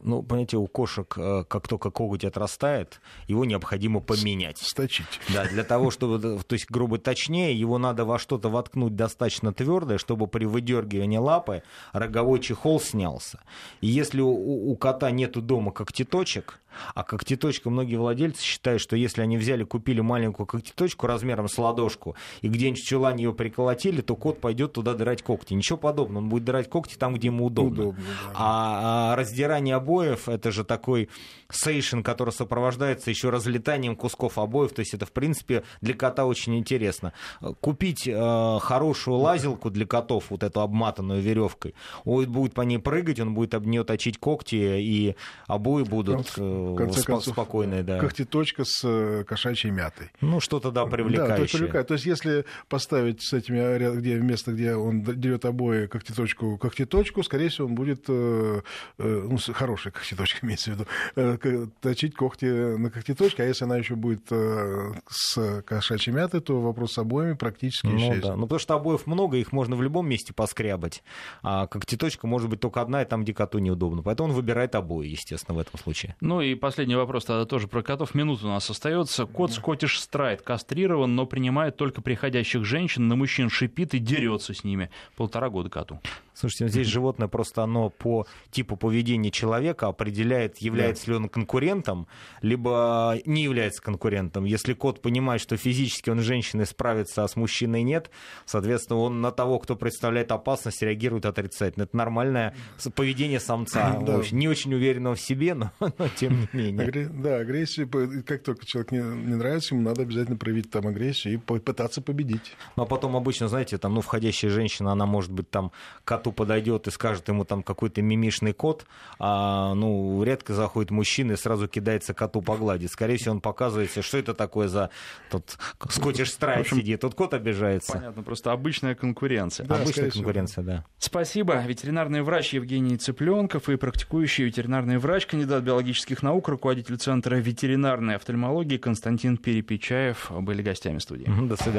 Ну, 0.00 0.22
понимаете, 0.22 0.56
у 0.56 0.66
кошек, 0.66 1.12
э, 1.16 1.44
как 1.48 1.68
только 1.68 1.90
коготь 1.90 2.24
отрастает, 2.24 3.00
его 3.26 3.44
необходимо 3.44 4.00
поменять. 4.00 4.58
Сточить. 4.58 5.20
Да, 5.28 5.46
для 5.46 5.64
того, 5.64 5.90
чтобы, 5.90 6.18
то 6.18 6.52
есть, 6.54 6.70
грубо 6.70 6.98
точнее, 6.98 7.58
его 7.58 7.78
надо 7.78 8.04
во 8.04 8.18
что-то 8.18 8.48
воткнуть 8.48 8.96
достаточно 8.96 9.52
твердое, 9.52 9.98
чтобы 9.98 10.26
при 10.26 10.44
выдергивании 10.44 11.18
лапы 11.18 11.62
роговой 11.92 12.40
чехол 12.40 12.80
снялся. 12.80 13.40
И 13.80 13.86
если 13.86 14.20
у, 14.20 14.70
у 14.70 14.76
кота 14.76 15.10
нету 15.10 15.42
дома 15.42 15.72
когтеточек, 15.72 16.60
а 16.94 17.02
когтеточка 17.02 17.70
многие 17.70 17.96
владельцы 17.96 18.42
считают, 18.42 18.80
что 18.80 18.96
если 18.96 19.22
они 19.22 19.36
взяли, 19.36 19.64
купили 19.64 20.00
маленькую 20.00 20.46
когтеточку 20.46 21.06
размером 21.06 21.48
с 21.48 21.58
ладошку 21.58 22.16
и 22.42 22.48
где-нибудь 22.48 22.82
в 22.82 22.86
чулане 22.86 23.24
ее 23.24 23.32
приколотили, 23.32 24.00
то 24.00 24.16
кот 24.16 24.40
пойдет 24.40 24.74
туда 24.74 24.94
драть 24.94 25.22
когти. 25.22 25.54
Ничего 25.54 25.78
подобного. 25.78 26.22
Он 26.22 26.28
будет 26.28 26.44
драть 26.44 26.68
когти 26.68 26.96
там, 26.96 27.14
где 27.14 27.28
ему 27.28 27.46
удобно. 27.46 27.82
удобно 27.82 28.04
да. 28.04 28.32
а, 28.34 29.12
а 29.12 29.16
раздирание 29.16 29.67
разлетание 29.68 29.74
обоев, 29.76 30.28
это 30.28 30.50
же 30.52 30.64
такой 30.64 31.08
сейшн, 31.50 32.00
который 32.00 32.30
сопровождается 32.30 33.10
еще 33.10 33.30
разлетанием 33.30 33.96
кусков 33.96 34.38
обоев, 34.38 34.72
то 34.72 34.80
есть 34.80 34.94
это, 34.94 35.06
в 35.06 35.12
принципе, 35.12 35.62
для 35.80 35.94
кота 35.94 36.26
очень 36.26 36.56
интересно. 36.58 37.12
Купить 37.60 38.06
э, 38.06 38.58
хорошую 38.60 39.16
лазилку 39.18 39.70
для 39.70 39.86
котов, 39.86 40.26
вот 40.30 40.42
эту 40.42 40.60
обматанную 40.60 41.22
веревкой, 41.22 41.74
он 42.04 42.30
будет 42.30 42.54
по 42.54 42.62
ней 42.62 42.78
прыгать, 42.78 43.20
он 43.20 43.34
будет 43.34 43.54
об 43.54 43.66
нее 43.66 43.84
точить 43.84 44.18
когти, 44.18 44.56
и 44.56 45.16
обои 45.46 45.84
будут 45.84 46.32
э, 46.36 46.74
конце 46.76 47.02
концов, 47.02 47.34
спокойные. 47.34 47.82
Да. 47.82 47.98
Когтеточка 47.98 48.64
с 48.64 48.82
э, 48.84 49.24
кошачьей 49.24 49.72
мятой. 49.72 50.10
Ну, 50.20 50.40
что-то, 50.40 50.70
да, 50.70 50.84
привлекающее. 50.84 51.28
Да, 51.28 51.36
то 51.36 51.42
есть, 51.42 51.52
привлекает. 51.54 51.86
то 51.88 51.94
есть 51.94 52.06
если 52.06 52.44
поставить 52.68 53.22
с 53.22 53.32
этими, 53.32 53.98
где 53.98 54.16
место, 54.16 54.52
где 54.52 54.74
он 54.74 55.02
дерет 55.02 55.44
обои, 55.44 55.86
когтеточку, 55.86 56.58
когтеточку, 56.58 57.22
скорее 57.22 57.48
всего, 57.48 57.68
он 57.68 57.74
будет, 57.74 58.04
э, 58.08 58.60
ну, 58.98 59.38
хорошая 59.52 59.92
когтеточка, 59.92 60.38
имеется 60.46 60.72
в 60.72 60.74
виду, 60.74 61.70
точить 61.80 62.14
когти 62.14 62.76
на 62.76 62.90
когтеточке, 62.90 63.42
а 63.42 63.46
если 63.46 63.64
она 63.64 63.76
еще 63.76 63.94
будет 63.94 64.28
с 64.28 65.62
кошачьей 65.62 66.14
мятой, 66.14 66.40
то 66.40 66.60
вопрос 66.60 66.92
с 66.92 66.98
обоями 66.98 67.34
практически 67.34 67.86
ну, 67.86 67.96
исчезнет. 67.96 68.22
Да. 68.22 68.36
Ну, 68.36 68.42
потому 68.42 68.58
что 68.58 68.74
обоев 68.74 69.06
много, 69.06 69.36
их 69.36 69.52
можно 69.52 69.76
в 69.76 69.82
любом 69.82 70.08
месте 70.08 70.32
поскрябать, 70.32 71.02
а 71.42 71.66
когтеточка 71.66 72.26
может 72.26 72.48
быть 72.48 72.60
только 72.60 72.80
одна, 72.80 73.02
и 73.02 73.04
там, 73.04 73.22
где 73.22 73.34
коту 73.34 73.58
неудобно. 73.58 74.02
Поэтому 74.02 74.30
он 74.30 74.34
выбирает 74.34 74.74
обои, 74.74 75.08
естественно, 75.08 75.56
в 75.56 75.60
этом 75.60 75.78
случае. 75.78 76.16
Ну 76.20 76.40
и 76.40 76.54
последний 76.54 76.96
вопрос 76.96 77.24
тогда 77.24 77.44
тоже 77.44 77.68
про 77.68 77.82
котов. 77.82 78.14
Минута 78.14 78.46
у 78.46 78.50
нас 78.50 78.68
остается. 78.70 79.26
Кот 79.26 79.52
Скоттиш 79.52 80.00
Страйт 80.00 80.42
кастрирован, 80.42 81.14
но 81.14 81.26
принимает 81.26 81.76
только 81.76 82.02
приходящих 82.02 82.64
женщин, 82.64 83.08
на 83.08 83.16
мужчин 83.16 83.50
шипит 83.50 83.94
и 83.94 83.98
дерется 83.98 84.54
с 84.54 84.64
ними. 84.64 84.90
Полтора 85.16 85.48
года 85.50 85.70
коту. 85.70 86.00
Слушайте, 86.38 86.64
ну 86.64 86.70
здесь 86.70 86.86
животное 86.98 87.26
просто 87.26 87.64
оно 87.64 87.90
по 87.90 88.26
типу 88.50 88.76
поведения 88.76 89.30
человека 89.32 89.88
определяет, 89.88 90.58
является 90.58 91.06
да. 91.06 91.12
ли 91.12 91.18
он 91.18 91.28
конкурентом, 91.28 92.06
либо 92.42 93.18
не 93.26 93.42
является 93.42 93.82
конкурентом. 93.82 94.44
Если 94.44 94.72
кот 94.72 95.02
понимает, 95.02 95.40
что 95.40 95.56
физически 95.56 96.10
он 96.10 96.20
с 96.20 96.22
женщиной 96.22 96.66
справится, 96.66 97.24
а 97.24 97.28
с 97.28 97.34
мужчиной 97.34 97.82
нет, 97.82 98.10
соответственно, 98.46 99.00
он 99.00 99.20
на 99.20 99.32
того, 99.32 99.58
кто 99.58 99.74
представляет 99.74 100.30
опасность, 100.30 100.80
реагирует 100.80 101.26
отрицательно. 101.26 101.84
Это 101.84 101.96
нормальное 101.96 102.54
поведение 102.94 103.40
самца, 103.40 103.98
да. 104.06 104.22
не 104.30 104.46
очень 104.46 104.72
уверенного 104.72 105.16
в 105.16 105.20
себе, 105.20 105.54
но, 105.54 105.72
но 105.80 106.08
тем 106.14 106.48
не 106.52 106.70
менее. 106.70 107.08
Да, 107.08 107.38
агрессия, 107.38 107.86
как 108.22 108.44
только 108.44 108.64
человек 108.64 108.92
не, 108.92 108.98
не 108.98 109.34
нравится, 109.34 109.74
ему 109.74 109.82
надо 109.82 110.02
обязательно 110.02 110.36
проявить 110.36 110.70
там 110.70 110.86
агрессию 110.86 111.34
и 111.34 111.36
попытаться 111.38 112.00
победить. 112.00 112.54
Ну 112.76 112.84
а 112.84 112.86
потом 112.86 113.16
обычно, 113.16 113.48
знаете, 113.48 113.76
там, 113.78 113.94
ну, 113.94 114.02
входящая 114.02 114.52
женщина, 114.52 114.92
она 114.92 115.04
может 115.04 115.32
быть 115.32 115.50
там 115.50 115.72
коту 116.04 116.27
коту 116.28 116.32
подойдет 116.32 116.86
и 116.86 116.90
скажет 116.90 117.28
ему 117.28 117.44
там 117.44 117.62
какой-то 117.62 118.02
мимишный 118.02 118.52
кот, 118.52 118.86
а 119.18 119.74
ну, 119.74 120.22
редко 120.22 120.54
заходит 120.54 120.90
мужчина 120.90 121.32
и 121.32 121.36
сразу 121.36 121.68
кидается 121.68 122.14
коту 122.14 122.42
погладить. 122.42 122.90
Скорее 122.90 123.16
всего, 123.16 123.34
он 123.34 123.40
показывает, 123.40 123.90
что 123.90 124.18
это 124.18 124.34
такое 124.34 124.68
за 124.68 124.90
тот 125.30 125.56
скотиш 125.90 126.30
страйт 126.30 126.68
сидит, 126.68 127.00
тут 127.00 127.14
кот 127.14 127.34
обижается. 127.34 127.92
Понятно, 127.92 128.22
просто 128.22 128.52
обычная 128.52 128.94
конкуренция. 128.94 129.66
Да, 129.66 129.76
обычная 129.76 130.10
конкуренция, 130.10 130.62
всего. 130.62 130.76
да. 130.76 130.84
Спасибо. 130.98 131.62
Ветеринарный 131.66 132.22
врач 132.22 132.54
Евгений 132.54 132.96
Цыпленков 132.96 133.68
и 133.68 133.76
практикующий 133.76 134.44
ветеринарный 134.44 134.98
врач, 134.98 135.26
кандидат 135.26 135.62
биологических 135.62 136.22
наук, 136.22 136.48
руководитель 136.48 136.96
Центра 136.96 137.36
ветеринарной 137.36 138.16
офтальмологии 138.16 138.76
Константин 138.76 139.36
Перепечаев 139.36 140.30
были 140.30 140.62
гостями 140.62 140.98
студии. 140.98 141.24
До 141.24 141.56
свидания. 141.56 141.76